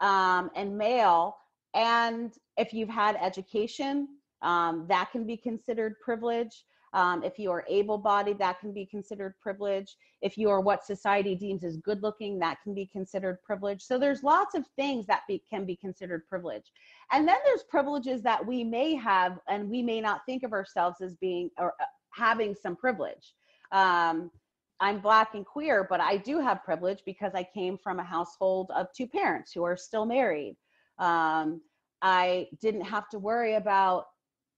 um, 0.00 0.50
and 0.54 0.76
male, 0.76 1.36
and 1.74 2.32
if 2.56 2.72
you've 2.72 2.88
had 2.88 3.16
education, 3.20 4.08
um, 4.42 4.86
that 4.88 5.10
can 5.12 5.26
be 5.26 5.36
considered 5.36 5.94
privilege. 6.00 6.64
Um, 6.92 7.22
if 7.22 7.38
you 7.38 7.52
are 7.52 7.64
able-bodied, 7.68 8.38
that 8.40 8.58
can 8.58 8.72
be 8.72 8.84
considered 8.84 9.34
privilege. 9.40 9.96
If 10.22 10.36
you 10.36 10.50
are 10.50 10.60
what 10.60 10.84
society 10.84 11.36
deems 11.36 11.62
as 11.62 11.76
good 11.76 12.02
looking 12.02 12.38
that 12.40 12.58
can 12.64 12.74
be 12.74 12.86
considered 12.86 13.40
privilege. 13.42 13.82
So 13.82 13.96
there's 13.96 14.24
lots 14.24 14.56
of 14.56 14.66
things 14.74 15.06
that 15.06 15.22
be, 15.28 15.40
can 15.48 15.64
be 15.64 15.76
considered 15.76 16.26
privilege. 16.28 16.72
And 17.12 17.28
then 17.28 17.36
there's 17.44 17.62
privileges 17.62 18.22
that 18.22 18.44
we 18.44 18.64
may 18.64 18.96
have 18.96 19.38
and 19.48 19.70
we 19.70 19.82
may 19.82 20.00
not 20.00 20.22
think 20.26 20.42
of 20.42 20.52
ourselves 20.52 21.00
as 21.00 21.14
being 21.16 21.50
or 21.58 21.74
uh, 21.80 21.84
having 22.12 22.56
some 22.60 22.74
privilege. 22.74 23.34
Um, 23.70 24.32
i'm 24.80 25.00
black 25.00 25.34
and 25.34 25.46
queer 25.46 25.86
but 25.88 26.00
i 26.00 26.16
do 26.16 26.40
have 26.40 26.64
privilege 26.64 27.02
because 27.04 27.32
i 27.34 27.42
came 27.54 27.76
from 27.78 27.98
a 27.98 28.04
household 28.04 28.70
of 28.74 28.86
two 28.96 29.06
parents 29.06 29.52
who 29.52 29.62
are 29.64 29.76
still 29.76 30.06
married. 30.06 30.56
Um, 30.98 31.60
i 32.02 32.48
didn't 32.60 32.84
have 32.84 33.08
to 33.10 33.18
worry 33.18 33.54
about 33.54 34.06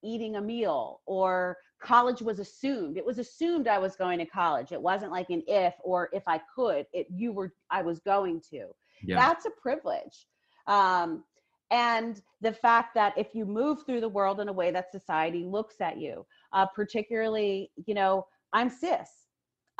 eating 0.02 0.36
a 0.36 0.40
meal 0.40 1.00
or 1.06 1.56
college 1.80 2.22
was 2.22 2.38
assumed. 2.38 2.96
It 2.96 3.04
was 3.04 3.18
assumed 3.18 3.66
i 3.66 3.78
was 3.78 3.96
going 3.96 4.18
to 4.20 4.26
college. 4.26 4.70
It 4.70 4.80
wasn't 4.80 5.10
like 5.10 5.30
an 5.30 5.42
if 5.46 5.74
or 5.82 6.08
if 6.12 6.22
i 6.26 6.40
could 6.54 6.86
it 6.92 7.06
you 7.10 7.32
were 7.32 7.52
i 7.70 7.82
was 7.82 7.98
going 8.00 8.40
to. 8.50 8.68
Yeah. 9.04 9.16
That's 9.16 9.46
a 9.46 9.50
privilege. 9.50 10.26
Um, 10.68 11.24
and 11.72 12.20
the 12.42 12.52
fact 12.52 12.94
that 12.94 13.14
if 13.16 13.34
you 13.34 13.46
move 13.46 13.84
through 13.84 14.02
the 14.02 14.08
world 14.08 14.40
in 14.40 14.48
a 14.48 14.52
way 14.52 14.70
that 14.70 14.92
society 14.92 15.44
looks 15.44 15.80
at 15.80 15.98
you 15.98 16.24
uh, 16.52 16.66
particularly 16.66 17.72
you 17.86 17.94
know 17.94 18.26
i'm 18.52 18.68
cis 18.68 19.08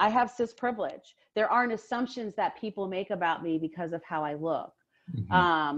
i 0.05 0.09
have 0.17 0.29
cis 0.31 0.53
privilege 0.65 1.07
there 1.37 1.51
aren't 1.57 1.73
assumptions 1.73 2.35
that 2.35 2.61
people 2.65 2.85
make 2.97 3.11
about 3.11 3.43
me 3.47 3.53
because 3.59 3.93
of 3.93 4.03
how 4.13 4.21
i 4.31 4.35
look 4.35 4.73
Mhm. 5.19 5.33
um, 5.41 5.77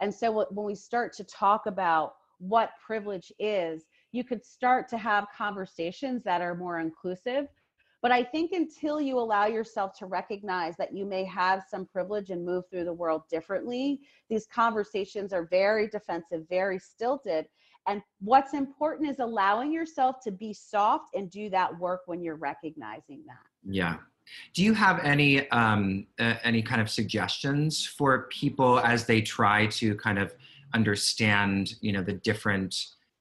and 0.00 0.12
so 0.20 0.26
wh- 0.32 0.52
when 0.56 0.66
we 0.66 0.74
start 0.74 1.12
to 1.14 1.24
talk 1.24 1.62
about 1.66 2.14
what 2.38 2.70
privilege 2.88 3.32
is, 3.38 3.86
you 4.12 4.22
could 4.22 4.44
start 4.44 4.88
to 4.88 4.98
have 4.98 5.26
conversations 5.36 6.22
that 6.24 6.40
are 6.42 6.54
more 6.54 6.80
inclusive. 6.80 7.48
But 8.02 8.12
I 8.12 8.22
think 8.22 8.52
until 8.52 9.00
you 9.00 9.18
allow 9.18 9.46
yourself 9.46 9.90
to 9.98 10.06
recognize 10.06 10.76
that 10.76 10.94
you 10.94 11.06
may 11.06 11.24
have 11.24 11.64
some 11.68 11.86
privilege 11.86 12.30
and 12.30 12.44
move 12.44 12.64
through 12.70 12.84
the 12.84 12.92
world 12.92 13.22
differently, 13.30 14.00
these 14.28 14.46
conversations 14.46 15.32
are 15.32 15.46
very 15.46 15.88
defensive, 15.88 16.46
very 16.48 16.78
stilted. 16.78 17.48
And 17.88 18.02
what's 18.20 18.54
important 18.54 19.08
is 19.08 19.20
allowing 19.20 19.72
yourself 19.72 20.16
to 20.24 20.30
be 20.30 20.52
soft 20.52 21.14
and 21.14 21.30
do 21.30 21.48
that 21.50 21.78
work 21.78 22.02
when 22.06 22.22
you're 22.22 22.36
recognizing 22.36 23.22
that. 23.26 23.38
yeah 23.64 23.96
do 24.54 24.62
you 24.62 24.74
have 24.74 24.98
any 25.04 25.48
um, 25.50 26.06
uh, 26.18 26.34
any 26.42 26.62
kind 26.62 26.80
of 26.80 26.90
suggestions 26.90 27.86
for 27.86 28.28
people 28.30 28.80
as 28.80 29.06
they 29.06 29.20
try 29.20 29.66
to 29.66 29.94
kind 29.96 30.18
of 30.18 30.34
understand 30.74 31.74
you 31.80 31.92
know 31.92 32.02
the 32.02 32.12
different 32.12 32.74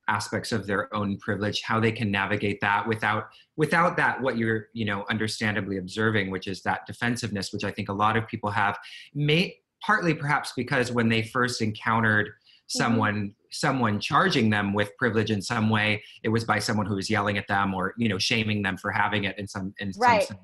aspects 0.07 0.51
of 0.51 0.68
their 0.68 0.93
own 0.93 1.18
privilege 1.18 1.61
how 1.61 1.80
they 1.80 1.91
can 1.91 2.11
navigate 2.11 2.59
that 2.61 2.88
without 2.88 3.30
without 3.55 3.97
that 3.97 4.22
what 4.22 4.38
you're 4.38 4.68
you 4.74 4.86
know 4.86 5.05
understandably 5.09 5.78
observing 5.78 6.30
which 6.30 6.47
is 6.47 6.61
that 6.61 6.86
defensiveness 6.86 7.51
which 7.51 7.63
i 7.63 7.72
think 7.72 7.89
a 7.89 7.93
lot 7.93 8.16
of 8.16 8.28
people 8.28 8.49
have 8.49 8.78
may 9.16 9.55
partly 9.82 10.13
perhaps 10.13 10.53
because 10.55 10.91
when 10.91 11.09
they 11.09 11.24
first 11.24 11.61
encountered 11.61 12.30
Mm-hmm. 12.66 12.84
someone 12.84 13.36
someone 13.51 13.99
charging 13.99 14.49
them 14.49 14.74
with 14.74 14.89
privilege 14.97 15.30
in 15.30 15.39
some 15.39 15.70
way 15.70 16.03
it 16.24 16.30
was 16.30 16.43
by 16.45 16.57
someone 16.57 16.88
who 16.88 16.95
was 16.95 17.11
yelling 17.11 17.38
at 17.38 17.47
them 17.47 17.76
or 17.76 17.93
you 17.95 18.09
know 18.09 18.18
shaming 18.18 18.63
them 18.63 18.76
for 18.76 18.89
having 18.89 19.26
it 19.26 19.38
in 19.38 19.47
some 19.47 19.72
in 19.78 19.91
Right. 19.97 20.24
some. 20.24 20.39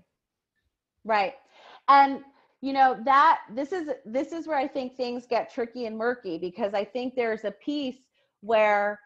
Right. 1.03 1.33
And 1.87 2.21
you 2.61 2.73
know 2.73 2.95
that 3.05 3.39
this 3.55 3.71
is 3.71 3.89
this 4.05 4.31
is 4.33 4.45
where 4.45 4.57
I 4.57 4.67
think 4.67 4.97
things 4.97 5.25
get 5.25 5.51
tricky 5.51 5.87
and 5.87 5.97
murky 5.97 6.37
because 6.37 6.75
I 6.75 6.85
think 6.85 7.15
there's 7.15 7.43
a 7.43 7.51
piece 7.51 7.97
where 8.41 8.99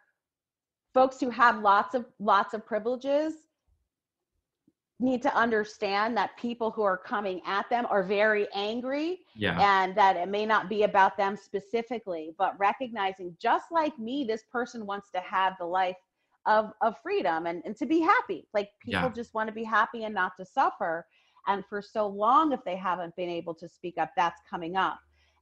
folks 0.93 1.21
who 1.21 1.29
have 1.29 1.61
lots 1.61 1.95
of 1.95 2.05
lots 2.19 2.53
of 2.53 2.65
privileges 2.65 3.44
need 4.99 5.21
to 5.21 5.35
understand 5.35 6.15
that 6.15 6.37
people 6.37 6.71
who 6.71 6.81
are 6.83 6.97
coming 6.97 7.41
at 7.45 7.69
them 7.69 7.85
are 7.89 8.03
very 8.03 8.47
angry 8.53 9.19
yeah. 9.35 9.59
and 9.59 9.95
that 9.95 10.15
it 10.15 10.29
may 10.29 10.45
not 10.45 10.69
be 10.69 10.83
about 10.83 11.17
them 11.17 11.35
specifically 11.35 12.33
but 12.37 12.57
recognizing 12.57 13.35
just 13.41 13.65
like 13.71 13.97
me 13.99 14.23
this 14.23 14.43
person 14.51 14.85
wants 14.85 15.11
to 15.11 15.19
have 15.19 15.53
the 15.59 15.65
life 15.65 15.97
of 16.45 16.71
of 16.81 16.95
freedom 17.01 17.47
and, 17.47 17.61
and 17.65 17.75
to 17.77 17.85
be 17.85 17.99
happy. 17.99 18.47
Like 18.53 18.69
people 18.81 19.01
Yeah. 19.01 19.09
just 19.09 19.33
want 19.33 19.47
to 19.47 19.53
be 19.53 19.63
happy 19.63 20.03
and 20.03 20.13
not 20.13 20.33
to 20.39 20.45
suffer. 20.45 21.05
And 21.47 21.63
for 21.67 21.81
so 21.81 22.07
long 22.07 22.51
if 22.53 22.63
they 22.65 22.75
haven't 22.75 23.15
been 23.15 23.29
able 23.29 23.53
to 23.55 23.67
speak 23.69 23.97
up 23.97 24.11
that's 24.15 24.41
coming 24.49 24.75
up. 24.75 24.99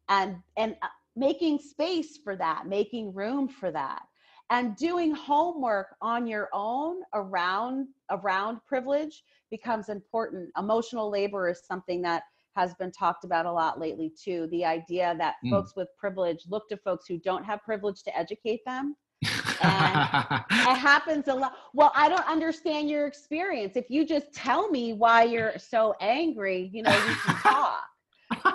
And 0.10 0.38
and 0.58 0.76
uh, 0.82 0.88
making 1.16 1.60
space 1.60 2.18
for 2.24 2.36
that 2.36 2.66
making 2.68 3.14
room 3.14 3.48
for 3.48 3.72
that 3.72 4.02
and 4.50 4.76
doing 4.76 5.14
homework 5.14 5.96
on 6.02 6.26
your 6.26 6.50
own 6.54 6.98
around 7.14 7.88
around 8.14 8.60
privilege 8.66 9.24
becomes 9.50 9.90
important 9.90 10.50
emotional 10.58 11.10
labor 11.10 11.50
is 11.50 11.62
something 11.66 12.02
that 12.02 12.24
has 12.56 12.74
been 12.76 12.92
talked 12.92 13.24
about 13.24 13.46
a 13.46 13.52
lot 13.52 13.80
lately 13.80 14.12
too 14.22 14.48
the 14.52 14.64
idea 14.64 15.16
that 15.18 15.36
Mm. 15.44 15.50
folks 15.52 15.76
with 15.76 15.88
privilege 15.98 16.44
look 16.50 16.68
to 16.70 16.78
folks 16.78 17.06
who 17.08 17.18
don't 17.18 17.44
have 17.44 17.62
privilege 17.64 18.04
to 18.04 18.18
educate 18.18 18.62
them 18.66 18.96
and 19.64 20.44
it 20.50 20.78
happens 20.78 21.28
a 21.28 21.34
lot 21.34 21.54
well 21.74 21.92
i 21.96 22.10
don't 22.10 22.28
understand 22.28 22.90
your 22.90 23.08
experience 23.08 23.76
if 23.76 23.90
you 23.90 24.06
just 24.06 24.32
tell 24.34 24.70
me 24.70 24.94
why 24.94 25.24
you're 25.24 25.58
so 25.58 25.96
angry 26.02 26.70
you 26.74 26.84
know 26.84 26.92
we 26.92 27.16
can 27.26 27.36
talk 27.42 27.84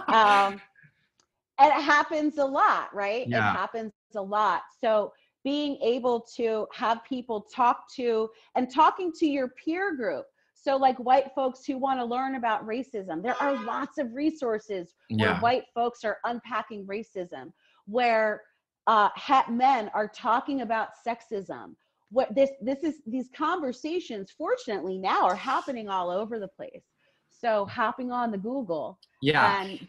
um, 0.09 0.61
and 1.59 1.69
it 1.73 1.83
happens 1.83 2.39
a 2.39 2.45
lot, 2.45 2.95
right? 2.95 3.27
Yeah. 3.29 3.39
It 3.51 3.57
happens 3.57 3.93
a 4.15 4.23
lot. 4.23 4.63
So 4.81 5.13
being 5.45 5.79
able 5.83 6.21
to 6.37 6.67
have 6.73 7.05
people 7.05 7.47
talk 7.55 7.85
to 7.95 8.29
and 8.57 8.73
talking 8.73 9.13
to 9.13 9.27
your 9.27 9.49
peer 9.49 9.95
group. 9.97 10.27
So 10.55 10.77
like 10.77 10.99
white 10.99 11.31
folks 11.35 11.65
who 11.65 11.79
want 11.79 12.01
to 12.01 12.05
learn 12.05 12.35
about 12.35 12.67
racism, 12.67 13.23
there 13.23 13.41
are 13.41 13.63
lots 13.65 13.99
of 13.99 14.13
resources 14.15 14.95
where 15.09 15.31
yeah 15.31 15.41
white 15.41 15.65
folks 15.75 16.05
are 16.05 16.19
unpacking 16.25 16.87
racism, 16.87 17.53
where 17.87 18.43
uh, 18.87 19.09
het 19.15 19.51
men 19.51 19.91
are 19.95 20.09
talking 20.09 20.63
about 20.63 20.89
sexism, 21.07 21.75
what 22.11 22.35
this 22.35 22.51
this 22.61 22.83
is 22.83 22.97
these 23.07 23.29
conversations 23.37 24.31
fortunately 24.37 24.99
now 24.99 25.25
are 25.25 25.35
happening 25.35 25.89
all 25.89 26.11
over 26.11 26.39
the 26.39 26.49
place 26.49 26.85
so 27.31 27.67
hopping 27.67 28.11
on 28.11 28.31
the 28.31 28.39
google 28.39 28.99
Yeah. 29.23 29.61
and 29.63 29.87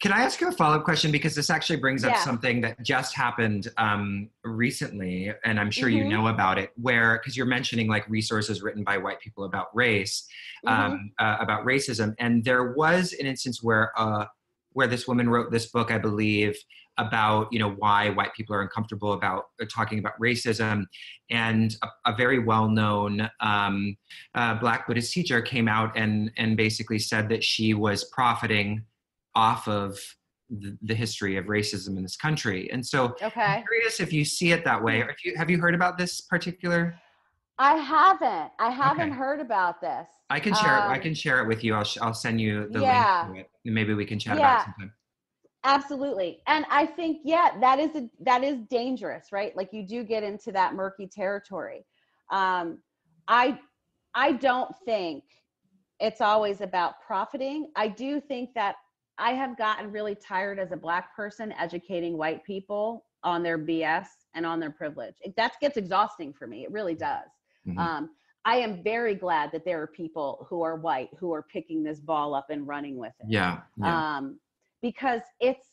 Can 0.00 0.12
I 0.12 0.22
ask 0.22 0.40
you 0.40 0.48
a 0.48 0.52
follow 0.52 0.76
up 0.76 0.84
question? 0.84 1.12
Because 1.12 1.34
this 1.34 1.50
actually 1.50 1.76
brings 1.76 2.04
up 2.04 2.12
Yeah. 2.12 2.20
something 2.20 2.62
that 2.62 2.82
just 2.82 3.14
happened 3.14 3.68
um, 3.76 4.30
recently, 4.44 5.30
and 5.44 5.60
I'm 5.60 5.70
sure 5.70 5.90
you 5.90 6.04
Mhm. 6.04 6.08
know 6.08 6.26
about 6.28 6.58
it, 6.58 6.72
where, 6.76 7.18
because 7.18 7.36
you're 7.36 7.44
mentioning 7.44 7.86
like 7.86 8.08
resources 8.08 8.62
written 8.62 8.82
by 8.82 8.96
white 8.96 9.20
people 9.20 9.44
about 9.44 9.74
race, 9.76 10.26
mhm, 10.66 10.70
um, 10.72 11.12
uh, 11.18 11.36
about 11.38 11.66
racism. 11.66 12.14
And 12.18 12.42
there 12.44 12.72
was 12.72 13.12
an 13.12 13.26
instance 13.26 13.62
where, 13.62 13.92
uh, 14.00 14.24
where 14.72 14.86
this 14.86 15.06
woman 15.06 15.28
wrote 15.28 15.50
this 15.50 15.66
book, 15.66 15.90
I 15.90 15.98
believe, 15.98 16.56
about 16.96 17.50
you 17.52 17.58
know 17.58 17.70
why 17.70 18.10
white 18.10 18.34
people 18.34 18.54
are 18.54 18.60
uncomfortable 18.62 19.12
about 19.14 19.44
uh, 19.60 19.64
talking 19.72 19.98
about 19.98 20.18
racism, 20.20 20.84
and 21.30 21.76
a, 21.82 22.10
a 22.12 22.16
very 22.16 22.38
well-known 22.38 23.30
um, 23.40 23.96
uh, 24.34 24.54
Black 24.54 24.86
Buddhist 24.86 25.12
teacher 25.12 25.40
came 25.42 25.68
out 25.68 25.96
and 25.96 26.30
and 26.36 26.56
basically 26.56 26.98
said 26.98 27.28
that 27.28 27.42
she 27.44 27.74
was 27.74 28.04
profiting 28.04 28.84
off 29.34 29.68
of 29.68 29.98
the, 30.48 30.76
the 30.82 30.94
history 30.94 31.36
of 31.36 31.46
racism 31.46 31.96
in 31.96 32.02
this 32.02 32.16
country. 32.16 32.70
And 32.72 32.84
so, 32.84 33.14
okay 33.22 33.40
I'm 33.42 33.62
curious 33.62 34.00
if 34.00 34.12
you 34.12 34.24
see 34.24 34.52
it 34.52 34.64
that 34.64 34.82
way. 34.82 35.00
Or 35.02 35.08
if 35.10 35.24
you 35.24 35.34
have 35.36 35.48
you 35.50 35.58
heard 35.58 35.74
about 35.74 35.96
this 35.98 36.20
particular? 36.22 36.94
i 37.58 37.74
haven't 37.74 38.50
i 38.58 38.70
haven't 38.70 39.10
Okay. 39.10 39.16
heard 39.18 39.40
about 39.40 39.80
this 39.80 40.08
I 40.30 40.40
can 40.40 40.54
share 40.54 40.78
it. 40.78 40.84
I 40.88 40.94
Um, 40.96 41.02
can 41.02 41.12
share 41.14 41.40
it 41.42 41.48
with 41.48 41.62
you. 41.64 41.74
I'll 41.74 41.84
sh- 41.84 41.98
I'll 42.00 42.14
send 42.14 42.40
you 42.40 42.68
the 42.70 42.80
Yeah. 42.82 43.24
link 43.24 43.34
to 43.34 43.40
it, 43.40 43.50
and 43.64 43.74
maybe 43.74 43.94
we 43.94 44.04
can 44.06 44.18
chat 44.18 44.38
Yeah. 44.38 44.46
about 44.46 44.60
it 44.60 44.64
sometime. 44.64 44.92
absolutely 45.64 46.40
and 46.46 46.64
i 46.70 46.86
think 46.86 47.18
yeah 47.24 47.50
that 47.60 47.78
is 47.78 47.94
a, 47.94 48.08
that 48.20 48.42
is 48.42 48.56
dangerous 48.70 49.26
right 49.30 49.54
like 49.56 49.68
you 49.72 49.82
do 49.86 50.02
get 50.02 50.22
into 50.22 50.50
that 50.52 50.74
murky 50.74 51.06
territory 51.06 51.84
um 52.32 52.78
i 53.28 53.58
i 54.14 54.32
don't 54.32 54.72
think 54.86 55.22
it's 56.00 56.22
always 56.22 56.62
about 56.62 56.94
profiting 57.06 57.70
i 57.76 57.86
do 57.88 58.20
think 58.22 58.48
that 58.54 58.76
i 59.20 59.32
have 59.32 59.56
gotten 59.56 59.90
really 59.92 60.14
tired 60.14 60.58
as 60.58 60.72
a 60.72 60.76
black 60.76 61.14
person 61.14 61.52
educating 61.58 62.16
white 62.16 62.42
people 62.44 63.04
on 63.22 63.42
their 63.42 63.58
bs 63.58 64.06
and 64.34 64.46
on 64.46 64.58
their 64.60 64.70
privilege 64.70 65.14
it, 65.20 65.34
that 65.36 65.52
gets 65.60 65.76
exhausting 65.76 66.32
for 66.32 66.46
me 66.46 66.64
it 66.64 66.70
really 66.72 66.94
does 66.94 67.28
Mhm. 67.68 67.78
um 67.78 68.10
i 68.44 68.56
am 68.56 68.82
very 68.82 69.14
glad 69.14 69.52
that 69.52 69.64
there 69.64 69.80
are 69.82 69.86
people 69.86 70.46
who 70.48 70.62
are 70.62 70.76
white 70.76 71.10
who 71.18 71.32
are 71.32 71.42
picking 71.42 71.82
this 71.82 72.00
ball 72.00 72.34
up 72.34 72.48
and 72.50 72.66
running 72.66 72.96
with 72.96 73.12
it 73.20 73.26
yeah. 73.28 73.60
Yeah. 73.76 74.16
um, 74.16 74.40
because 74.82 75.22
it's 75.40 75.68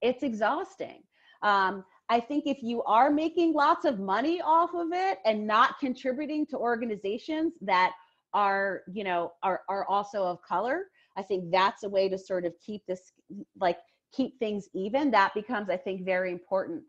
it's 0.00 0.22
exhausting. 0.22 1.02
Um, 1.42 1.84
I 2.10 2.20
think 2.20 2.46
if 2.46 2.62
you 2.62 2.82
are 2.84 3.10
making 3.10 3.52
lots 3.52 3.84
of 3.84 3.98
money 4.00 4.40
off 4.40 4.70
of 4.74 4.88
it 4.92 5.18
and 5.24 5.46
not 5.46 5.78
contributing 5.78 6.46
to 6.46 6.56
organizations 6.56 7.54
that 7.62 7.92
are 8.34 8.82
you 8.92 9.04
know 9.04 9.32
are 9.42 9.62
are 9.68 9.86
also 9.88 10.22
of 10.24 10.42
color, 10.42 10.84
I 11.18 11.22
think 11.22 11.50
that's 11.50 11.82
a 11.82 11.88
way 11.88 12.08
to 12.08 12.16
sort 12.16 12.44
of 12.46 12.54
keep 12.64 12.82
this 12.86 13.12
like 13.60 13.78
keep 14.12 14.38
things 14.38 14.68
even. 14.74 15.10
That 15.10 15.34
becomes 15.34 15.68
I 15.68 15.76
think 15.76 16.04
very 16.04 16.30
important. 16.32 16.82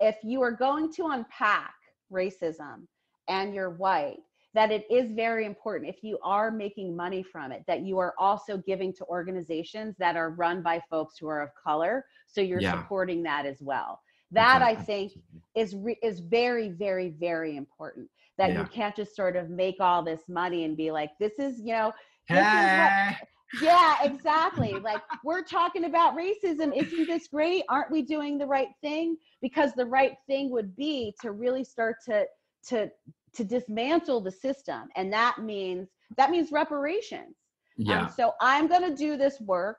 If 0.00 0.16
you 0.22 0.42
are 0.42 0.50
going 0.52 0.92
to 0.94 1.06
unpack 1.06 1.74
racism 2.12 2.86
and 3.28 3.54
you're 3.54 3.70
white 3.70 4.18
that 4.54 4.70
it 4.72 4.86
is 4.90 5.12
very 5.12 5.44
important 5.44 5.90
if 5.90 6.02
you 6.02 6.18
are 6.22 6.50
making 6.50 6.96
money 6.96 7.22
from 7.22 7.50
it 7.52 7.62
that 7.66 7.80
you 7.82 7.98
are 7.98 8.14
also 8.18 8.56
giving 8.58 8.92
to 8.92 9.04
organizations 9.06 9.94
that 9.98 10.16
are 10.16 10.30
run 10.30 10.62
by 10.62 10.80
folks 10.88 11.18
who 11.18 11.26
are 11.28 11.42
of 11.42 11.50
color 11.62 12.04
so 12.26 12.40
you're 12.40 12.60
Yeah. 12.60 12.80
supporting 12.80 13.22
that 13.24 13.44
as 13.46 13.60
well 13.60 14.00
that 14.30 14.62
i 14.62 14.74
think 14.74 15.12
is 15.56 15.74
re- 15.74 15.98
is 16.02 16.20
very 16.20 16.68
very 16.70 17.10
very 17.10 17.56
important 17.56 18.08
that 18.38 18.52
Yeah. 18.52 18.60
you 18.60 18.66
can't 18.66 18.94
just 18.94 19.16
sort 19.16 19.34
of 19.36 19.50
make 19.50 19.76
all 19.80 20.02
this 20.04 20.22
money 20.28 20.64
and 20.64 20.76
be 20.76 20.90
like 20.92 21.10
this 21.18 21.32
is 21.40 21.58
you 21.60 21.72
know 21.74 21.92
this 22.28 22.38
is 22.38 22.44
what- 22.44 22.92
Hey. 22.92 23.16
Yeah 23.62 23.96
exactly. 24.02 24.72
Like 24.72 25.02
we're 25.24 25.42
talking 25.42 25.84
about 25.84 26.16
racism. 26.16 26.76
Isn't 26.76 27.06
this 27.06 27.28
great? 27.28 27.64
Aren't 27.68 27.90
we 27.90 28.02
doing 28.02 28.38
the 28.38 28.46
right 28.46 28.68
thing? 28.80 29.16
Because 29.40 29.72
the 29.74 29.86
right 29.86 30.14
thing 30.26 30.50
would 30.50 30.74
be 30.76 31.14
to 31.22 31.32
really 31.32 31.64
start 31.64 31.96
to 32.06 32.24
to 32.68 32.90
to 33.34 33.44
dismantle 33.44 34.20
the 34.20 34.30
system. 34.30 34.88
And 34.96 35.12
that 35.12 35.38
means 35.38 35.88
that 36.16 36.30
means 36.30 36.50
reparations. 36.52 37.36
Yeah. 37.78 38.02
um, 38.06 38.12
so 38.16 38.32
i'm 38.40 38.68
going 38.68 38.82
to 38.90 38.96
do 38.96 39.18
this 39.18 39.38
work 39.40 39.78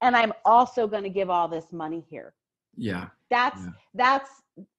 and 0.00 0.16
i'm 0.16 0.32
also 0.44 0.88
going 0.88 1.04
to 1.04 1.08
give 1.08 1.30
all 1.30 1.46
this 1.48 1.72
money 1.72 2.04
here. 2.10 2.34
Yeah. 2.76 3.08
that's 3.30 3.60
Yeah. 3.60 3.70
that's 3.94 4.30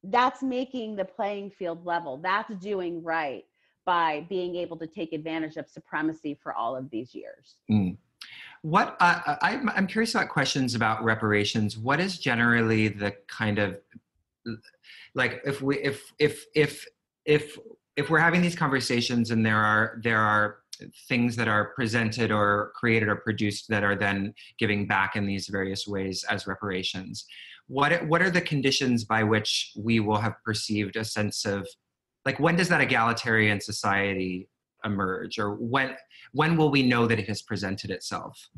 that's 0.03 0.43
making 0.43 0.95
the 0.97 1.05
playing 1.05 1.51
field 1.51 1.86
level. 1.86 2.18
That's 2.18 2.53
doing 2.55 3.01
right 3.01 3.43
by 3.86 4.26
being 4.30 4.55
able 4.55 4.78
to 4.78 4.88
take 4.88 5.14
advantage 5.14 5.57
of 5.57 5.68
supremacy 5.68 6.38
for 6.41 6.53
all 6.53 6.76
of 6.76 6.89
these 6.89 7.14
years 7.16 7.55
What 8.64 8.97
uh, 8.99 9.36
I'm, 9.41 9.70
I'm 9.70 9.88
curious 9.88 10.16
about 10.16 10.30
questions 10.30 10.74
about 10.74 11.03
reparations. 11.03 11.78
What 11.78 11.99
is 11.99 12.18
generally 12.18 12.88
the 12.88 13.14
kind 13.28 13.59
of 13.59 13.78
like 15.16 15.41
if 15.45 15.61
we 15.61 15.80
if 15.80 16.11
if 16.20 16.45
if 16.55 16.86
if 17.26 17.57
if 17.95 18.09
we're 18.09 18.20
having 18.20 18.41
these 18.41 18.55
conversations 18.55 19.32
and 19.32 19.45
there 19.45 19.57
are 19.57 19.99
there 20.03 20.20
are 20.20 20.59
things 21.07 21.36
that 21.36 21.47
are 21.47 21.74
presented 21.76 22.32
or 22.32 22.72
created 22.76 23.07
or 23.07 23.18
produced 23.18 23.68
that 23.70 23.84
are 23.84 23.95
then 23.95 24.34
giving 24.57 24.88
back 24.88 25.16
in 25.16 25.26
these 25.26 25.47
various 25.47 25.88
ways 25.88 26.26
as 26.30 26.47
reparations 26.47 27.26
what 27.68 28.05
what 28.07 28.22
are 28.22 28.30
the 28.30 28.41
conditions 28.41 29.03
by 29.03 29.24
which 29.24 29.72
we 29.78 29.99
will 29.99 30.18
have 30.18 30.34
perceived 30.43 30.95
a 30.95 31.05
sense 31.05 31.45
of 31.45 31.68
like 32.26 32.39
when 32.39 32.55
does 32.55 32.70
that 32.70 32.82
egalitarian 32.82 33.61
society 33.61 34.49
emerge 34.86 35.40
or 35.40 35.56
when 35.56 35.96
when 36.34 36.56
will 36.58 36.70
we 36.70 36.84
know 36.84 37.08
that 37.08 37.20
it 37.20 37.28
has 37.28 37.42
presented 37.42 37.90
itself 37.92 38.50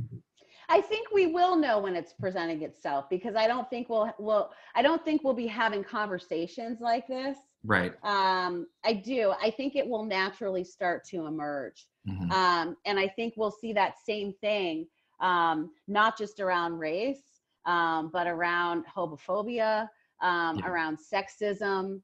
I 0.68 0.82
think 0.82 1.12
we 1.12 1.28
will 1.28 1.56
know 1.56 1.78
when 1.78 1.96
it's 1.96 2.14
presenting 2.14 2.64
itself 2.64 3.08
because 3.08 3.36
I 3.36 3.46
don't 3.48 3.70
think 3.70 3.88
we'll 3.88 4.12
will 4.18 4.52
I 4.74 4.82
don't 4.82 5.04
think 5.06 5.24
we'll 5.24 5.36
be 5.36 5.46
having 5.46 5.84
conversations 5.84 6.80
like 6.82 7.08
this. 7.08 7.38
right 7.64 7.94
Um, 8.04 8.66
I 8.84 8.94
do. 8.94 9.34
I 9.40 9.52
think 9.52 9.76
it 9.76 9.88
will 9.88 10.04
naturally 10.06 10.64
start 10.64 11.04
to 11.12 11.28
emerge. 11.28 11.88
Mhm. 12.08 12.32
Um, 12.32 12.78
and 12.86 13.00
I 13.00 13.08
think 13.08 13.36
we'll 13.38 13.52
see 13.52 13.74
that 13.74 14.00
same 14.00 14.34
thing, 14.42 14.88
um, 15.20 15.72
not 15.88 16.18
just 16.18 16.40
around 16.40 16.80
race, 16.80 17.42
um, 17.66 18.10
but 18.12 18.26
around 18.26 18.86
homophobia, 18.88 19.88
um, 20.22 20.58
Yeah. 20.58 20.68
around 20.68 20.98
sexism, 20.98 22.02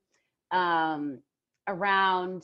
um, 0.52 1.24
around 1.68 2.44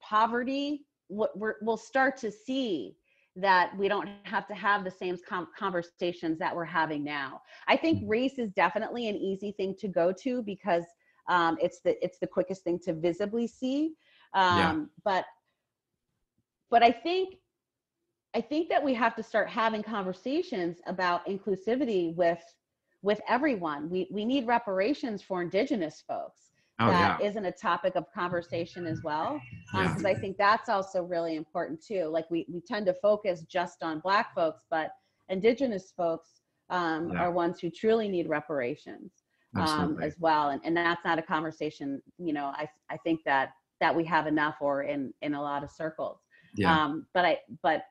poverty. 0.00 0.86
What 1.08 1.38
we're, 1.38 1.56
we'll 1.62 1.76
start 1.76 2.16
to 2.18 2.30
see 2.30 2.96
that 3.36 3.76
we 3.78 3.88
don't 3.88 4.08
have 4.24 4.46
to 4.48 4.54
have 4.54 4.84
the 4.84 4.90
same 4.90 5.16
com- 5.26 5.48
conversations 5.58 6.38
that 6.38 6.54
we're 6.54 6.64
having 6.66 7.02
now. 7.02 7.40
I 7.66 7.76
think 7.76 8.02
Mhm. 8.02 8.08
race 8.08 8.38
is 8.38 8.50
definitely 8.52 9.08
an 9.08 9.16
easy 9.16 9.52
thing 9.52 9.74
to 9.78 9.88
go 9.88 10.12
to 10.12 10.42
because 10.42 10.84
um, 11.28 11.56
it's 11.60 11.80
the 11.80 12.02
it's 12.04 12.18
the 12.18 12.26
quickest 12.26 12.62
thing 12.64 12.78
to 12.80 12.92
visibly 12.92 13.46
see. 13.46 13.94
Um, 14.34 14.58
Yeah. 14.58 14.84
But 15.04 15.24
but 16.70 16.82
I 16.82 16.90
think 16.92 17.36
I 18.34 18.40
think 18.40 18.68
that 18.70 18.82
we 18.82 18.94
have 18.94 19.14
to 19.16 19.22
start 19.22 19.48
having 19.50 19.82
conversations 19.82 20.80
about 20.86 21.26
inclusivity 21.26 22.14
with 22.16 22.42
with 23.02 23.20
everyone. 23.28 23.90
We 23.90 24.08
we 24.10 24.24
need 24.24 24.46
reparations 24.46 25.22
for 25.22 25.42
indigenous 25.42 26.02
folks. 26.02 26.51
Oh 26.80 26.88
That 26.88 27.20
yeah 27.20 27.28
not 27.28 27.46
a 27.46 27.52
topic 27.52 27.94
of 27.96 28.04
conversation 28.12 28.86
as 28.86 29.02
well. 29.02 29.40
Yeah. 29.74 29.88
Because 29.88 30.04
I 30.04 30.14
think 30.14 30.36
that's 30.36 30.68
also 30.68 31.02
really 31.02 31.36
important 31.36 31.82
too. 31.84 32.04
Like 32.06 32.30
we 32.30 32.46
we 32.52 32.60
tend 32.60 32.86
to 32.86 32.94
focus 32.94 33.42
just 33.42 33.82
on 33.82 34.00
black 34.00 34.34
folks, 34.34 34.64
but 34.70 34.90
indigenous 35.28 35.92
folks 35.96 36.40
um, 36.70 37.10
Yeah. 37.12 37.20
are 37.20 37.30
ones 37.32 37.60
who 37.60 37.70
truly 37.70 38.08
need 38.08 38.28
reparations 38.28 39.12
um, 39.56 39.98
as 40.02 40.16
well. 40.18 40.50
And, 40.50 40.60
and 40.64 40.76
that's 40.76 41.04
not 41.04 41.18
a 41.18 41.22
conversation, 41.22 42.00
you 42.18 42.32
know, 42.32 42.46
I, 42.46 42.66
I 42.90 42.96
think 42.98 43.20
that, 43.26 43.50
that 43.80 43.94
we 43.94 44.04
have 44.04 44.26
enough 44.26 44.56
or 44.60 44.84
in, 44.84 45.12
in 45.20 45.34
a 45.34 45.42
lot 45.42 45.62
of 45.62 45.70
circles. 45.70 46.20
yeah 46.56 46.84
Um, 46.84 47.06
but 47.12 47.24
I, 47.26 47.38
but 47.62 47.82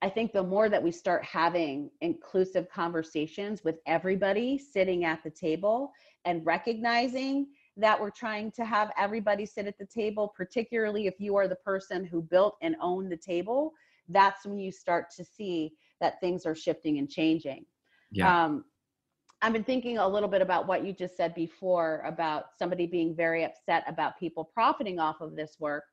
I 0.00 0.08
think 0.08 0.32
the 0.32 0.42
more 0.42 0.68
that 0.68 0.82
we 0.82 0.90
start 0.90 1.22
having 1.24 1.90
inclusive 2.00 2.68
conversations 2.70 3.62
with 3.64 3.76
everybody 3.86 4.58
sitting 4.58 5.04
at 5.04 5.22
the 5.22 5.30
table 5.30 5.92
and 6.24 6.44
recognizing 6.46 7.46
that 7.76 8.00
we're 8.00 8.10
trying 8.10 8.52
to 8.52 8.64
have 8.64 8.90
everybody 8.98 9.46
sit 9.46 9.66
at 9.66 9.78
the 9.78 9.86
table, 9.86 10.32
particularly 10.36 11.06
if 11.06 11.14
you 11.18 11.36
are 11.36 11.48
the 11.48 11.56
person 11.56 12.04
who 12.04 12.22
built 12.22 12.56
and 12.62 12.76
owned 12.80 13.10
the 13.10 13.16
table, 13.16 13.72
that's 14.08 14.44
when 14.44 14.58
you 14.58 14.70
start 14.70 15.06
to 15.16 15.24
see 15.24 15.72
that 16.00 16.20
things 16.20 16.44
are 16.44 16.54
shifting 16.54 16.98
and 16.98 17.08
changing. 17.08 17.64
yeah 18.10 18.44
Um, 18.44 18.64
I've 19.40 19.52
been 19.52 19.64
thinking 19.64 19.98
a 19.98 20.06
little 20.06 20.28
bit 20.28 20.40
about 20.40 20.68
what 20.68 20.84
you 20.84 20.92
just 20.92 21.16
said 21.16 21.34
before 21.34 22.02
about 22.06 22.44
somebody 22.56 22.86
being 22.86 23.16
very 23.16 23.44
upset 23.44 23.82
about 23.88 24.18
people 24.18 24.44
profiting 24.44 25.00
off 25.00 25.20
of 25.20 25.34
this 25.34 25.56
work. 25.58 25.84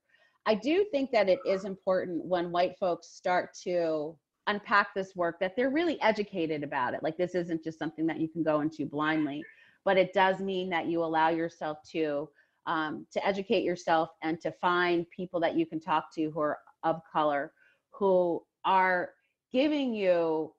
I 0.45 0.53
do 0.53 0.85
think 0.91 1.11
that 1.11 1.29
it 1.29 1.39
is 1.45 1.65
important 1.65 2.23
when 2.23 2.51
white 2.51 2.77
folks 2.79 3.07
start 3.07 3.49
to 3.63 4.15
unpack 4.45 4.93
this 4.95 5.15
work 5.15 5.39
that 5.39 5.55
they're 5.55 5.71
really 5.71 5.99
educated 6.01 6.63
about 6.63 6.93
it. 6.93 7.01
Like 7.01 7.17
this 7.17 7.35
isn't 7.35 7.63
just 7.63 7.79
something 7.79 8.05
that 8.07 8.19
you 8.19 8.27
can 8.27 8.43
go 8.43 8.61
into 8.61 8.85
blindly, 8.85 9.43
but 9.85 9.97
it 9.97 10.13
does 10.13 10.39
mean 10.39 10.69
that 10.69 10.87
you 10.87 11.03
allow 11.03 11.29
yourself 11.29 11.79
to 11.91 12.29
um, 12.65 13.07
to 13.11 13.25
educate 13.25 13.63
yourself 13.63 14.09
and 14.21 14.39
to 14.41 14.51
find 14.51 15.09
people 15.09 15.39
that 15.39 15.55
you 15.55 15.65
can 15.65 15.79
talk 15.79 16.13
to 16.13 16.29
who 16.29 16.39
are 16.39 16.59
of 16.83 17.01
color 17.11 17.51
who 17.91 18.41
are 18.65 19.11
giving 19.51 19.93
you 19.93 20.53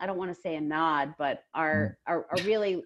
i 0.00 0.06
don't 0.06 0.18
want 0.18 0.34
to 0.34 0.40
say 0.40 0.56
a 0.56 0.60
nod 0.60 1.14
but 1.18 1.44
are 1.54 1.98
are, 2.06 2.26
are 2.30 2.44
really 2.44 2.82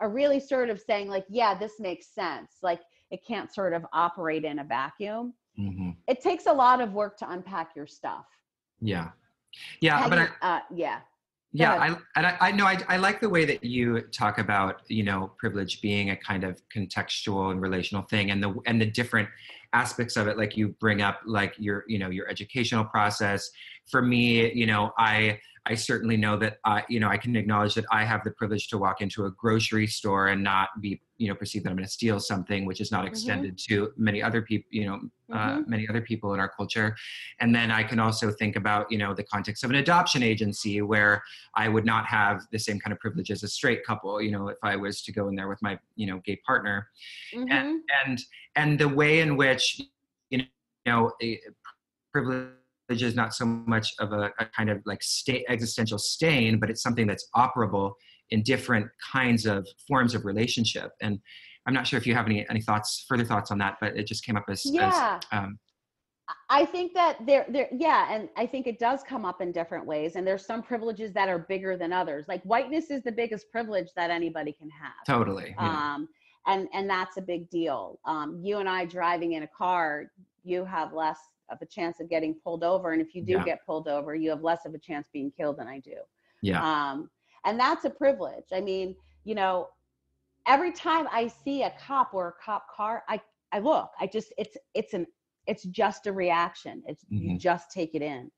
are 0.00 0.08
really 0.08 0.40
sort 0.40 0.70
of 0.70 0.80
saying 0.80 1.08
like 1.08 1.24
yeah 1.28 1.56
this 1.56 1.78
makes 1.78 2.08
sense. 2.08 2.56
Like 2.62 2.80
it 3.10 3.24
can't 3.26 3.52
sort 3.52 3.72
of 3.72 3.84
operate 3.92 4.44
in 4.44 4.58
a 4.60 4.64
vacuum. 4.64 5.34
Mhm. 5.58 5.96
it 6.06 6.22
takes 6.22 6.46
a 6.46 6.52
lot 6.52 6.80
of 6.80 6.94
work 6.94 7.18
to 7.18 7.30
unpack 7.30 7.76
your 7.76 7.86
stuff. 7.86 8.24
Yeah. 8.80 9.10
Yeah, 9.80 10.08
but 10.08 10.18
I, 10.18 10.28
uh, 10.40 10.60
yeah 10.74 11.00
yeah 11.52 11.74
i 11.74 11.86
and 12.16 12.26
i, 12.26 12.36
I 12.40 12.52
know 12.52 12.66
I, 12.66 12.78
I 12.88 12.96
like 12.96 13.20
the 13.20 13.28
way 13.28 13.44
that 13.44 13.64
you 13.64 14.02
talk 14.12 14.38
about 14.38 14.82
you 14.88 15.02
know 15.02 15.32
privilege 15.38 15.80
being 15.80 16.10
a 16.10 16.16
kind 16.16 16.44
of 16.44 16.60
contextual 16.74 17.50
and 17.50 17.60
relational 17.60 18.02
thing 18.02 18.30
and 18.30 18.42
the 18.42 18.54
and 18.66 18.80
the 18.80 18.86
different 18.86 19.28
aspects 19.72 20.16
of 20.16 20.26
it 20.26 20.36
like 20.36 20.56
you 20.56 20.68
bring 20.80 21.02
up 21.02 21.20
like 21.26 21.54
your 21.58 21.84
you 21.86 21.98
know 21.98 22.10
your 22.10 22.28
educational 22.28 22.84
process. 22.84 23.50
For 23.90 24.02
me 24.02 24.52
you 24.52 24.66
know 24.66 24.92
i 24.98 25.40
i 25.66 25.74
certainly 25.74 26.16
know 26.16 26.36
that 26.36 26.58
i 26.64 26.82
you 26.88 26.98
know 27.00 27.08
i 27.08 27.16
can 27.16 27.36
acknowledge 27.36 27.74
that 27.74 27.84
i 27.92 28.04
have 28.04 28.22
the 28.24 28.30
privilege 28.32 28.68
to 28.68 28.78
walk 28.78 29.00
into 29.00 29.26
a 29.26 29.30
grocery 29.32 29.86
store 29.86 30.28
and 30.28 30.42
not 30.42 30.68
be 30.80 31.00
you 31.18 31.28
know 31.28 31.34
perceive 31.34 31.62
that 31.62 31.70
i'm 31.70 31.76
going 31.76 31.84
to 31.86 31.90
steal 31.92 32.18
something 32.18 32.64
which 32.64 32.80
is 32.80 32.90
not 32.90 33.06
extended 33.06 33.58
to 33.58 33.92
many 33.96 34.22
other 34.22 34.42
people 34.42 34.68
you 34.70 34.86
know 34.86 35.00
uh, 35.32 35.58
Mhm. 35.58 35.68
many 35.68 35.88
other 35.88 36.00
people 36.00 36.34
in 36.34 36.40
our 36.40 36.48
culture 36.48 36.96
and 37.38 37.54
then 37.54 37.70
i 37.70 37.84
can 37.84 38.00
also 38.00 38.32
think 38.32 38.56
about 38.56 38.90
you 38.90 38.98
know 38.98 39.14
the 39.14 39.22
context 39.22 39.62
of 39.62 39.70
an 39.70 39.76
adoption 39.76 40.22
agency 40.22 40.82
where 40.82 41.22
I 41.54 41.68
would 41.68 41.84
not 41.84 42.04
have 42.06 42.42
the 42.52 42.58
same 42.58 42.78
kind 42.78 42.92
of 42.92 42.98
privilege 43.00 43.30
as 43.30 43.42
a 43.42 43.48
straight 43.48 43.84
couple, 43.84 44.20
you 44.22 44.30
know, 44.30 44.48
if 44.48 44.58
I 44.62 44.76
was 44.76 45.02
to 45.02 45.10
go 45.12 45.26
in 45.28 45.34
there 45.34 45.48
with 45.48 45.60
my, 45.62 45.78
you 45.96 46.06
know, 46.06 46.20
gay 46.24 46.36
partner. 46.46 46.88
Mhm. 47.34 47.80
And 48.04 48.20
and 48.56 48.78
the 48.78 48.88
way 48.88 49.20
in 49.20 49.36
which, 49.36 49.80
you 50.30 50.44
know, 50.86 51.12
a 51.22 51.40
privilege 52.12 52.50
is 52.90 53.14
not 53.14 53.34
so 53.34 53.44
much 53.44 53.92
of 53.98 54.12
a, 54.12 54.30
a 54.38 54.46
kind 54.46 54.70
of 54.70 54.80
like 54.86 55.02
state 55.02 55.44
existential 55.48 55.98
stain, 55.98 56.58
but 56.58 56.70
it's 56.70 56.82
something 56.82 57.06
that's 57.06 57.28
operable 57.36 57.92
in 58.30 58.42
different 58.42 58.86
kinds 59.12 59.46
of 59.46 59.66
forms 59.88 60.14
of 60.14 60.24
relationship. 60.24 60.92
And 61.00 61.18
I'm 61.66 61.74
not 61.74 61.86
sure 61.86 61.98
if 61.98 62.06
you 62.06 62.14
have 62.14 62.26
any 62.26 62.48
any 62.48 62.60
thoughts, 62.62 63.04
further 63.08 63.24
thoughts 63.24 63.50
on 63.50 63.58
that, 63.58 63.76
but 63.80 63.96
it 63.96 64.06
just 64.06 64.24
came 64.24 64.36
up 64.36 64.44
as, 64.48 64.62
yeah 64.64 65.18
as 65.32 65.38
um, 65.38 65.58
I 66.48 66.64
think 66.64 66.94
that 66.94 67.24
there, 67.26 67.46
there, 67.48 67.68
yeah, 67.72 68.14
and 68.14 68.28
I 68.36 68.46
think 68.46 68.66
it 68.66 68.78
does 68.78 69.02
come 69.02 69.24
up 69.24 69.40
in 69.40 69.52
different 69.52 69.86
ways. 69.86 70.16
And 70.16 70.26
there's 70.26 70.44
some 70.44 70.62
privileges 70.62 71.12
that 71.14 71.28
are 71.28 71.38
bigger 71.38 71.76
than 71.76 71.92
others. 71.92 72.26
Like 72.28 72.42
whiteness 72.42 72.90
is 72.90 73.02
the 73.02 73.12
biggest 73.12 73.50
privilege 73.50 73.88
that 73.96 74.10
anybody 74.10 74.52
can 74.52 74.68
have. 74.70 74.92
totally. 75.06 75.54
Yeah. 75.58 75.94
Um, 75.94 76.08
and 76.46 76.68
and 76.72 76.88
that's 76.88 77.16
a 77.16 77.22
big 77.22 77.50
deal. 77.50 78.00
Um, 78.04 78.40
you 78.42 78.58
and 78.58 78.68
I 78.68 78.84
driving 78.86 79.32
in 79.32 79.42
a 79.42 79.48
car, 79.48 80.06
you 80.42 80.64
have 80.64 80.92
less 80.92 81.18
of 81.50 81.58
a 81.62 81.66
chance 81.66 82.00
of 82.00 82.08
getting 82.08 82.34
pulled 82.34 82.64
over, 82.64 82.92
and 82.92 83.00
if 83.02 83.14
you 83.14 83.22
do 83.22 83.38
Yeah. 83.38 83.44
get 83.44 83.64
pulled 83.66 83.88
over, 83.88 84.14
you 84.14 84.30
have 84.30 84.42
less 84.42 84.64
of 84.66 84.74
a 84.74 84.78
chance 84.78 85.08
being 85.12 85.30
killed 85.30 85.58
than 85.58 85.68
I 85.68 85.80
do. 85.80 85.96
yeah. 86.42 86.62
Um, 86.62 87.10
and 87.44 87.58
that's 87.58 87.84
a 87.84 87.90
privilege. 87.90 88.46
I 88.52 88.60
mean, 88.60 88.94
you 89.24 89.34
know, 89.34 89.68
every 90.46 90.72
time 90.72 91.06
I 91.12 91.28
see 91.28 91.62
a 91.62 91.72
cop 91.84 92.14
or 92.14 92.28
a 92.28 92.44
cop 92.44 92.66
car, 92.74 93.04
I 93.08 93.20
I 93.52 93.58
look. 93.60 93.90
I 94.00 94.06
just 94.06 94.32
it's 94.38 94.56
it's 94.74 94.94
an 94.94 95.06
it's 95.46 95.64
just 95.64 96.06
a 96.06 96.12
reaction. 96.12 96.82
It's 96.86 97.04
you 97.16 97.32
Mhm. 97.32 97.36
just 97.36 97.70
take 97.70 97.94
it 97.94 98.02
in. 98.02 98.30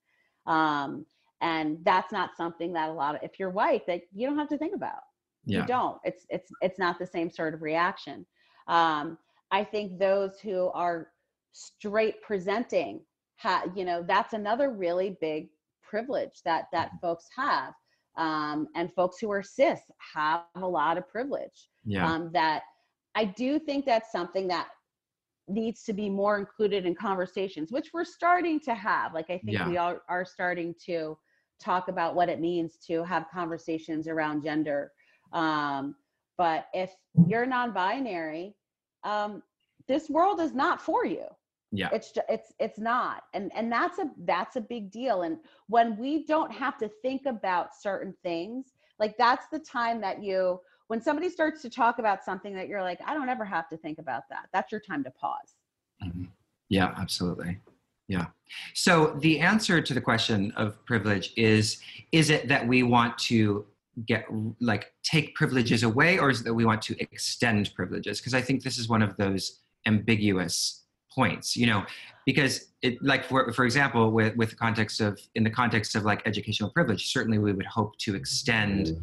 Um, 0.46 1.06
and 1.40 1.78
that's 1.84 2.12
not 2.12 2.36
something 2.36 2.72
that 2.74 2.90
a 2.90 2.92
lot 2.92 3.14
of 3.16 3.22
if 3.22 3.38
you're 3.38 3.50
white 3.50 3.86
that 3.86 4.02
you 4.12 4.26
don't 4.26 4.38
have 4.38 4.48
to 4.48 4.58
think 4.58 4.74
about 4.74 5.02
yeah. 5.46 5.58
you 5.58 5.62
don't 5.62 5.98
it's 6.04 6.26
it's 6.30 6.52
it's 6.60 6.78
not 6.78 6.98
the 6.98 7.06
same 7.06 7.30
sort 7.30 7.54
of 7.54 7.62
reaction 7.62 8.26
um 8.68 9.18
i 9.50 9.62
think 9.64 9.98
those 9.98 10.38
who 10.40 10.68
are 10.74 11.08
straight 11.53 12.20
presenting 12.22 13.00
ha, 13.36 13.64
you 13.74 13.84
know 13.84 14.03
that's 14.07 14.32
another 14.32 14.70
really 14.70 15.16
big 15.20 15.48
privilege 15.82 16.42
that 16.44 16.66
that 16.72 16.92
Mhm. 16.92 17.00
folks 17.00 17.28
have 17.36 17.74
um 18.16 18.68
and 18.74 18.92
folks 18.92 19.18
who 19.18 19.30
are 19.30 19.42
cis 19.42 19.80
have 20.14 20.44
a 20.57 20.66
lot 20.66 20.98
of 20.98 21.09
privilege 21.09 21.68
Yeah. 21.84 22.07
um 22.11 22.30
that 22.32 22.62
i 23.14 23.24
do 23.24 23.59
think 23.59 23.84
that's 23.86 24.11
something 24.12 24.46
that 24.48 24.68
needs 25.48 25.82
to 25.84 25.92
be 25.92 26.09
more 26.09 26.38
included 26.38 26.86
in 26.86 26.94
conversations 26.94 27.72
which 27.72 27.90
we're 27.92 28.05
starting 28.05 28.61
to 28.61 28.74
have 28.74 29.12
like 29.14 29.28
i 29.30 29.38
think 29.38 29.59
Yeah. 29.59 29.68
we 29.68 29.76
all 29.76 29.98
are 30.09 30.24
starting 30.24 30.74
to 30.86 31.18
talk 31.61 31.88
about 31.88 32.14
what 32.14 32.28
it 32.28 32.40
means 32.40 32.76
to 32.86 33.03
have 33.05 33.28
conversations 33.30 34.09
around 34.09 34.42
gender 34.42 34.92
um, 35.32 35.94
but 36.38 36.66
if 36.74 36.94
you're 37.26 37.46
non-binary 37.46 38.55
um, 39.05 39.42
this 39.88 40.09
world 40.11 40.40
is 40.40 40.53
not 40.55 40.80
for 40.80 41.05
you 41.07 41.26
yeah. 41.73 41.89
it's 41.93 42.12
it's 42.29 42.53
it's 42.59 42.79
not 42.79 43.25
and 43.35 43.51
and 43.55 43.73
that's 43.73 43.99
a 43.99 44.11
that's 44.25 44.57
a 44.57 44.61
big 44.61 44.91
deal 44.91 45.23
and 45.23 45.39
when 45.68 45.97
we 45.97 46.25
don't 46.25 46.53
have 46.53 46.77
to 46.79 46.89
think 47.01 47.27
about 47.27 47.75
certain 47.75 48.14
things 48.23 48.75
like 48.99 49.16
that's 49.16 49.47
the 49.49 49.59
time 49.59 50.01
that 50.01 50.23
you 50.23 50.61
when 50.89 51.01
somebody 51.01 51.31
starts 51.31 51.62
to 51.62 51.70
talk 51.70 51.99
about 51.99 52.23
something 52.23 52.55
that 52.55 52.68
you're 52.68 52.83
like 52.83 53.01
i 53.07 53.14
don't 53.14 53.29
ever 53.29 53.45
have 53.45 53.68
to 53.68 53.77
think 53.79 53.99
about 53.99 54.23
that 54.29 54.49
that's 54.53 54.70
your 54.70 54.81
time 54.81 55.03
to 55.03 55.11
pause 55.11 55.57
Mhm. 56.03 56.29
Yeah, 56.68 56.95
absolutely. 56.97 57.61
Yeah. 58.09 58.27
So 58.75 59.16
the 59.20 59.41
answer 59.41 59.81
to 59.81 59.95
the 59.95 60.01
question 60.01 60.53
of 60.57 60.85
privilege 60.85 61.33
is 61.37 61.79
is 62.12 62.31
it 62.31 62.49
that 62.49 62.66
we 62.66 62.83
want 62.83 63.16
to 63.18 63.66
get 64.07 64.27
like 64.61 64.93
take 65.03 65.35
privileges 65.35 65.83
away 65.83 66.18
or 66.18 66.31
is 66.31 66.41
it 66.41 66.45
that 66.45 66.55
we 66.55 66.64
want 66.64 66.83
to 66.83 67.01
extend 67.01 67.73
privileges? 67.75 68.20
Because 68.20 68.35
I 68.35 68.41
think 68.41 68.62
this 68.62 68.79
is 68.79 68.89
one 68.89 69.03
of 69.03 69.16
those 69.16 69.61
ambiguous 69.87 70.82
points, 71.14 71.56
you 71.56 71.66
know, 71.66 71.84
because 72.26 72.72
it 72.82 73.02
like 73.02 73.24
for 73.24 73.52
for 73.52 73.64
example 73.64 74.10
with 74.10 74.36
with 74.36 74.50
the 74.50 74.56
context 74.56 75.00
of 75.00 75.18
in 75.34 75.44
the 75.44 75.50
context 75.50 75.94
of 75.94 76.04
like 76.04 76.22
educational 76.26 76.70
privilege, 76.70 77.12
certainly 77.12 77.38
we 77.38 77.52
would 77.52 77.66
hope 77.66 77.96
to 77.98 78.14
extend 78.14 78.96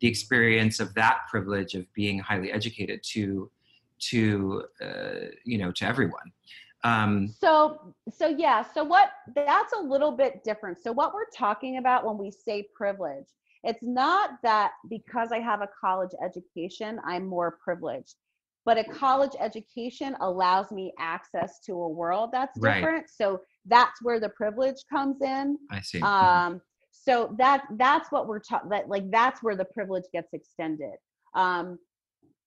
the 0.00 0.08
experience 0.08 0.80
of 0.80 0.92
that 0.94 1.20
privilege 1.30 1.74
of 1.74 1.90
being 1.94 2.18
highly 2.18 2.52
educated 2.52 3.00
to 3.02 3.50
to 3.98 4.62
uh, 4.82 5.28
you 5.44 5.58
know 5.58 5.72
to 5.72 5.84
everyone. 5.84 6.32
Um, 6.84 7.34
so 7.40 7.94
so 8.12 8.28
yeah 8.28 8.64
so 8.74 8.84
what 8.84 9.10
that's 9.34 9.72
a 9.72 9.80
little 9.80 10.12
bit 10.12 10.44
different. 10.44 10.78
So 10.82 10.92
what 10.92 11.14
we're 11.14 11.30
talking 11.34 11.78
about 11.78 12.04
when 12.04 12.18
we 12.18 12.30
say 12.30 12.68
privilege 12.74 13.26
it's 13.64 13.82
not 13.82 14.30
that 14.42 14.72
because 14.88 15.32
i 15.32 15.38
have 15.38 15.60
a 15.60 15.68
college 15.80 16.10
education 16.24 17.00
i'm 17.04 17.26
more 17.26 17.58
privileged 17.62 18.14
but 18.66 18.76
a 18.76 18.84
college 18.84 19.30
education 19.40 20.16
allows 20.20 20.70
me 20.72 20.92
access 20.98 21.60
to 21.60 21.72
a 21.72 21.88
world 21.88 22.30
that's 22.32 22.58
Right. 22.58 22.74
different. 22.74 23.06
So 23.08 23.40
that's 23.64 24.02
where 24.02 24.20
the 24.20 24.28
privilege 24.30 24.80
comes 24.92 25.22
in. 25.22 25.56
I 25.70 25.80
see. 25.80 26.02
Um 26.02 26.60
so 26.92 27.34
that 27.38 27.64
that's 27.78 28.10
what 28.10 28.26
we're 28.26 28.40
talking 28.40 28.68
that 28.70 28.88
like 28.88 29.10
that's 29.10 29.42
where 29.42 29.56
the 29.56 29.66
privilege 29.66 30.04
gets 30.12 30.32
extended. 30.34 30.96
Um 31.34 31.78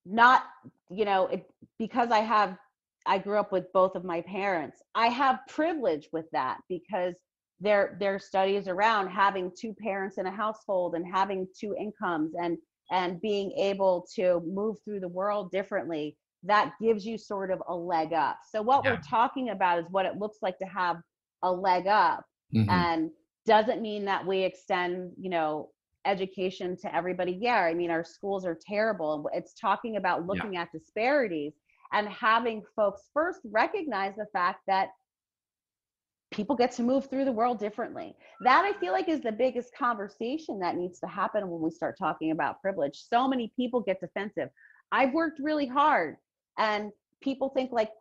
not 0.05 0.43
you 0.89 1.05
know 1.05 1.27
it, 1.27 1.49
because 1.77 2.09
i 2.09 2.19
have 2.19 2.57
i 3.05 3.17
grew 3.17 3.37
up 3.37 3.51
with 3.51 3.71
both 3.73 3.95
of 3.95 4.03
my 4.03 4.21
parents 4.21 4.81
i 4.95 5.07
have 5.07 5.39
privilege 5.47 6.07
with 6.11 6.25
that 6.31 6.57
because 6.69 7.13
there 7.59 7.97
there 7.99 8.15
are 8.15 8.19
studies 8.19 8.67
around 8.67 9.07
having 9.09 9.51
two 9.59 9.73
parents 9.73 10.17
in 10.17 10.25
a 10.25 10.31
household 10.31 10.95
and 10.95 11.05
having 11.05 11.47
two 11.59 11.75
incomes 11.79 12.33
and 12.41 12.57
and 12.91 13.21
being 13.21 13.51
able 13.53 14.05
to 14.15 14.41
move 14.45 14.77
through 14.83 14.99
the 14.99 15.07
world 15.07 15.51
differently 15.51 16.17
that 16.43 16.73
gives 16.81 17.05
you 17.05 17.17
sort 17.17 17.51
of 17.51 17.61
a 17.67 17.75
leg 17.75 18.13
up 18.13 18.37
so 18.49 18.61
what 18.61 18.83
Yeah. 18.83 18.91
we're 18.91 19.01
talking 19.01 19.49
about 19.49 19.79
is 19.79 19.85
what 19.91 20.05
it 20.05 20.17
looks 20.17 20.37
like 20.41 20.57
to 20.59 20.65
have 20.65 20.97
a 21.43 21.51
leg 21.51 21.87
up 21.87 22.25
Mhm. 22.53 22.69
and 22.69 23.11
doesn't 23.45 23.81
mean 23.81 24.05
that 24.05 24.25
we 24.25 24.39
extend 24.39 25.13
you 25.19 25.29
know 25.29 25.69
education 26.05 26.77
to 26.77 26.93
everybody 26.95 27.33
yeah 27.33 27.61
i 27.63 27.73
mean 27.73 27.91
our 27.91 28.03
schools 28.05 28.45
are 28.45 28.57
terrible 28.65 29.29
it's 29.33 29.53
talking 29.53 29.97
about 29.97 30.25
looking 30.25 30.55
at 30.55 30.71
disparities 30.71 31.53
and 31.91 32.07
having 32.07 32.63
folks 32.75 33.09
first 33.13 33.41
recognize 33.51 34.15
the 34.15 34.25
fact 34.31 34.61
that 34.67 34.89
people 36.31 36.55
get 36.55 36.71
to 36.71 36.83
move 36.83 37.09
through 37.09 37.25
the 37.25 37.31
world 37.31 37.59
differently. 37.59 38.15
That 38.41 38.63
i 38.65 38.77
feel 38.79 38.93
like 38.93 39.09
is 39.09 39.21
the 39.21 39.31
biggest 39.31 39.75
conversation 39.75 40.59
that 40.59 40.75
needs 40.75 40.99
to 40.99 41.07
happen 41.07 41.49
when 41.49 41.61
we 41.61 41.71
start 41.71 41.97
talking 41.97 42.31
about 42.31 42.61
privilege. 42.61 43.03
So 43.09 43.27
many 43.27 43.51
people 43.55 43.81
get 43.81 43.99
defensive. 43.99 44.49
I've 44.91 45.13
worked 45.13 45.39
really 45.39 45.67
hard 45.67 46.17
and 46.57 46.91
people 47.21 47.49
think 47.49 47.71
like 47.71 47.91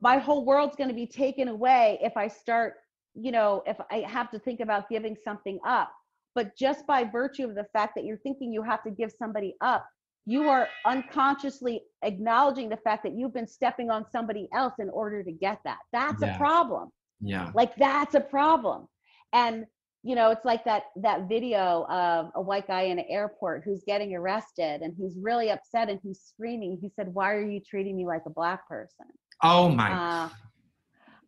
my 0.00 0.18
whole 0.18 0.44
world's 0.44 0.76
going 0.76 0.88
to 0.88 0.94
be 0.94 1.06
taken 1.06 1.48
away 1.48 1.98
if 2.02 2.16
i 2.16 2.26
start 2.28 2.74
you 3.14 3.30
know 3.30 3.62
if 3.66 3.76
i 3.90 3.98
have 4.00 4.30
to 4.30 4.38
think 4.38 4.60
about 4.60 4.88
giving 4.88 5.16
something 5.24 5.58
up. 5.66 5.92
But 6.34 6.56
just 6.56 6.84
by 6.86 7.04
virtue 7.04 7.44
of 7.44 7.54
the 7.54 7.66
fact 7.72 7.94
that 7.94 8.04
you're 8.04 8.18
thinking 8.18 8.52
you 8.52 8.62
have 8.62 8.82
to 8.84 8.90
give 8.90 9.12
somebody 9.12 9.54
up 9.60 9.86
you 10.26 10.48
are 10.48 10.68
unconsciously 10.86 11.82
acknowledging 12.02 12.70
the 12.70 12.78
fact 12.78 13.02
that 13.02 13.12
you've 13.12 13.34
been 13.34 13.46
stepping 13.46 13.90
on 13.90 14.06
somebody 14.10 14.48
else 14.54 14.72
in 14.78 14.88
order 14.88 15.22
to 15.22 15.30
get 15.30 15.60
that. 15.64 15.78
That's 15.92 16.22
Yeah. 16.22 16.34
a 16.34 16.38
problem 16.38 16.90
yeah. 17.20 17.50
Like 17.54 17.76
that's 17.76 18.14
a 18.14 18.20
problem. 18.20 18.88
And 19.32 19.66
you 20.02 20.14
know 20.14 20.30
it's 20.30 20.44
like 20.44 20.64
that 20.66 20.84
that 20.96 21.28
video 21.28 21.86
of 21.88 22.30
a 22.34 22.40
white 22.40 22.66
guy 22.66 22.82
in 22.82 22.98
an 22.98 23.06
airport 23.08 23.62
who's 23.64 23.82
getting 23.86 24.14
arrested 24.14 24.82
and 24.82 24.94
he's 24.96 25.16
really 25.18 25.50
upset 25.50 25.88
and 25.88 25.98
he's 26.02 26.20
screaming. 26.20 26.78
He 26.80 26.90
said 26.94 27.12
why 27.12 27.32
are 27.32 27.42
you 27.42 27.60
treating 27.60 27.96
me 27.96 28.06
like 28.06 28.22
a 28.26 28.30
black 28.30 28.68
person? 28.68 29.06
Oh 29.42 29.68
my 29.70 30.28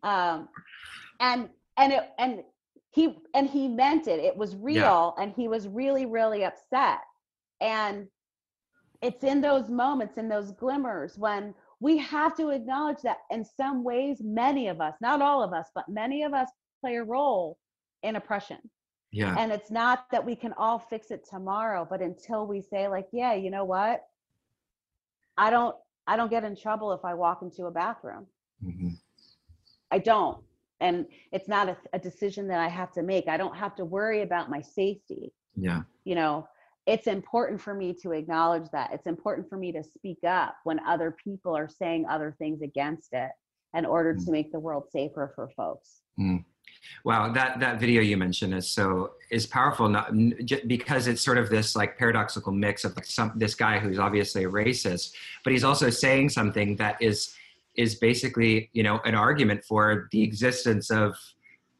uh, 0.03 0.07
um 0.07 0.49
and 1.19 1.49
and 1.77 1.93
it 1.93 2.09
and 2.19 2.43
he 2.91 3.17
and 3.33 3.49
he 3.49 3.67
meant 3.67 4.07
it. 4.07 4.19
It 4.19 4.37
was 4.37 4.55
real 4.55 5.15
yeah. 5.17 5.23
and 5.23 5.33
he 5.35 5.47
was 5.47 5.67
really 5.67 6.05
really 6.05 6.45
upset. 6.45 6.99
And 7.59 8.07
it's 9.01 9.23
in 9.23 9.41
those 9.41 9.69
moments 9.69 10.17
in 10.17 10.29
those 10.29 10.51
glimmers 10.51 11.17
when 11.17 11.55
we 11.79 11.97
have 11.97 12.35
to 12.37 12.49
acknowledge 12.49 13.01
that 13.03 13.17
in 13.29 13.45
some 13.45 13.83
ways 13.83 14.17
many 14.21 14.67
of 14.67 14.81
us 14.81 14.95
not 15.01 15.21
all 15.21 15.43
of 15.43 15.53
us 15.53 15.67
but 15.75 15.87
many 15.87 16.23
of 16.23 16.33
us 16.33 16.49
play 16.81 16.95
a 16.95 17.03
role 17.03 17.57
in 18.03 18.15
oppression. 18.15 18.57
Yeah. 19.11 19.35
And 19.39 19.51
it's 19.51 19.71
not 19.71 20.05
that 20.11 20.25
we 20.25 20.35
can 20.35 20.53
all 20.57 20.79
fix 20.79 21.11
it 21.11 21.25
tomorrow 21.29 21.87
but 21.89 22.01
until 22.01 22.45
we 22.45 22.61
say 22.61 22.87
like 22.87 23.07
yeah 23.11 23.33
you 23.33 23.49
know 23.51 23.65
what? 23.65 24.03
I 25.37 25.49
don't 25.49 25.75
i 26.07 26.15
don't 26.15 26.31
get 26.31 26.43
in 26.43 26.55
trouble 26.55 26.93
if 26.93 27.03
i 27.05 27.13
walk 27.13 27.41
into 27.41 27.65
a 27.65 27.71
bathroom. 27.71 28.25
Mm-hmm. 28.63 28.89
i 29.91 29.99
don't. 29.99 30.43
And 30.79 31.07
it's 31.31 31.47
not 31.47 31.69
a, 31.69 31.77
a 31.93 31.99
decision 31.99 32.47
that 32.49 32.59
i 32.59 32.67
have 32.67 32.91
to 32.93 33.03
make. 33.03 33.27
I 33.27 33.37
don't 33.37 33.55
have 33.55 33.75
to 33.75 33.85
worry 33.85 34.21
about 34.21 34.49
my 34.49 34.61
safety. 34.61 35.33
Yeah. 35.55 35.81
You 36.05 36.15
know 36.15 36.47
it's 36.87 37.05
important 37.05 37.61
for 37.61 37.73
me 37.73 37.93
to 37.93 38.13
acknowledge 38.13 38.69
that 38.71 38.91
it's 38.93 39.05
important 39.05 39.47
for 39.49 39.57
me 39.57 39.71
to 39.73 39.83
speak 39.83 40.23
up 40.25 40.55
when 40.63 40.79
other 40.87 41.15
people 41.23 41.55
are 41.55 41.69
saying 41.69 42.05
other 42.09 42.33
things 42.39 42.61
against 42.61 43.09
it 43.11 43.29
in 43.75 43.85
order 43.85 44.15
mm. 44.15 44.25
to 44.25 44.31
make 44.31 44.51
the 44.51 44.59
world 44.59 44.85
safer 44.91 45.31
for 45.35 45.49
folks 45.55 46.01
mm. 46.19 46.43
Wow, 47.03 47.31
that 47.33 47.59
that 47.59 47.79
video 47.79 48.01
you 48.01 48.17
mentioned 48.17 48.53
is 48.53 48.69
so 48.69 49.11
is 49.29 49.45
powerful 49.45 49.89
not, 49.89 50.11
because 50.67 51.07
it's 51.07 51.21
sort 51.21 51.37
of 51.37 51.49
this 51.49 51.75
like 51.75 51.97
paradoxical 51.97 52.51
mix 52.51 52.85
of 52.85 52.95
like 52.95 53.05
some 53.05 53.33
this 53.35 53.55
guy 53.55 53.79
who's 53.79 53.99
obviously 53.99 54.43
a 54.43 54.49
racist, 54.49 55.13
but 55.43 55.53
he's 55.53 55.63
also 55.63 55.89
saying 55.89 56.29
something 56.29 56.75
that 56.77 57.01
is 57.01 57.33
is 57.75 57.95
basically 57.95 58.69
you 58.73 58.83
know 58.83 58.99
an 59.05 59.15
argument 59.15 59.63
for 59.63 60.07
the 60.11 60.21
existence 60.21 60.89
of 60.89 61.15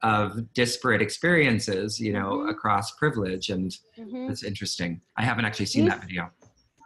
of 0.03 0.53
disparate 0.53 1.01
experiences 1.01 1.99
you 1.99 2.13
know 2.13 2.37
mm-hmm. 2.37 2.49
across 2.49 2.91
privilege 2.91 3.49
and 3.49 3.75
mm-hmm. 3.97 4.27
that's 4.27 4.43
interesting. 4.43 5.01
I 5.17 5.23
haven't 5.23 5.45
actually 5.45 5.65
seen 5.67 5.85
you, 5.85 5.89
that 5.89 6.01
video. 6.01 6.29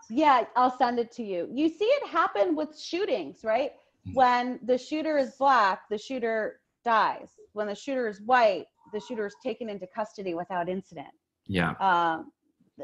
Yeah, 0.09 0.43
I'll 0.55 0.77
send 0.77 0.99
it 0.99 1.11
to 1.13 1.23
you. 1.23 1.47
You 1.53 1.69
see 1.69 1.85
it 1.85 2.07
happen 2.09 2.55
with 2.55 2.77
shootings, 2.77 3.39
right? 3.43 3.71
Mm-hmm. 4.07 4.13
When 4.13 4.59
the 4.63 4.77
shooter 4.77 5.17
is 5.17 5.35
black, 5.39 5.83
the 5.89 5.97
shooter 5.97 6.59
dies. 6.83 7.29
When 7.53 7.67
the 7.67 7.75
shooter 7.75 8.07
is 8.07 8.21
white, 8.21 8.65
the 8.93 8.99
shooter 8.99 9.25
is 9.25 9.35
taken 9.43 9.69
into 9.69 9.87
custody 9.87 10.33
without 10.33 10.67
incident. 10.67 11.07
Yeah. 11.47 11.71
Um, 11.79 12.31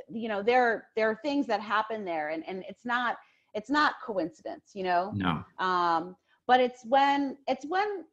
you 0.09 0.29
know, 0.29 0.43
there 0.43 0.87
there 0.95 1.09
are 1.09 1.19
things 1.23 1.47
that 1.47 1.61
happen 1.61 2.05
there, 2.05 2.29
and 2.29 2.43
and 2.47 2.63
it's 2.69 2.85
not 2.85 3.17
it's 3.53 3.69
not 3.69 3.95
coincidence. 4.05 4.71
You 4.73 4.83
know. 4.83 5.11
No. 5.13 5.43
Um, 5.59 6.15
but 6.47 6.61
it's 6.61 6.85
when 6.85 7.37
it's 7.47 7.65
when 7.65 8.05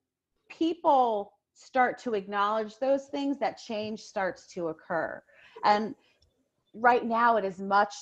people 0.48 1.33
start 1.54 1.98
to 1.98 2.14
acknowledge 2.14 2.78
those 2.78 3.06
things 3.06 3.38
that 3.38 3.58
change 3.58 4.00
starts 4.00 4.46
to 4.54 4.68
occur, 4.68 5.22
and 5.64 5.94
right 6.74 7.04
now 7.04 7.36
it 7.36 7.44
is 7.44 7.60
much 7.60 7.94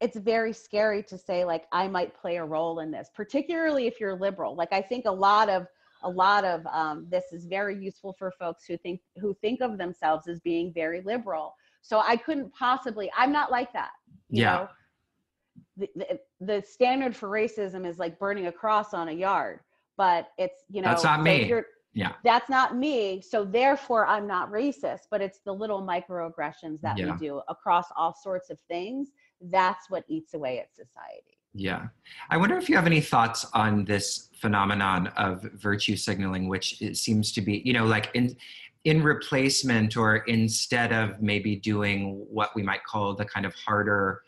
it's 0.00 0.16
very 0.16 0.52
scary 0.52 1.02
to 1.02 1.16
say 1.16 1.44
like 1.44 1.64
i 1.72 1.88
might 1.88 2.14
play 2.14 2.36
a 2.36 2.44
role 2.44 2.80
in 2.80 2.90
this 2.90 3.08
particularly 3.14 3.86
if 3.86 4.00
you're 4.00 4.16
liberal. 4.16 4.54
Like 4.54 4.72
i 4.72 4.82
think 4.82 5.04
a 5.06 5.12
lot 5.12 5.48
of 5.48 5.66
a 6.02 6.10
lot 6.10 6.44
of 6.44 6.64
um, 6.66 7.06
this 7.10 7.24
is 7.32 7.46
very 7.46 7.76
useful 7.76 8.14
for 8.18 8.30
folks 8.38 8.64
who 8.66 8.76
think 8.76 9.00
who 9.16 9.34
think 9.40 9.60
of 9.60 9.78
themselves 9.78 10.28
as 10.28 10.40
being 10.40 10.72
very 10.72 11.00
liberal. 11.02 11.54
So 11.82 12.00
i 12.00 12.16
couldn't 12.16 12.52
possibly 12.52 13.10
i'm 13.16 13.32
not 13.32 13.50
like 13.50 13.72
that 13.72 13.90
yeah. 14.28 14.66
the, 15.76 15.88
the, 15.94 16.20
the, 16.40 16.62
standard 16.66 17.14
for 17.14 17.28
racism 17.28 17.86
is 17.86 17.98
like 17.98 18.18
burning 18.18 18.48
a 18.48 18.52
cross 18.52 18.92
on 18.92 19.08
a 19.08 19.12
yard 19.12 19.60
but 19.96 20.30
it's 20.36 20.64
you 20.68 20.82
know 20.82 20.88
that's 20.88 21.04
not 21.04 21.22
me 21.22 21.62
yeah 21.96 22.12
that's 22.22 22.48
not 22.48 22.76
me 22.76 23.20
so 23.20 23.44
therefore 23.44 24.06
i'm 24.06 24.26
not 24.26 24.52
racist 24.52 25.08
but 25.10 25.20
it's 25.20 25.40
the 25.44 25.52
little 25.52 25.82
microaggressions 25.82 26.80
that 26.80 26.96
yeah. 26.96 27.10
we 27.10 27.18
do 27.18 27.40
across 27.48 27.86
all 27.96 28.14
sorts 28.14 28.50
of 28.50 28.60
things 28.68 29.08
that's 29.50 29.90
what 29.90 30.04
eats 30.08 30.34
away 30.34 30.60
at 30.60 30.68
society 30.74 31.36
yeah. 31.58 31.86
I 32.28 32.36
wonder 32.36 32.58
if 32.58 32.68
you 32.68 32.76
have 32.76 32.84
any 32.84 33.00
thoughts 33.00 33.46
on 33.54 33.86
this 33.86 34.28
phenomenon 34.34 35.06
of 35.16 35.42
virtue 35.54 35.96
signaling, 35.96 36.48
which 36.48 36.82
it 36.82 36.98
seems 36.98 37.32
to 37.32 37.40
be, 37.40 37.62
you 37.64 37.72
know, 37.72 37.86
like 37.86 38.10
in 38.12 38.36
in 38.84 39.02
replacement 39.02 39.96
or 39.96 40.18
instead 40.28 40.92
of 40.92 41.20
maybe 41.20 41.56
doing 41.56 42.24
what 42.30 42.54
we 42.54 42.62
might 42.62 42.84
call 42.84 43.14
the 43.14 43.24
kind 43.24 43.44
of 43.44 43.52
harder 43.54 44.22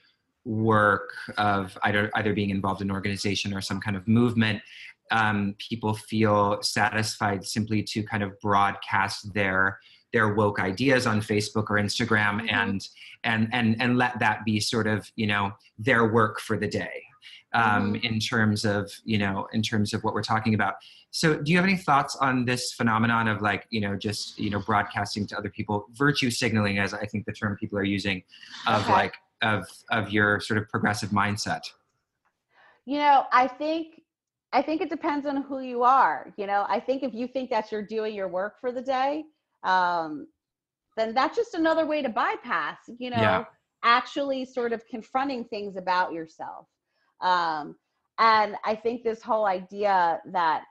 work 0.44 1.10
of 1.36 1.78
either 1.84 2.10
either 2.14 2.32
being 2.32 2.50
involved 2.50 2.80
in 2.80 2.90
organization 2.90 3.52
or 3.54 3.60
some 3.60 3.78
kind 3.78 3.96
of 3.96 4.08
movement, 4.08 4.62
um, 5.10 5.54
people 5.58 5.94
feel 5.94 6.58
satisfied 6.62 7.44
simply 7.44 7.82
to 7.82 8.02
kind 8.02 8.22
of 8.22 8.38
broadcast 8.40 9.32
their 9.34 9.78
their 10.12 10.34
woke 10.34 10.58
ideas 10.58 11.06
on 11.06 11.20
Facebook 11.20 11.64
or 11.68 11.76
Instagram 11.76 12.40
mm-hmm. 12.40 12.48
and 12.48 12.88
and 13.24 13.48
and 13.52 13.80
and 13.80 13.98
let 13.98 14.18
that 14.18 14.44
be 14.44 14.60
sort 14.60 14.86
of 14.86 15.10
you 15.16 15.26
know 15.26 15.52
their 15.78 16.06
work 16.06 16.40
for 16.40 16.56
the 16.56 16.68
day 16.68 17.02
um, 17.52 17.94
mm-hmm. 17.94 18.06
in 18.06 18.20
terms 18.20 18.64
of 18.64 18.90
you 19.04 19.18
know 19.18 19.46
in 19.52 19.62
terms 19.62 19.92
of 19.94 20.02
what 20.04 20.14
we're 20.14 20.22
talking 20.22 20.54
about 20.54 20.74
so 21.10 21.36
do 21.36 21.50
you 21.50 21.56
have 21.56 21.64
any 21.64 21.76
thoughts 21.76 22.16
on 22.16 22.44
this 22.44 22.72
phenomenon 22.72 23.28
of 23.28 23.40
like 23.40 23.66
you 23.70 23.80
know 23.80 23.96
just 23.96 24.38
you 24.38 24.50
know 24.50 24.60
broadcasting 24.60 25.26
to 25.26 25.36
other 25.36 25.50
people 25.50 25.86
virtue 25.92 26.30
signaling 26.30 26.78
as 26.78 26.92
i 26.92 27.04
think 27.06 27.24
the 27.24 27.32
term 27.32 27.56
people 27.56 27.78
are 27.78 27.84
using 27.84 28.22
of 28.66 28.82
okay. 28.82 28.92
like 28.92 29.14
of 29.42 29.66
of 29.90 30.10
your 30.10 30.40
sort 30.40 30.58
of 30.58 30.68
progressive 30.68 31.10
mindset 31.10 31.62
you 32.84 32.98
know 32.98 33.24
i 33.32 33.46
think 33.46 33.97
i 34.52 34.62
think 34.62 34.80
it 34.80 34.90
depends 34.90 35.26
on 35.26 35.42
who 35.42 35.60
you 35.60 35.82
are 35.82 36.32
you 36.36 36.46
know 36.46 36.66
i 36.68 36.80
think 36.80 37.02
if 37.02 37.14
you 37.14 37.26
think 37.26 37.50
that 37.50 37.70
you're 37.70 37.86
doing 37.86 38.14
your 38.14 38.28
work 38.28 38.60
for 38.60 38.72
the 38.72 38.82
day 38.82 39.24
um 39.64 40.26
then 40.96 41.14
that's 41.14 41.36
just 41.36 41.54
another 41.54 41.86
way 41.86 42.02
to 42.02 42.08
bypass 42.08 42.78
you 42.98 43.10
know 43.10 43.16
yeah. 43.16 43.44
actually 43.84 44.44
sort 44.44 44.72
of 44.72 44.86
confronting 44.86 45.44
things 45.44 45.76
about 45.76 46.12
yourself 46.12 46.66
um, 47.20 47.76
and 48.18 48.56
I 48.64 48.74
think 48.74 49.02
this 49.02 49.22
whole 49.22 49.46
idea 49.46 50.20
that 50.32 50.64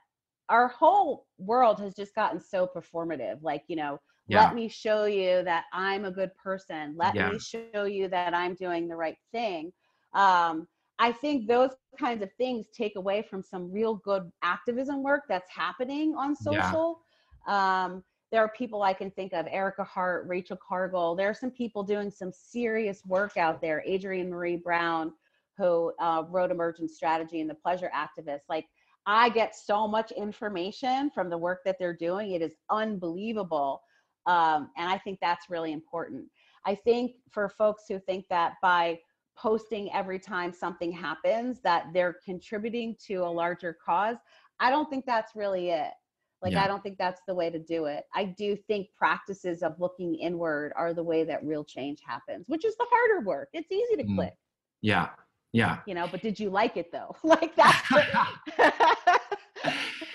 our 0.48 0.68
whole 0.68 1.26
world 1.38 1.80
has 1.80 1.94
just 1.94 2.14
gotten 2.14 2.40
so 2.40 2.68
performative, 2.74 3.42
like, 3.42 3.62
you 3.68 3.76
know, 3.76 3.98
yeah. 4.28 4.44
let 4.44 4.54
me 4.54 4.68
show 4.68 5.04
you 5.04 5.42
that 5.44 5.64
I'm 5.72 6.04
a 6.04 6.10
good 6.10 6.30
person. 6.36 6.94
Let 6.96 7.14
yeah. 7.14 7.30
me 7.30 7.38
show 7.38 7.84
you 7.84 8.08
that 8.08 8.34
I'm 8.34 8.54
doing 8.54 8.88
the 8.88 8.96
right 8.96 9.16
thing. 9.32 9.72
Um, 10.14 10.66
I 10.98 11.12
think 11.12 11.46
those 11.46 11.70
kinds 11.98 12.22
of 12.22 12.30
things 12.38 12.66
take 12.74 12.96
away 12.96 13.22
from 13.22 13.42
some 13.42 13.70
real 13.70 13.96
good 13.96 14.30
activism 14.42 15.02
work 15.02 15.24
that's 15.28 15.50
happening 15.50 16.14
on 16.16 16.34
social. 16.34 17.00
Yeah. 17.46 17.84
Um, 17.84 18.04
there 18.30 18.42
are 18.42 18.48
people 18.50 18.82
I 18.82 18.92
can 18.92 19.10
think 19.12 19.32
of, 19.32 19.46
Erica 19.48 19.84
Hart, 19.84 20.26
Rachel 20.26 20.58
Cargle. 20.58 21.16
There 21.16 21.30
are 21.30 21.34
some 21.34 21.50
people 21.50 21.82
doing 21.82 22.10
some 22.10 22.30
serious 22.32 23.02
work 23.06 23.36
out 23.36 23.60
there, 23.62 23.82
Adrienne 23.88 24.30
Maree 24.30 24.62
Brown, 24.62 25.12
who 25.56 25.92
uh, 25.98 26.24
wrote 26.28 26.50
Emergent 26.50 26.90
Strategy 26.90 27.40
and 27.40 27.48
the 27.48 27.54
Pleasure 27.54 27.90
Activist. 27.94 28.42
Like, 28.48 28.66
I 29.06 29.30
get 29.30 29.56
so 29.56 29.88
much 29.88 30.10
information 30.12 31.10
from 31.14 31.30
the 31.30 31.38
work 31.38 31.60
that 31.64 31.76
they're 31.78 31.96
doing. 31.96 32.32
It 32.32 32.42
is 32.42 32.54
unbelievable. 32.70 33.80
Um, 34.26 34.68
and 34.76 34.90
I 34.90 34.98
think 34.98 35.18
that's 35.22 35.48
really 35.48 35.72
important. 35.72 36.26
I 36.66 36.74
think 36.74 37.12
for 37.30 37.48
folks 37.48 37.84
who 37.88 37.98
think 37.98 38.26
that 38.28 38.54
by 38.60 38.98
posting 39.40 39.92
every 39.92 40.18
time 40.18 40.52
something 40.52 40.90
happens 40.90 41.60
that 41.62 41.86
they're 41.94 42.16
contributing 42.24 42.96
to 43.06 43.16
a 43.16 43.30
larger 43.30 43.76
cause, 43.84 44.16
I 44.60 44.70
don't 44.70 44.90
think 44.90 45.06
that's 45.06 45.36
really 45.36 45.70
it. 45.70 45.92
Like, 46.42 46.52
yeah. 46.52 46.64
I 46.64 46.68
don't 46.68 46.82
think 46.82 46.98
that's 46.98 47.20
the 47.26 47.34
way 47.34 47.50
to 47.50 47.58
do 47.58 47.86
it. 47.86 48.04
I 48.14 48.24
do 48.24 48.56
think 48.68 48.88
practices 48.96 49.62
of 49.62 49.74
looking 49.80 50.14
inward 50.14 50.72
are 50.76 50.94
the 50.94 51.02
way 51.02 51.24
that 51.24 51.44
real 51.44 51.64
change 51.64 52.00
happens, 52.06 52.44
which 52.48 52.64
is 52.64 52.76
the 52.76 52.86
harder 52.90 53.26
work. 53.26 53.48
It's 53.52 53.70
easy 53.72 53.96
to 53.96 54.04
mm. 54.04 54.14
click. 54.14 54.34
Yeah. 54.80 55.08
Yeah. 55.52 55.78
You 55.86 55.94
know, 55.94 56.06
but 56.10 56.22
did 56.22 56.38
you 56.38 56.50
like 56.50 56.76
it 56.76 56.92
though? 56.92 57.16
like 57.24 57.56
that. 57.56 58.30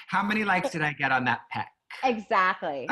How 0.08 0.24
many 0.24 0.44
likes 0.44 0.70
did 0.70 0.82
I 0.82 0.94
get 0.94 1.12
on 1.12 1.26
that 1.26 1.42
peck? 1.52 1.70
Exactly. 2.04 2.88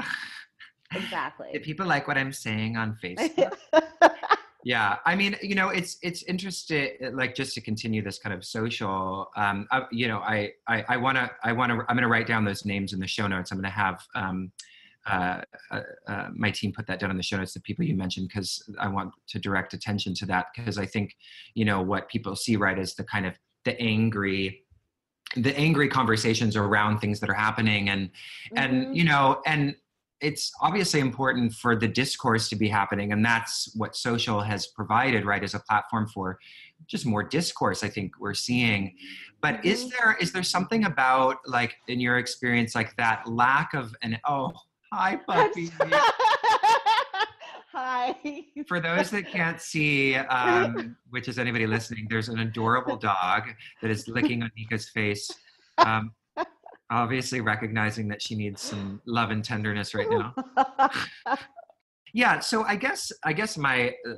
exactly. 0.94 1.50
Did 1.54 1.64
people 1.64 1.86
like 1.86 2.08
what 2.08 2.18
I'm 2.18 2.34
saying 2.34 2.76
on 2.76 2.98
Facebook? 3.02 3.58
Yeah 4.64 4.98
i 5.06 5.16
mean 5.16 5.36
you 5.42 5.56
know 5.56 5.70
it's 5.70 5.98
it's 6.02 6.24
interesting 6.24 6.92
like 7.14 7.34
just 7.36 7.54
to 7.54 7.62
continue 7.62 8.02
this 8.02 8.20
kind 8.20 8.34
of 8.34 8.46
social 8.46 9.30
um 9.36 9.68
I, 9.72 9.86
you 9.92 10.08
know 10.08 10.20
i 10.20 10.52
i 10.68 10.98
want 10.98 11.18
to 11.18 11.30
i 11.44 11.52
want 11.52 11.72
to 11.72 11.80
i'm 11.90 11.96
going 11.96 12.04
to 12.04 12.08
write 12.08 12.28
down 12.28 12.46
those 12.46 12.66
names 12.66 12.94
in 12.94 13.00
the 13.00 13.08
show 13.08 13.28
notes 13.28 13.52
i'm 13.52 13.58
going 13.58 13.64
to 13.64 13.70
have 13.70 14.04
um 14.16 14.52
uh, 15.08 15.42
uh, 15.72 15.82
uh, 16.08 16.28
my 16.34 16.52
team 16.52 16.72
put 16.72 16.86
that 16.88 17.00
down 17.00 17.10
in 17.10 17.18
the 17.18 17.24
show 17.24 17.38
notes, 17.38 17.54
the 17.54 17.60
people 17.62 17.84
you 17.84 17.96
mentioned, 17.96 18.28
because 18.28 18.64
I 18.80 18.88
want 18.88 19.14
to 19.30 19.40
direct 19.40 19.74
attention 19.74 20.14
to 20.16 20.26
that. 20.28 20.48
Because 20.56 20.78
I 20.78 20.86
think, 20.86 21.16
you 21.56 21.66
know, 21.66 21.82
what 21.82 22.08
people 22.10 22.36
see, 22.36 22.56
right, 22.56 22.78
is 22.78 22.94
the 22.94 23.04
kind 23.04 23.26
of 23.26 23.34
the 23.66 23.80
angry, 23.82 24.64
the 25.36 25.58
angry 25.58 25.88
conversations 25.88 26.56
around 26.56 27.00
things 27.00 27.20
that 27.20 27.30
are 27.30 27.36
happening, 27.36 27.90
and 27.90 28.10
mm-hmm. 28.10 28.58
and 28.58 28.96
you 28.96 29.04
know, 29.04 29.42
and 29.46 29.76
it's 30.22 30.52
obviously 30.62 31.00
important 31.00 31.54
for 31.54 31.76
the 31.76 31.88
discourse 31.88 32.48
to 32.50 32.56
be 32.56 32.68
happening 32.68 33.12
and 33.12 33.26
that's 33.26 33.74
what 33.76 33.96
social 33.96 34.42
has 34.42 34.68
provided 34.68 35.26
right 35.26 35.44
as 35.44 35.54
a 35.56 35.60
platform 35.60 36.08
for 36.08 36.38
just 36.88 37.06
more 37.06 37.24
discourse 37.24 37.84
i 37.84 37.90
think 37.90 38.14
we're 38.20 38.34
seeing. 38.34 38.96
But 39.42 39.56
mm-hmm. 39.56 39.68
is 39.68 39.90
there 39.90 40.18
is 40.20 40.32
there 40.32 40.44
something 40.44 40.86
about 40.86 41.38
like 41.46 41.76
in 41.88 42.00
your 42.00 42.18
experience 42.18 42.76
like 42.76 42.96
that 42.98 43.28
lack 43.28 43.74
of 43.74 43.96
an 44.02 44.20
oh 44.28 44.54
hi 44.92 45.18
puppy? 45.28 45.72
Hi. 47.74 48.14
For 48.68 48.82
those 48.82 49.12
that 49.12 49.30
can't 49.30 49.62
see 49.62 50.16
um, 50.16 50.98
which 51.10 51.30
is 51.30 51.40
anybody 51.40 51.66
listening 51.66 52.06
there's 52.10 52.28
an 52.28 52.40
adorable 52.40 52.98
dog 52.98 53.44
that 53.82 53.90
is 53.90 54.10
licking 54.10 54.44
on 54.44 54.52
nika's 54.58 54.90
face. 54.90 55.32
Um, 55.78 56.12
obviously 56.92 57.42
recognizing 57.42 58.08
that 58.10 58.22
she 58.22 58.36
needs 58.36 58.62
some 58.62 59.02
love 59.08 59.32
and 59.32 59.44
tenderness 59.44 59.96
right 59.96 60.10
now. 60.10 60.36
yeah, 62.14 62.40
so 62.40 62.64
I 62.64 62.76
guess 62.76 63.12
I 63.24 63.34
guess 63.34 63.58
my 63.58 63.94
uh, 64.08 64.14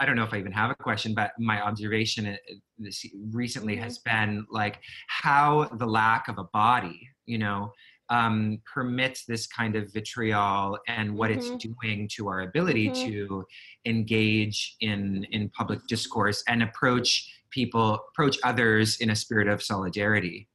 I 0.00 0.06
don't 0.06 0.16
know 0.16 0.24
if 0.24 0.34
I 0.34 0.38
even 0.38 0.52
have 0.52 0.70
a 0.70 0.74
question, 0.74 1.14
but 1.14 1.32
my 1.38 1.62
observation 1.62 2.26
uh, 2.26 2.36
this 2.78 3.04
recently 3.30 3.76
has 3.76 3.98
mm-hmm. 3.98 4.32
been 4.32 4.46
like 4.50 4.80
how 5.08 5.70
the 5.78 5.86
lack 5.86 6.28
of 6.28 6.38
a 6.38 6.44
body, 6.52 7.08
you 7.26 7.38
know, 7.38 7.72
um, 8.10 8.58
permits 8.72 9.24
this 9.24 9.46
kind 9.46 9.76
of 9.76 9.92
vitriol 9.92 10.76
and 10.88 11.14
what 11.14 11.30
mm-hmm. 11.30 11.54
it's 11.54 11.64
doing 11.64 12.08
to 12.16 12.28
our 12.28 12.40
ability 12.40 12.90
mm-hmm. 12.90 13.10
to 13.10 13.44
engage 13.86 14.76
in 14.80 15.24
in 15.30 15.48
public 15.50 15.80
discourse 15.88 16.42
and 16.48 16.62
approach 16.62 17.32
people, 17.50 18.00
approach 18.12 18.38
others 18.44 18.98
in 19.00 19.10
a 19.10 19.16
spirit 19.16 19.48
of 19.48 19.62
solidarity. 19.62 20.48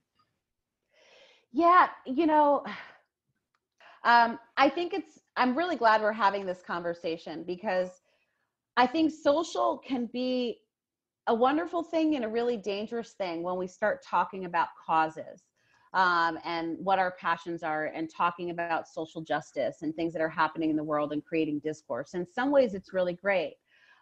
Yeah, 1.55 1.87
you 2.05 2.27
know, 2.27 2.65
um, 4.03 4.37
I 4.57 4.67
think 4.67 4.93
it's, 4.93 5.21
I'm 5.37 5.57
really 5.57 5.77
glad 5.77 6.01
we're 6.01 6.11
having 6.11 6.45
this 6.45 6.61
conversation 6.61 7.45
because 7.47 8.01
I 8.75 8.87
think 8.87 9.13
social 9.13 9.77
can 9.77 10.07
be 10.07 10.59
a 11.27 11.33
wonderful 11.33 11.81
thing 11.81 12.15
and 12.17 12.25
a 12.25 12.27
really 12.27 12.57
dangerous 12.57 13.11
thing 13.11 13.41
when 13.41 13.55
we 13.55 13.67
start 13.67 14.03
talking 14.03 14.43
about 14.43 14.67
causes 14.85 15.43
um, 15.93 16.37
and 16.43 16.75
what 16.83 16.99
our 16.99 17.11
passions 17.11 17.63
are 17.63 17.85
and 17.85 18.09
talking 18.09 18.49
about 18.49 18.89
social 18.89 19.21
justice 19.21 19.77
and 19.81 19.95
things 19.95 20.11
that 20.11 20.21
are 20.21 20.27
happening 20.27 20.69
in 20.71 20.75
the 20.75 20.83
world 20.83 21.13
and 21.13 21.23
creating 21.23 21.59
discourse. 21.59 22.15
In 22.15 22.27
some 22.27 22.51
ways, 22.51 22.73
it's 22.73 22.91
really 22.93 23.13
great. 23.13 23.53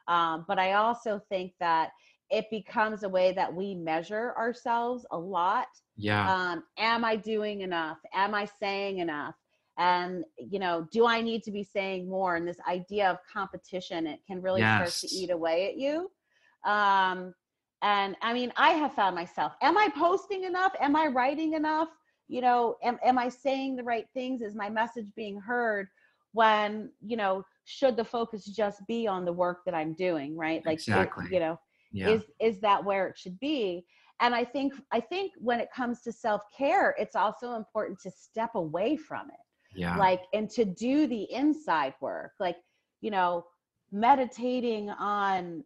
Um, 0.07 0.43
but 0.47 0.57
I 0.57 0.73
also 0.73 1.21
think 1.29 1.53
that 1.59 1.91
it 2.33 2.49
becomes 2.49 3.03
a 3.03 3.09
way 3.09 3.31
that 3.31 3.53
we 3.53 3.75
measure 3.75 4.33
ourselves 4.35 5.05
a 5.11 5.17
lot. 5.17 5.67
Yeah. 5.95 6.33
Um, 6.33 6.63
am 6.79 7.05
I 7.05 7.15
doing 7.15 7.61
enough? 7.61 7.99
Am 8.11 8.33
I 8.33 8.45
saying 8.59 8.97
enough? 8.97 9.35
And 9.77 10.25
you 10.37 10.57
know, 10.57 10.87
do 10.91 11.05
I 11.05 11.21
need 11.21 11.43
to 11.43 11.51
be 11.51 11.63
saying 11.63 12.09
more? 12.09 12.35
And 12.35 12.47
this 12.47 12.57
idea 12.67 13.09
of 13.09 13.17
competition, 13.31 14.07
it 14.07 14.19
can 14.25 14.41
really 14.41 14.61
yes. 14.61 14.95
start 14.97 15.11
to 15.11 15.15
eat 15.15 15.29
away 15.29 15.67
at 15.67 15.77
you. 15.77 16.09
Um, 16.65 17.35
and 17.83 18.15
I 18.23 18.33
mean, 18.33 18.51
I 18.57 18.71
have 18.71 18.93
found 18.93 19.15
myself: 19.15 19.53
Am 19.61 19.77
I 19.77 19.89
posting 19.95 20.43
enough? 20.43 20.73
Am 20.79 20.95
I 20.95 21.07
writing 21.07 21.53
enough? 21.53 21.89
You 22.27 22.41
know, 22.41 22.77
am 22.83 22.97
am 23.05 23.19
I 23.19 23.29
saying 23.29 23.75
the 23.75 23.83
right 23.83 24.07
things? 24.15 24.41
Is 24.41 24.55
my 24.55 24.69
message 24.69 25.07
being 25.15 25.39
heard? 25.39 25.87
When 26.31 26.89
you 27.05 27.15
know, 27.15 27.43
should 27.65 27.95
the 27.95 28.05
focus 28.05 28.45
just 28.45 28.85
be 28.87 29.05
on 29.05 29.23
the 29.23 29.33
work 29.33 29.65
that 29.65 29.75
I'm 29.75 29.93
doing? 29.93 30.35
Right? 30.35 30.65
Like, 30.65 30.75
exactly. 30.75 31.25
It, 31.25 31.31
you 31.31 31.39
know 31.39 31.59
yeah. 31.93 32.09
is 32.09 32.23
is 32.41 32.59
that 32.59 32.83
where 32.83 33.07
it 33.07 33.17
should 33.17 33.39
be 33.39 33.85
and 34.19 34.35
i 34.35 34.43
think 34.43 34.73
i 34.91 34.99
think 34.99 35.31
when 35.37 35.59
it 35.59 35.69
comes 35.73 36.01
to 36.01 36.11
self-care 36.11 36.95
it's 36.97 37.15
also 37.15 37.53
important 37.53 37.97
to 37.99 38.11
step 38.11 38.49
away 38.55 38.97
from 38.97 39.29
it 39.29 39.77
yeah 39.77 39.95
like 39.97 40.23
and 40.33 40.49
to 40.49 40.65
do 40.65 41.07
the 41.07 41.31
inside 41.31 41.93
work 42.01 42.31
like 42.39 42.57
you 43.01 43.11
know 43.11 43.45
meditating 43.91 44.89
on 44.89 45.63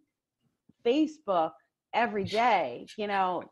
facebook 0.86 1.52
every 1.94 2.26
day 2.26 2.86
you 2.98 3.08
know 3.08 3.44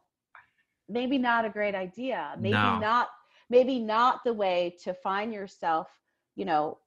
maybe 0.89 1.17
not 1.17 1.45
a 1.45 1.49
great 1.49 1.76
idea 1.76 2.36
maybe 2.38 2.53
no. 2.53 2.80
not 2.80 3.07
maybe 3.49 3.80
not 3.80 4.19
the 4.26 4.34
way 4.34 4.76
to 4.84 4.93
find 4.93 5.34
yourself 5.34 5.88
you 6.36 6.45
know 6.45 6.78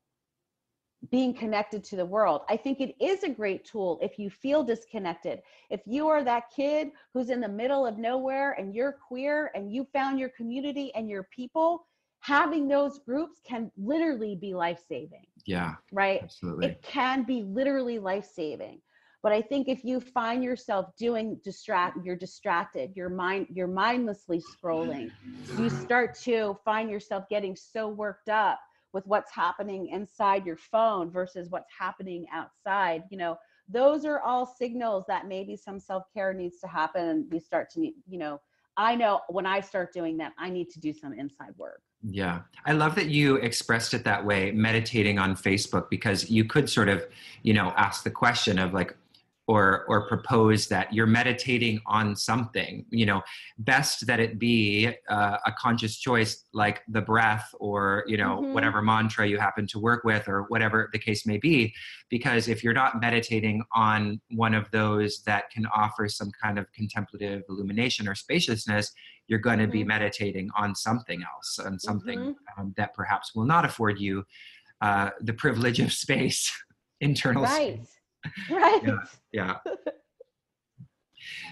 being 1.10 1.32
connected 1.32 1.84
to 1.84 1.96
the 1.96 2.04
world. 2.04 2.42
I 2.48 2.56
think 2.56 2.80
it 2.80 2.96
is 3.00 3.22
a 3.22 3.28
great 3.28 3.64
tool 3.64 3.98
if 4.02 4.18
you 4.18 4.30
feel 4.30 4.64
disconnected. 4.64 5.40
If 5.70 5.80
you 5.86 6.08
are 6.08 6.24
that 6.24 6.50
kid 6.54 6.90
who's 7.14 7.30
in 7.30 7.40
the 7.40 7.48
middle 7.48 7.86
of 7.86 7.98
nowhere 7.98 8.52
and 8.52 8.74
you're 8.74 8.92
queer 8.92 9.50
and 9.54 9.72
you 9.72 9.86
found 9.92 10.18
your 10.18 10.30
community 10.30 10.92
and 10.94 11.08
your 11.08 11.28
people, 11.34 11.86
having 12.20 12.66
those 12.66 12.98
groups 12.98 13.38
can 13.46 13.70
literally 13.76 14.34
be 14.34 14.54
life 14.54 14.82
saving. 14.88 15.26
Yeah. 15.46 15.74
Right? 15.92 16.20
Absolutely. 16.22 16.66
It 16.66 16.82
can 16.82 17.22
be 17.22 17.42
literally 17.42 17.98
life 17.98 18.28
saving. 18.34 18.80
But 19.22 19.32
I 19.32 19.42
think 19.42 19.68
if 19.68 19.84
you 19.84 20.00
find 20.00 20.44
yourself 20.44 20.94
doing 20.96 21.40
distract, 21.42 21.98
you're 22.04 22.16
distracted, 22.16 22.92
you're 22.94 23.08
mind, 23.08 23.48
you're 23.50 23.66
mindlessly 23.66 24.40
scrolling, 24.40 25.10
you 25.58 25.70
start 25.70 26.14
to 26.20 26.56
find 26.64 26.88
yourself 26.88 27.28
getting 27.28 27.56
so 27.56 27.88
worked 27.88 28.28
up 28.28 28.60
with 28.92 29.06
what's 29.06 29.32
happening 29.32 29.88
inside 29.88 30.46
your 30.46 30.56
phone 30.56 31.10
versus 31.10 31.50
what's 31.50 31.70
happening 31.76 32.26
outside 32.32 33.02
you 33.10 33.18
know 33.18 33.36
those 33.68 34.04
are 34.04 34.20
all 34.20 34.46
signals 34.46 35.04
that 35.06 35.26
maybe 35.26 35.56
some 35.56 35.78
self-care 35.78 36.32
needs 36.32 36.58
to 36.60 36.66
happen 36.66 37.26
we 37.30 37.38
start 37.38 37.70
to 37.70 37.80
need 37.80 37.94
you 38.06 38.18
know 38.18 38.40
i 38.76 38.94
know 38.94 39.20
when 39.28 39.46
i 39.46 39.60
start 39.60 39.92
doing 39.92 40.16
that 40.16 40.32
i 40.38 40.48
need 40.48 40.70
to 40.70 40.80
do 40.80 40.92
some 40.92 41.12
inside 41.12 41.52
work. 41.56 41.80
Yeah. 42.00 42.42
I 42.64 42.74
love 42.74 42.94
that 42.94 43.08
you 43.08 43.36
expressed 43.36 43.92
it 43.92 44.04
that 44.04 44.24
way 44.24 44.52
meditating 44.52 45.18
on 45.18 45.34
facebook 45.34 45.90
because 45.90 46.30
you 46.30 46.44
could 46.44 46.70
sort 46.70 46.88
of 46.88 47.04
you 47.42 47.52
know 47.54 47.72
ask 47.76 48.04
the 48.04 48.10
question 48.10 48.58
of 48.58 48.72
like 48.72 48.96
or 49.48 49.86
or 49.88 50.06
propose 50.06 50.68
that 50.68 50.92
you're 50.92 51.06
meditating 51.06 51.80
on 51.86 52.14
something 52.14 52.84
you 52.90 53.06
know 53.06 53.22
best 53.58 54.06
that 54.06 54.20
it 54.20 54.38
be 54.38 54.94
uh, 55.08 55.38
a 55.46 55.52
conscious 55.58 55.96
choice 55.96 56.44
like 56.52 56.82
the 56.88 57.00
breath 57.00 57.52
or 57.58 58.04
you 58.06 58.16
know 58.16 58.40
mm-hmm. 58.40 58.52
whatever 58.52 58.80
mantra 58.82 59.26
you 59.26 59.38
happen 59.38 59.66
to 59.66 59.78
work 59.80 60.04
with 60.04 60.28
or 60.28 60.42
whatever 60.48 60.88
the 60.92 60.98
case 60.98 61.26
may 61.26 61.38
be 61.38 61.74
because 62.10 62.46
if 62.46 62.62
you're 62.62 62.74
not 62.74 63.00
meditating 63.00 63.62
on 63.74 64.20
one 64.30 64.54
of 64.54 64.70
those 64.70 65.22
that 65.22 65.50
can 65.50 65.66
offer 65.74 66.08
some 66.08 66.30
kind 66.40 66.58
of 66.58 66.70
contemplative 66.72 67.42
illumination 67.48 68.06
or 68.06 68.14
spaciousness 68.14 68.92
you're 69.28 69.38
going 69.38 69.58
to 69.58 69.64
mm-hmm. 69.64 69.72
be 69.72 69.84
meditating 69.84 70.50
on 70.56 70.74
something 70.74 71.22
else 71.22 71.58
and 71.58 71.80
something 71.80 72.18
mm-hmm. 72.18 72.60
um, 72.60 72.74
that 72.76 72.94
perhaps 72.94 73.34
will 73.34 73.46
not 73.46 73.64
afford 73.64 73.98
you 73.98 74.24
uh, 74.82 75.10
the 75.22 75.32
privilege 75.32 75.80
of 75.80 75.90
space 75.90 76.52
internal 77.00 77.44
right. 77.44 77.76
space 77.76 77.97
right 78.50 78.80
yeah, 79.32 79.56
yeah. 79.64 79.74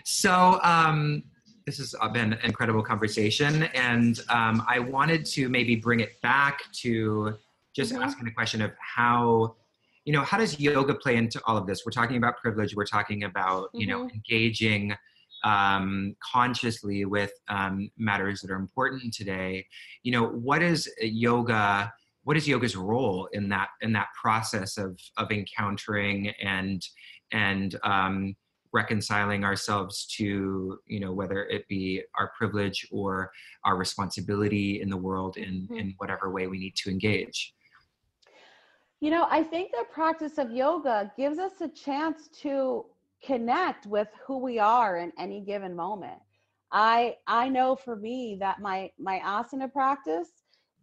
so 0.05 0.61
um, 0.63 1.23
this 1.67 1.79
has 1.79 1.95
been 2.13 2.33
an 2.33 2.39
incredible 2.45 2.83
conversation 2.83 3.65
and 3.75 4.21
um, 4.29 4.65
i 4.69 4.79
wanted 4.79 5.25
to 5.25 5.49
maybe 5.49 5.77
bring 5.77 6.01
it 6.01 6.21
back 6.23 6.61
to 6.73 7.35
just 7.75 7.93
mm-hmm. 7.93 8.03
asking 8.03 8.25
the 8.25 8.31
question 8.31 8.63
of 8.63 8.73
how 8.79 9.55
you 10.05 10.13
know 10.13 10.23
how 10.23 10.39
does 10.39 10.59
yoga 10.59 10.95
play 10.95 11.17
into 11.17 11.41
all 11.47 11.57
of 11.57 11.67
this 11.67 11.85
we're 11.85 11.93
talking 11.93 12.17
about 12.17 12.37
privilege 12.39 12.75
we're 12.75 12.87
talking 12.87 13.25
about 13.25 13.69
you 13.75 13.87
know 13.87 14.05
mm-hmm. 14.05 14.15
engaging 14.15 14.95
um, 15.45 16.17
consciously 16.33 17.05
with 17.05 17.33
um, 17.49 17.91
matters 17.99 18.41
that 18.41 18.51
are 18.51 18.57
important 18.57 19.13
today 19.13 19.67
you 20.03 20.13
know 20.13 20.29
what 20.29 20.63
is 20.63 20.91
yoga 21.01 21.93
what 22.27 22.37
is 22.37 22.49
yoga's 22.49 22.75
role 22.75 23.29
in 23.33 23.49
that 23.49 23.69
in 23.83 23.93
that 23.93 24.09
process 24.21 24.79
of 24.79 24.99
of 25.17 25.31
encountering 25.31 26.33
and 26.43 26.83
and 27.31 27.77
um, 27.85 28.35
reconciling 28.73 29.45
ourselves 29.45 30.07
to 30.07 30.77
you 30.87 30.99
know 30.99 31.13
whether 31.13 31.45
it 31.45 31.67
be 31.69 32.03
our 32.19 32.33
privilege 32.37 32.85
or 32.91 33.31
our 33.65 33.77
responsibility 33.77 34.83
in 34.83 34.91
the 34.91 34.97
world 34.97 35.37
in 35.37 35.63
mm-hmm. 35.63 35.77
in 35.77 35.95
whatever 35.99 36.33
way 36.33 36.49
we 36.49 36.59
need 36.59 36.75
to 36.75 36.91
engage 36.91 37.55
you 38.99 39.11
know 39.11 39.29
i 39.31 39.41
think 39.41 39.71
the 39.71 39.85
practice 39.93 40.37
of 40.37 40.51
yoga 40.51 41.13
gives 41.17 41.39
us 41.39 41.61
a 41.61 41.69
chance 41.69 42.29
to 42.29 42.85
connect 43.25 43.87
with 43.87 44.09
who 44.27 44.39
we 44.39 44.59
are 44.59 44.99
in 44.99 45.13
any 45.17 45.41
given 45.41 45.77
moment 45.77 46.19
i 46.73 47.15
i 47.29 47.49
know 47.49 47.77
for 47.77 47.95
me 47.95 48.37
that 48.41 48.59
my 48.61 48.91
my 48.99 49.21
asana 49.25 49.73
practice 49.73 50.36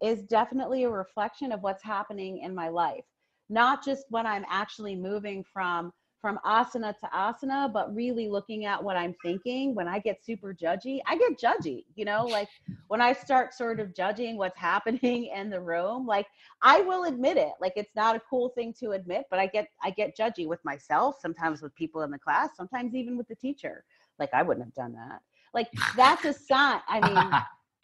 is 0.03 0.21
definitely 0.23 0.83
a 0.83 0.89
reflection 0.89 1.53
of 1.53 1.63
what's 1.63 1.81
happening 1.81 2.39
in 2.39 2.53
my 2.53 2.67
life. 2.67 3.05
Not 3.49 3.83
just 3.83 4.05
when 4.09 4.27
i'm 4.27 4.45
actually 4.49 4.95
moving 4.95 5.43
from 5.51 5.93
from 6.21 6.39
asana 6.45 6.97
to 6.99 7.05
asana 7.13 7.71
but 7.71 7.93
really 7.93 8.27
looking 8.29 8.65
at 8.65 8.83
what 8.83 8.97
i'm 8.97 9.15
thinking. 9.23 9.73
When 9.73 9.87
i 9.87 9.99
get 9.99 10.23
super 10.23 10.53
judgy 10.53 10.99
i 11.07 11.17
get 11.17 11.39
judgy 11.39 11.85
you 11.95 12.03
know 12.03 12.25
like 12.25 12.49
when 12.89 13.01
i 13.01 13.13
start 13.13 13.53
sort 13.53 13.79
of 13.79 13.95
judging 13.95 14.37
what's 14.37 14.57
happening 14.71 15.31
in 15.33 15.49
the 15.49 15.59
room 15.59 16.05
like 16.05 16.27
i 16.61 16.81
will 16.81 17.05
admit 17.05 17.37
it. 17.37 17.53
Like 17.61 17.73
it's 17.77 17.95
not 17.95 18.15
a 18.15 18.21
cool 18.29 18.49
thing 18.49 18.73
to 18.81 18.91
admit 18.91 19.23
but 19.29 19.39
i 19.39 19.47
get 19.47 19.69
i 19.83 19.89
get 19.89 20.17
judgy 20.17 20.47
with 20.47 20.63
myself 20.65 21.15
sometimes 21.21 21.61
with 21.61 21.73
people 21.75 22.01
in 22.01 22.11
the 22.11 22.19
class 22.19 22.49
sometimes 22.57 22.93
even 22.93 23.17
with 23.17 23.29
the 23.29 23.35
teacher. 23.35 23.85
Like 24.19 24.33
i 24.33 24.43
wouldn't 24.43 24.65
have 24.65 24.73
done 24.73 24.93
that. 24.93 25.21
Like 25.53 25.69
that's 25.95 26.25
a 26.25 26.33
sign 26.33 26.81
i 26.89 26.99
mean 26.99 27.31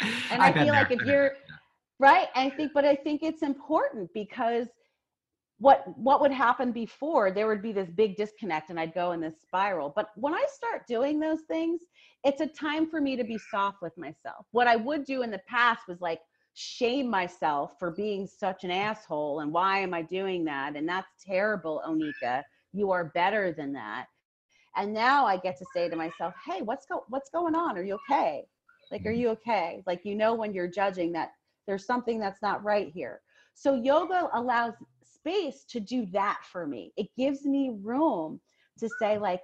and 0.32 0.42
i, 0.42 0.48
I 0.48 0.54
feel 0.54 0.74
like 0.74 0.92
if 0.92 1.02
you're 1.04 1.34
right? 2.00 2.28
I 2.36 2.50
think 2.50 2.72
but 2.74 2.86
i 2.86 2.96
think 2.96 3.22
it's 3.22 3.44
important 3.44 4.10
because 4.14 4.68
what 5.60 5.84
what 5.98 6.22
would 6.22 6.32
happen 6.32 6.72
before 6.72 7.32
there 7.32 7.48
would 7.48 7.62
be 7.62 7.74
this 7.74 7.90
big 7.90 8.16
disconnect 8.16 8.70
and 8.70 8.80
i'd 8.80 8.94
go 8.94 9.12
in 9.12 9.20
this 9.20 9.42
spiral. 9.42 9.92
But 9.96 10.10
when 10.16 10.34
i 10.34 10.46
start 10.52 10.88
doing 10.88 11.20
those 11.20 11.42
things 11.48 11.82
it's 12.24 12.42
a 12.42 12.48
time 12.48 12.90
for 12.90 13.00
me 13.00 13.16
to 13.16 13.24
be 13.24 13.38
soft 13.38 13.82
with 13.82 13.98
myself. 13.98 14.46
What 14.52 14.68
i 14.68 14.76
would 14.76 15.06
do 15.06 15.22
in 15.22 15.32
the 15.32 15.42
past 15.48 15.82
was 15.88 16.02
like 16.02 16.20
shame 16.54 17.10
myself 17.10 17.74
for 17.80 17.92
being 17.92 18.28
such 18.28 18.64
an 18.64 18.72
asshole 18.72 19.42
and 19.42 19.52
why 19.52 19.80
am 19.80 19.94
i 19.94 20.02
doing 20.02 20.44
that? 20.46 20.76
And 20.76 20.88
that's 20.88 21.08
terrible 21.26 21.82
onika. 21.88 22.44
You 22.74 22.92
are 22.92 23.12
better 23.14 23.52
than 23.52 23.74
that. 23.74 24.06
And 24.76 24.94
now 24.94 25.26
i 25.26 25.38
get 25.38 25.58
to 25.58 25.66
say 25.74 25.90
to 25.90 25.96
myself 25.96 26.34
hey 26.46 26.62
what's 26.62 26.86
go 26.86 27.04
what's 27.10 27.30
going 27.30 27.56
on? 27.56 27.78
Are 27.78 27.84
you 27.84 28.00
okay? 28.10 28.46
Like 28.92 29.06
are 29.06 29.10
mm-hmm. 29.10 29.20
you 29.20 29.30
okay? 29.30 29.84
Like 29.86 30.02
you 30.06 30.16
know 30.16 30.34
when 30.34 30.54
you're 30.54 30.68
judging 30.68 31.12
that 31.14 31.32
there's 31.70 31.86
something 31.86 32.20
that's 32.20 32.42
not 32.42 32.64
right 32.64 32.92
here 32.92 33.22
so 33.54 33.76
yoga 33.76 34.30
allows 34.34 34.74
space 35.20 35.66
to 35.70 35.80
do 35.80 36.06
that 36.08 36.40
for 36.52 36.66
me. 36.66 36.94
It 36.98 37.08
gives 37.18 37.46
me 37.46 37.72
room 37.82 38.40
to 38.80 38.88
say, 38.88 39.18
like, 39.18 39.42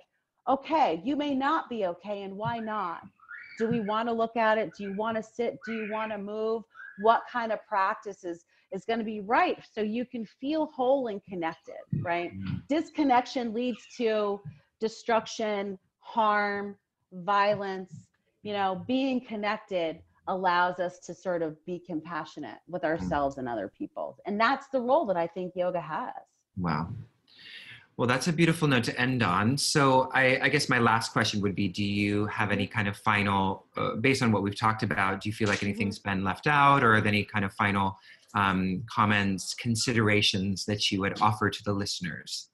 okay, 0.48 1.02
you 1.04 1.16
may 1.16 1.36
not 1.36 1.70
be 1.70 1.86
okay, 1.86 2.24
and 2.24 2.36
why 2.36 2.60
not? 2.60 3.02
Do 3.58 3.68
we 3.68 3.80
want 3.80 4.08
to 4.08 4.14
look 4.14 4.36
at 4.38 4.58
it? 4.58 4.74
Do 4.74 4.84
you 4.84 4.94
want 4.94 5.18
to 5.18 5.24
sit? 5.24 5.64
Do 5.66 5.74
you 5.74 5.86
want 5.86 6.12
to 6.12 6.18
move? 6.18 6.64
What 6.98 7.24
kind 7.32 7.52
of 7.52 7.60
practice 7.68 8.24
is, 8.24 8.46
going 8.88 9.00
to 9.00 9.06
be 9.06 9.22
right 9.22 9.58
so 9.72 9.82
you 9.82 10.06
can 10.06 10.26
feel 10.26 10.66
whole 10.66 11.08
and 11.08 11.24
connected, 11.24 11.76
right? 12.04 12.32
Disconnection 12.68 13.54
leads 13.54 13.86
to 13.98 14.42
destruction, 14.82 15.80
harm, 16.00 16.76
violence. 17.14 17.94
You 18.44 18.52
know, 18.54 18.84
being 18.86 19.26
connected 19.26 20.02
allows 20.28 20.80
us 20.80 21.00
to 21.00 21.14
sort 21.14 21.42
of 21.42 21.64
be 21.66 21.80
compassionate 21.80 22.58
with 22.68 22.82
mm. 22.82 22.90
ourselves 22.90 23.38
and 23.38 23.48
other 23.48 23.72
people. 23.78 24.18
And 24.26 24.40
that's 24.40 24.68
the 24.68 24.82
role 24.82 25.06
that 25.06 25.18
I 25.18 25.28
think 25.28 25.54
yoga 25.56 25.82
has. 25.82 26.14
Wow. 26.58 26.90
Well, 27.98 28.08
that's 28.08 28.28
a 28.28 28.34
beautiful 28.34 28.68
note 28.68 28.84
to 28.86 29.00
end 29.00 29.24
on. 29.24 29.58
So, 29.58 30.10
I, 30.14 30.38
I 30.42 30.50
guess 30.50 30.68
my 30.68 30.80
last 30.80 31.14
question 31.14 31.40
would 31.42 31.56
be 31.56 31.70
Do 31.70 31.84
you 31.84 32.26
have 32.26 32.52
any 32.52 32.68
kind 32.68 32.90
of 32.90 32.98
final, 32.98 33.68
uh, 33.78 33.96
based 33.96 34.22
on 34.22 34.34
what 34.34 34.44
we've 34.44 34.58
talked 34.58 34.84
about, 34.84 35.22
do 35.22 35.30
you 35.30 35.34
feel 35.34 35.48
like 35.48 35.60
mm-hmm. 35.60 35.68
anything's 35.68 36.00
been 36.00 36.24
left 36.24 36.46
out 36.46 36.84
or 36.84 36.96
any 36.96 37.24
kind 37.24 37.46
of 37.46 37.54
final 37.54 37.98
um, 38.36 38.84
comments, 38.90 39.54
considerations 39.54 40.66
that 40.66 40.92
you 40.92 41.00
would 41.00 41.22
offer 41.22 41.50
to 41.50 41.64
the 41.64 41.72
listeners? 41.72 42.50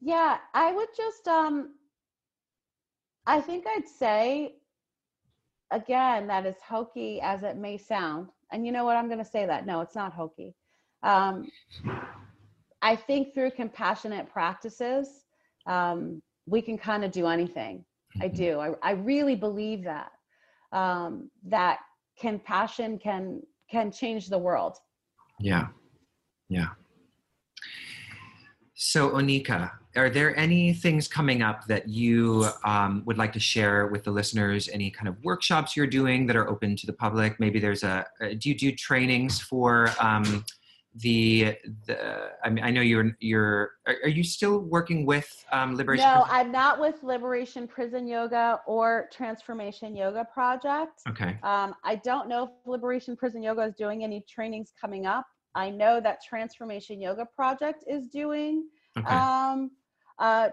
Yeah, 0.00 0.38
I 0.54 0.72
would 0.72 0.88
just, 0.96 1.28
um, 1.28 1.74
I 3.26 3.40
think 3.40 3.64
I'd 3.66 3.88
say 3.88 4.56
again, 5.70 6.26
that 6.26 6.46
is 6.46 6.56
hokey 6.66 7.20
as 7.20 7.42
it 7.42 7.56
may 7.56 7.76
sound. 7.76 8.28
And 8.52 8.64
you 8.64 8.72
know 8.72 8.84
what? 8.84 8.96
I'm 8.96 9.06
going 9.06 9.18
to 9.18 9.24
say 9.24 9.46
that. 9.46 9.66
No, 9.66 9.80
it's 9.80 9.94
not 9.94 10.12
hokey. 10.12 10.54
Um, 11.02 11.48
I 12.82 12.96
think 12.96 13.34
through 13.34 13.50
compassionate 13.52 14.30
practices, 14.30 15.24
um, 15.66 16.22
we 16.46 16.62
can 16.62 16.78
kind 16.78 17.04
of 17.04 17.10
do 17.10 17.26
anything. 17.26 17.84
I 18.20 18.26
mm-hmm. 18.26 18.36
do. 18.36 18.60
I, 18.60 18.72
I 18.82 18.92
really 18.92 19.34
believe 19.34 19.84
that 19.84 20.12
um, 20.72 21.30
that 21.44 21.80
compassion 22.18 22.98
can 22.98 23.42
can 23.70 23.90
change 23.90 24.28
the 24.28 24.38
world. 24.38 24.76
Yeah, 25.40 25.66
yeah. 26.48 26.68
So, 28.78 29.12
Onika, 29.12 29.70
are 29.96 30.10
there 30.10 30.36
any 30.36 30.74
things 30.74 31.08
coming 31.08 31.40
up 31.40 31.66
that 31.66 31.88
you 31.88 32.46
um, 32.62 33.02
would 33.06 33.16
like 33.16 33.32
to 33.32 33.40
share 33.40 33.86
with 33.86 34.04
the 34.04 34.10
listeners? 34.10 34.68
Any 34.68 34.90
kind 34.90 35.08
of 35.08 35.16
workshops 35.24 35.74
you're 35.74 35.86
doing 35.86 36.26
that 36.26 36.36
are 36.36 36.46
open 36.50 36.76
to 36.76 36.86
the 36.86 36.92
public? 36.92 37.40
Maybe 37.40 37.58
there's 37.58 37.84
a, 37.84 38.04
a 38.20 38.34
do 38.34 38.50
you 38.50 38.54
do 38.54 38.72
trainings 38.72 39.40
for 39.40 39.88
um, 39.98 40.44
the 40.94 41.56
the? 41.86 42.32
I 42.44 42.50
mean, 42.50 42.62
I 42.64 42.70
know 42.70 42.82
you're 42.82 43.16
you're. 43.18 43.70
Are, 43.86 43.96
are 44.04 44.10
you 44.10 44.22
still 44.22 44.58
working 44.58 45.06
with 45.06 45.46
um, 45.52 45.74
Liberation? 45.74 46.04
No, 46.04 46.24
Prison? 46.24 46.36
I'm 46.36 46.52
not 46.52 46.78
with 46.78 47.02
Liberation 47.02 47.66
Prison 47.66 48.06
Yoga 48.06 48.60
or 48.66 49.08
Transformation 49.10 49.96
Yoga 49.96 50.26
Project. 50.34 51.00
Okay. 51.08 51.38
Um, 51.42 51.74
I 51.82 51.96
don't 52.04 52.28
know 52.28 52.44
if 52.44 52.50
Liberation 52.66 53.16
Prison 53.16 53.42
Yoga 53.42 53.62
is 53.62 53.74
doing 53.74 54.04
any 54.04 54.22
trainings 54.28 54.74
coming 54.78 55.06
up. 55.06 55.24
I 55.56 55.70
know 55.70 56.00
that 56.00 56.22
Transformation 56.22 57.00
Yoga 57.00 57.26
Project 57.34 57.82
is 57.88 58.08
doing 58.08 58.68
okay. 58.96 59.08
um, 59.08 59.70
uh, 60.18 60.50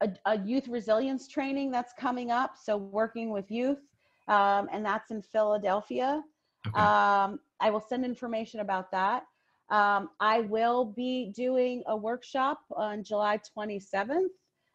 a, 0.00 0.10
a, 0.24 0.38
youth 0.38 0.66
resilience 0.66 1.28
training 1.28 1.70
that's 1.70 1.92
coming 1.92 2.30
up. 2.30 2.54
So 2.60 2.78
working 2.78 3.30
with 3.30 3.50
youth, 3.50 3.80
um, 4.28 4.68
and 4.72 4.84
that's 4.84 5.10
in 5.10 5.20
Philadelphia. 5.20 6.22
Okay. 6.66 6.80
Um, 6.80 7.38
I 7.60 7.70
will 7.70 7.84
send 7.86 8.04
information 8.04 8.60
about 8.60 8.90
that. 8.92 9.24
Um, 9.68 10.08
I 10.20 10.40
will 10.40 10.86
be 10.86 11.32
doing 11.36 11.82
a 11.86 11.96
workshop 11.96 12.60
on 12.74 13.04
July 13.04 13.38
27th 13.56 14.28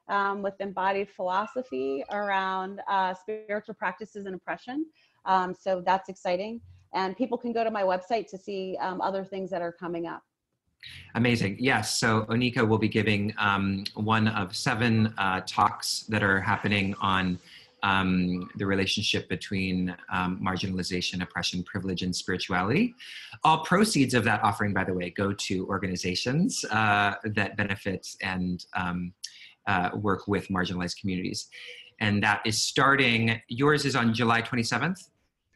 um, 0.09 0.43
with 0.43 0.53
embodied 0.59 1.09
philosophy 1.09 2.03
around 2.11 2.81
uh, 2.87 3.15
spiritual 3.15 3.73
practices 3.73 4.27
and 4.27 4.35
oppression. 4.35 4.85
Um, 5.25 5.55
so 5.59 5.81
that's 5.83 6.07
exciting 6.07 6.61
and 6.95 7.15
people 7.15 7.37
can 7.37 7.51
go 7.51 7.63
to 7.63 7.69
my 7.69 7.83
website 7.83 8.27
to 8.31 8.37
see 8.37 8.77
um, 8.79 9.01
other 9.01 9.23
things 9.23 9.51
that 9.51 9.61
are 9.61 9.71
coming 9.71 10.07
up. 10.07 10.23
Amazing. 11.15 11.57
Yes. 11.59 11.99
So 11.99 12.25
Onika 12.29 12.67
will 12.67 12.77
be 12.77 12.87
giving 12.87 13.33
um, 13.37 13.83
one 13.95 14.27
of 14.29 14.55
seven 14.55 15.13
uh, 15.17 15.41
talks 15.45 16.01
that 16.09 16.23
are 16.23 16.39
happening 16.39 16.95
on 17.01 17.39
um, 17.83 18.49
the 18.55 18.65
relationship 18.65 19.29
between 19.29 19.95
um, 20.11 20.39
marginalization, 20.43 21.21
oppression, 21.21 21.63
privilege, 21.63 22.01
and 22.01 22.15
spirituality. 22.15 22.95
All 23.43 23.63
proceeds 23.63 24.13
of 24.13 24.23
that 24.23 24.43
offering, 24.43 24.73
by 24.73 24.83
the 24.83 24.93
way, 24.93 25.11
go 25.11 25.33
to 25.33 25.67
organizations 25.67 26.65
uh, 26.71 27.15
that 27.23 27.57
benefit 27.57 28.07
and 28.21 28.65
um, 28.75 29.13
uh, 29.67 29.89
work 29.95 30.27
with 30.27 30.47
marginalized 30.47 30.99
communities. 30.99 31.47
And 31.99 32.21
that 32.23 32.41
is 32.45 32.61
starting, 32.61 33.39
yours 33.47 33.85
is 33.85 33.95
on 33.95 34.13
July 34.13 34.41
27th. 34.41 35.09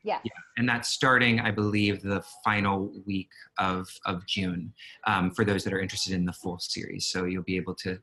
Yes. 0.04 0.22
Yeah. 0.24 0.32
And 0.58 0.68
that's 0.68 0.89
starting, 0.89 1.39
I 1.39 1.52
believe, 1.52 2.02
the 2.02 2.24
final 2.43 2.91
week 3.06 3.30
of, 3.58 3.88
of 4.06 4.26
June 4.26 4.74
um, 5.08 5.32
for 5.32 5.45
those 5.45 5.64
that 5.64 5.74
are 5.74 5.80
interested 5.80 6.14
in 6.14 6.26
the 6.26 6.34
full 6.34 6.60
series. 6.60 7.08
So 7.08 7.26
you'll 7.26 7.43
be 7.43 7.58
able 7.58 7.76
to 7.76 8.00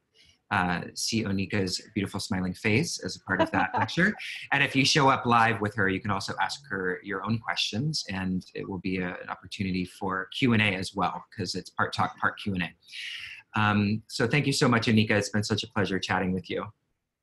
uh, 0.50 0.82
see 0.94 1.24
Onika's 1.24 1.80
beautiful 1.94 2.20
smiling 2.20 2.54
face 2.54 3.02
as 3.04 3.16
a 3.16 3.20
part 3.20 3.40
of 3.40 3.50
that 3.50 3.70
lecture. 3.78 4.14
And 4.52 4.62
if 4.62 4.76
you 4.76 4.84
show 4.84 5.08
up 5.08 5.26
live 5.26 5.60
with 5.60 5.74
her, 5.74 5.88
you 5.88 6.00
can 6.00 6.10
also 6.10 6.34
ask 6.40 6.60
her 6.68 7.00
your 7.02 7.24
own 7.24 7.38
questions, 7.38 8.04
and 8.08 8.44
it 8.54 8.68
will 8.68 8.78
be 8.78 8.98
a, 8.98 9.08
an 9.08 9.28
opportunity 9.28 9.84
for 9.84 10.28
Q 10.38 10.52
and 10.52 10.62
A 10.62 10.76
as 10.76 10.94
well, 10.94 11.24
because 11.30 11.54
it's 11.54 11.70
part 11.70 11.92
talk, 11.92 12.16
part 12.18 12.38
Q 12.40 12.54
and 12.54 12.62
A. 12.62 13.60
Um, 13.60 14.02
so 14.06 14.26
thank 14.26 14.46
you 14.46 14.52
so 14.52 14.68
much, 14.68 14.86
Onika. 14.86 15.12
It's 15.12 15.30
been 15.30 15.44
such 15.44 15.64
a 15.64 15.68
pleasure 15.68 15.98
chatting 15.98 16.32
with 16.32 16.48
you. 16.48 16.64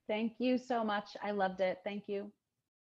Thank 0.08 0.34
you 0.40 0.58
so 0.58 0.84
much. 0.84 1.16
I 1.24 1.32
loved 1.32 1.62
it. 1.62 1.80
Thank 1.86 2.08
you. 2.08 2.32